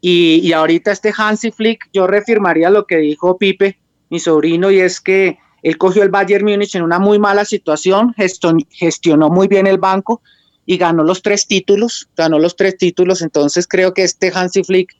Y, 0.00 0.40
y 0.42 0.52
ahorita 0.52 0.90
este 0.90 1.12
Hansi 1.16 1.52
Flick, 1.52 1.88
yo 1.92 2.06
reafirmaría 2.06 2.70
lo 2.70 2.86
que 2.86 2.96
dijo 2.96 3.38
Pipe, 3.38 3.78
mi 4.08 4.18
sobrino, 4.18 4.70
y 4.70 4.80
es 4.80 5.00
que 5.00 5.38
él 5.62 5.76
cogió 5.78 6.02
el 6.02 6.08
Bayern 6.10 6.44
Múnich 6.44 6.74
en 6.74 6.82
una 6.82 6.98
muy 6.98 7.18
mala 7.18 7.44
situación, 7.44 8.14
gestion- 8.16 8.66
gestionó 8.70 9.28
muy 9.28 9.48
bien 9.48 9.66
el 9.66 9.78
banco 9.78 10.22
y 10.66 10.76
ganó 10.78 11.02
los 11.02 11.22
tres 11.22 11.46
títulos, 11.46 12.08
ganó 12.16 12.38
los 12.38 12.56
tres 12.56 12.76
títulos, 12.78 13.22
entonces 13.22 13.66
creo 13.66 13.92
que 13.92 14.02
este 14.04 14.30
Hansi 14.34 14.62
Flick 14.64 14.94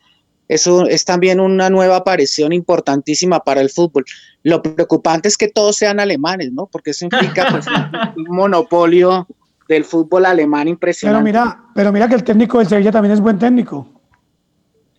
es, 0.48 0.66
un- 0.66 0.90
es 0.90 1.04
también 1.04 1.38
una 1.40 1.70
nueva 1.70 1.96
aparición 1.96 2.52
importantísima 2.52 3.40
para 3.40 3.60
el 3.60 3.70
fútbol. 3.70 4.04
Lo 4.42 4.62
preocupante 4.62 5.28
es 5.28 5.36
que 5.36 5.46
todos 5.48 5.76
sean 5.76 6.00
alemanes, 6.00 6.50
¿no? 6.52 6.66
Porque 6.66 6.90
eso 6.90 7.04
implica 7.04 7.46
pues, 7.50 7.66
un, 8.16 8.24
monopolio 8.36 9.28
del 9.68 9.84
fútbol 9.84 10.26
alemán 10.26 10.62
Pero 10.62 10.70
impresionante. 10.70 11.24
mira, 11.24 11.62
pero 11.74 11.92
mira 11.92 12.08
que 12.08 12.16
el 12.16 12.24
técnico 12.24 12.58
del 12.58 12.66
Sevilla 12.68 12.90
también 12.90 13.12
es 13.14 13.20
buen 13.20 13.38
técnico. 13.38 13.86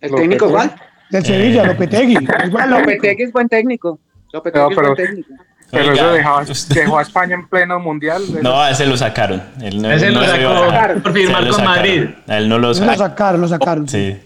¿El 0.00 0.14
técnico 0.14 0.46
igual? 0.48 0.74
Del 1.10 1.24
Sevilla, 1.26 1.64
Lopetegui. 1.66 2.14
Es 2.16 2.50
buen 2.50 2.64
técnico. 2.70 2.78
Lopetegui 2.80 3.22
es 3.24 3.32
buen 3.32 3.48
técnico. 3.48 4.00
Lopetegui 4.32 4.64
No, 4.64 4.70
es 4.70 4.76
pero- 4.76 4.94
buen 4.94 5.06
técnico. 5.06 5.34
Pero 5.72 5.90
Oiga, 5.90 5.94
eso 5.94 6.12
dejó, 6.12 6.40
dejó 6.74 6.98
a 6.98 7.02
España 7.02 7.34
en 7.34 7.48
pleno 7.48 7.80
mundial. 7.80 8.22
No, 8.42 8.60
a 8.60 8.70
ese 8.70 8.86
lo 8.86 8.96
sacaron. 8.96 9.42
Él 9.60 9.80
no- 9.82 9.90
Ese 9.90 10.10
lo 10.10 10.22
sacó 10.24 11.00
por 11.02 11.12
firmar 11.12 11.42
lo 11.42 11.50
con 11.50 11.60
sacaron. 11.60 11.64
Madrid. 11.82 12.04
A 12.28 12.36
él 12.38 12.48
no 12.48 12.58
lo 12.58 12.68
Lo 12.68 12.74
sacaron. 12.74 12.98
sacaron, 12.98 13.40
lo 13.40 13.48
sacaron. 13.48 13.88
Sí. 13.88 14.16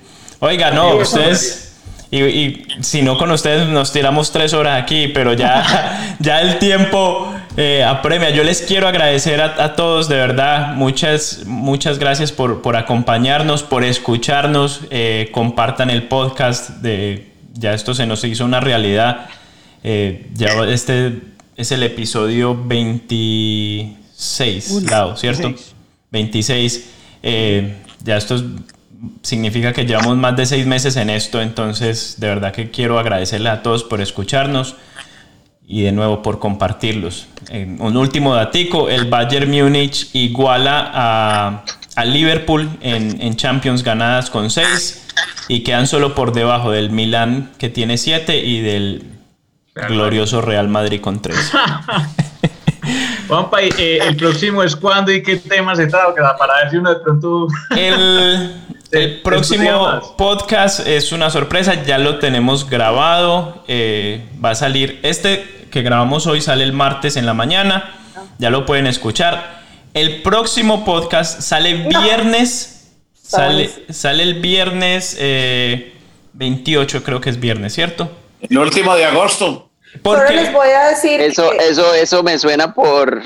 Oiga, 0.41 0.73
no, 0.73 0.97
ustedes. 0.97 1.63
Y, 2.11 2.23
y 2.23 2.67
si 2.83 3.03
no 3.03 3.17
con 3.19 3.31
ustedes 3.31 3.69
nos 3.69 3.93
tiramos 3.93 4.31
tres 4.33 4.55
horas 4.55 4.81
aquí, 4.83 5.09
pero 5.09 5.33
ya, 5.35 6.17
ya 6.21 6.41
el 6.41 6.59
tiempo 6.59 7.33
eh, 7.57 7.83
apremia. 7.85 8.31
Yo 8.31 8.43
les 8.45 8.63
quiero 8.63 8.87
agradecer 8.89 9.41
a, 9.41 9.55
a 9.63 9.75
todos, 9.77 10.09
de 10.09 10.17
verdad. 10.17 10.75
Muchas, 10.75 11.43
muchas 11.47 11.99
gracias 12.01 12.33
por, 12.33 12.61
por 12.61 12.77
acompañarnos, 12.77 13.63
por 13.63 13.85
escucharnos. 13.85 14.83
Eh, 14.91 15.31
compartan 15.33 15.91
el 15.91 16.05
podcast. 16.05 16.71
De, 16.81 17.33
ya 17.55 17.73
esto 17.73 17.95
se 17.95 18.05
nos 18.07 18.23
hizo 18.25 18.45
una 18.45 18.61
realidad. 18.61 19.27
Eh, 19.85 20.27
ya 20.35 20.49
este 20.69 21.21
es 21.57 21.73
el 21.73 21.83
episodio 21.83 22.55
26, 22.65 24.71
Uy, 24.71 24.85
Lau, 24.87 25.17
¿cierto? 25.17 25.43
26. 25.49 25.75
26. 26.11 26.91
Eh, 27.23 27.77
ya 28.05 28.17
esto 28.17 28.37
es- 28.37 28.45
significa 29.23 29.73
que 29.73 29.85
llevamos 29.85 30.17
más 30.17 30.37
de 30.37 30.47
seis 30.47 30.67
meses 30.67 30.97
en 30.97 31.11
esto, 31.11 31.41
entonces 31.43 32.17
de 32.19 32.29
verdad 32.29 32.53
que 32.53 32.71
quiero 32.71 32.99
agradecerles 32.99 33.53
a 33.53 33.63
todos 33.63 33.85
por 33.85 34.01
escucharnos 34.01 34.77
y 35.69 35.83
de 35.83 35.93
nuevo 35.93 36.23
por 36.23 36.39
compartirlos. 36.39 37.27
Eh, 37.51 37.77
un 37.79 37.97
último 37.97 38.35
datico, 38.35 38.89
el 38.89 39.07
Bayern 39.07 39.51
Múnich 39.51 40.09
iguala 40.15 40.91
a, 40.95 41.65
a 41.97 42.05
Liverpool 42.05 42.71
en, 42.81 43.21
en 43.21 43.37
Champions 43.37 43.83
ganadas 43.83 44.31
con 44.31 44.51
6 44.51 45.03
y 45.49 45.61
quedan 45.61 45.87
solo 45.87 46.15
por 46.15 46.33
debajo 46.33 46.71
del 46.71 46.91
Milan 46.91 47.51
que 47.59 47.69
tiene 47.69 47.99
7 47.99 48.45
y 48.45 48.61
del 48.61 49.03
glorioso 49.89 50.41
Real 50.41 50.69
Madrid 50.69 51.01
con 51.01 51.21
3. 51.21 51.37
Juanpa, 53.29 53.61
eh, 53.61 53.99
el 54.07 54.17
próximo 54.17 54.63
es 54.63 54.77
cuándo 54.77 55.11
y 55.13 55.23
qué 55.23 55.37
tema 55.37 55.75
se 55.75 55.87
trata, 55.89 56.37
para 56.37 56.55
ver 56.63 56.71
si 56.71 56.77
uno 56.77 56.91
de 56.91 57.01
pronto... 57.01 57.49
El, 57.77 58.55
el 58.93 59.21
próximo 59.23 60.15
podcast 60.17 60.87
es 60.87 61.11
una 61.11 61.31
sorpresa, 61.31 61.83
ya 61.83 61.99
lo 61.99 62.19
tenemos 62.19 62.71
grabado. 62.71 63.65
eh, 63.67 64.29
va 64.43 64.51
a 64.51 64.55
salir 64.55 65.01
este 65.03 65.57
que 65.71 65.83
grabamos 65.83 66.27
hoy, 66.27 66.41
sale 66.41 66.65
el 66.65 66.73
martes 66.73 67.17
en 67.17 67.27
la 67.27 67.35
mañana. 67.35 67.93
Ya 68.39 68.51
lo 68.51 68.65
pueden 68.65 68.87
escuchar. 68.87 69.63
El 69.93 70.23
próximo 70.23 70.85
podcast 70.85 71.41
sale 71.41 71.89
viernes. 71.89 72.95
Sale, 73.13 73.71
sale 73.91 74.23
el 74.23 74.41
viernes 74.41 75.17
eh, 75.19 75.93
28, 76.35 77.03
creo 77.03 77.21
que 77.21 77.31
es 77.31 77.41
viernes, 77.41 77.75
¿cierto? 77.75 78.11
El 78.41 78.57
último 78.59 78.95
de 78.95 79.05
agosto. 79.05 79.66
Solo 80.05 80.29
les 80.31 80.53
voy 80.53 80.69
a 80.69 80.89
decir 80.89 81.21
Eso, 81.21 81.51
que- 81.51 81.69
eso, 81.69 81.95
eso 81.95 82.23
me 82.23 82.39
suena 82.39 82.73
por 82.75 83.23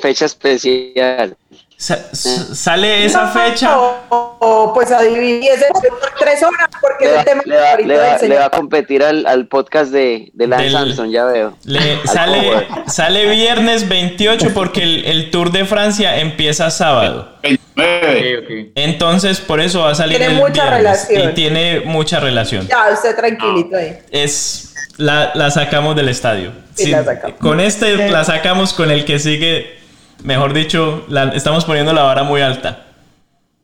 fecha 0.00 0.24
especial. 0.26 1.36
Sa- 1.76 2.14
sale 2.14 3.04
esa 3.04 3.24
No, 3.24 3.32
fecha. 3.32 3.76
O, 3.80 4.36
o, 4.38 4.72
pues 4.72 4.92
a 4.92 5.02
dividir 5.02 5.50
ese 5.50 5.66
tres 6.16 6.40
horas 6.44 6.68
porque 6.80 7.06
Le 7.06 7.10
es 7.12 7.18
el 7.18 7.24
tema 7.24 7.42
le 7.44 7.56
va- 7.56 7.76
le 7.76 7.96
va- 7.98 8.18
del 8.18 8.28
le 8.30 8.38
va 8.38 8.44
a 8.44 8.50
competir 8.50 9.02
al, 9.02 9.26
al 9.26 9.48
podcast 9.48 9.90
de, 9.90 10.30
de 10.32 10.46
Lance 10.46 10.66
Del- 10.66 10.76
Armstrong, 10.76 11.10
ya 11.10 11.24
veo. 11.24 11.56
Le- 11.64 11.94
Al 11.94 12.08
sale, 12.08 12.68
sale 12.86 13.26
viernes 13.30 13.88
28 13.88 14.50
porque 14.54 14.84
el, 14.84 15.04
el 15.06 15.30
Tour 15.32 15.50
de 15.50 15.64
Francia 15.64 16.18
empieza 16.20 16.70
sábado. 16.70 17.36
Entonces, 18.74 19.40
por 19.40 19.60
eso 19.60 19.80
va 19.80 19.90
a 19.90 19.94
salir 19.94 20.18
Tiene 20.18 20.34
el 20.34 20.38
mucha 20.40 20.62
viernes. 20.62 20.78
relación. 21.08 21.30
Y 21.30 21.34
tiene 21.34 21.80
mucha 21.80 22.20
relación. 22.20 22.68
Ya, 22.68 22.90
usted 22.92 23.16
tranquilito 23.16 23.76
ahí. 23.76 23.98
Es 24.10 24.71
la, 24.96 25.32
la 25.34 25.50
sacamos 25.50 25.96
del 25.96 26.08
estadio. 26.08 26.52
Sí, 26.74 26.84
Sí, 26.84 26.90
la 26.90 27.04
sacamos. 27.04 27.38
Con 27.38 27.60
este 27.60 28.08
la 28.10 28.24
sacamos, 28.24 28.72
con 28.74 28.90
el 28.90 29.04
que 29.04 29.18
sigue, 29.18 29.78
mejor 30.24 30.52
dicho, 30.52 31.04
la- 31.08 31.30
estamos 31.34 31.64
poniendo 31.64 31.92
la 31.92 32.02
vara 32.02 32.22
muy 32.22 32.40
alta. 32.40 32.86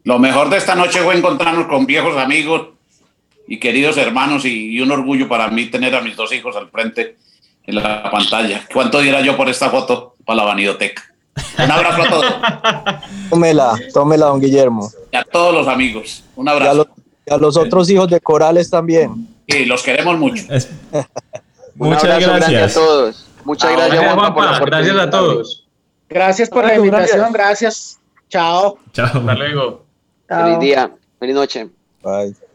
Lo 0.04 0.18
mejor 0.18 0.48
de 0.50 0.56
esta 0.56 0.74
noche 0.74 1.00
fue 1.00 1.16
encontrarnos 1.16 1.66
con 1.66 1.84
viejos 1.86 2.16
amigos 2.16 2.68
y 3.46 3.58
queridos 3.58 3.96
hermanos 3.96 4.44
y, 4.44 4.70
y 4.76 4.80
un 4.80 4.90
orgullo 4.90 5.28
para 5.28 5.48
mí 5.48 5.66
tener 5.66 5.94
a 5.94 6.00
mis 6.00 6.16
dos 6.16 6.32
hijos 6.32 6.56
al 6.56 6.68
frente 6.70 7.16
en 7.66 7.74
la 7.76 8.10
pantalla. 8.10 8.62
¿Cuánto 8.72 9.00
diera 9.00 9.20
yo 9.20 9.36
por 9.36 9.48
esta 9.48 9.68
foto 9.70 10.14
para 10.24 10.38
la 10.38 10.42
vanidoteca? 10.44 11.02
Un 11.58 11.70
abrazo 11.70 12.02
a 12.02 12.08
todos 12.08 12.34
Tómela, 13.30 13.74
tómela, 13.92 14.26
don 14.26 14.40
Guillermo. 14.40 14.90
y 15.12 15.16
a 15.16 15.24
todos 15.24 15.54
los 15.54 15.68
amigos. 15.68 16.24
Un 16.36 16.48
abrazo. 16.48 16.88
Y 17.28 17.34
a 17.34 17.38
los 17.38 17.56
otros 17.56 17.88
hijos 17.90 18.08
de 18.08 18.20
Corales 18.20 18.70
también. 18.70 19.28
Y 19.46 19.64
los 19.64 19.82
queremos 19.82 20.18
mucho. 20.18 20.42
Muchas 21.74 22.04
abrazo 22.04 22.34
gracias. 22.34 22.76
a 22.76 22.80
todos. 22.80 23.26
Muchas 23.44 23.72
gracias, 23.72 24.04
Juanpa, 24.04 24.34
por 24.34 24.44
la 24.44 24.58
gracias 24.58 24.96
a 24.96 25.10
todos. 25.10 25.68
Gracias 26.08 26.48
por 26.48 26.64
la 26.64 26.74
invitación, 26.74 27.32
gracias. 27.32 27.98
Chao. 28.28 28.78
Chao. 28.92 29.06
Hasta 29.06 29.34
luego. 29.34 29.84
Feliz 30.28 30.58
día. 30.60 30.90
Feliz 31.18 31.34
noche. 31.34 31.68
Bye. 32.02 32.47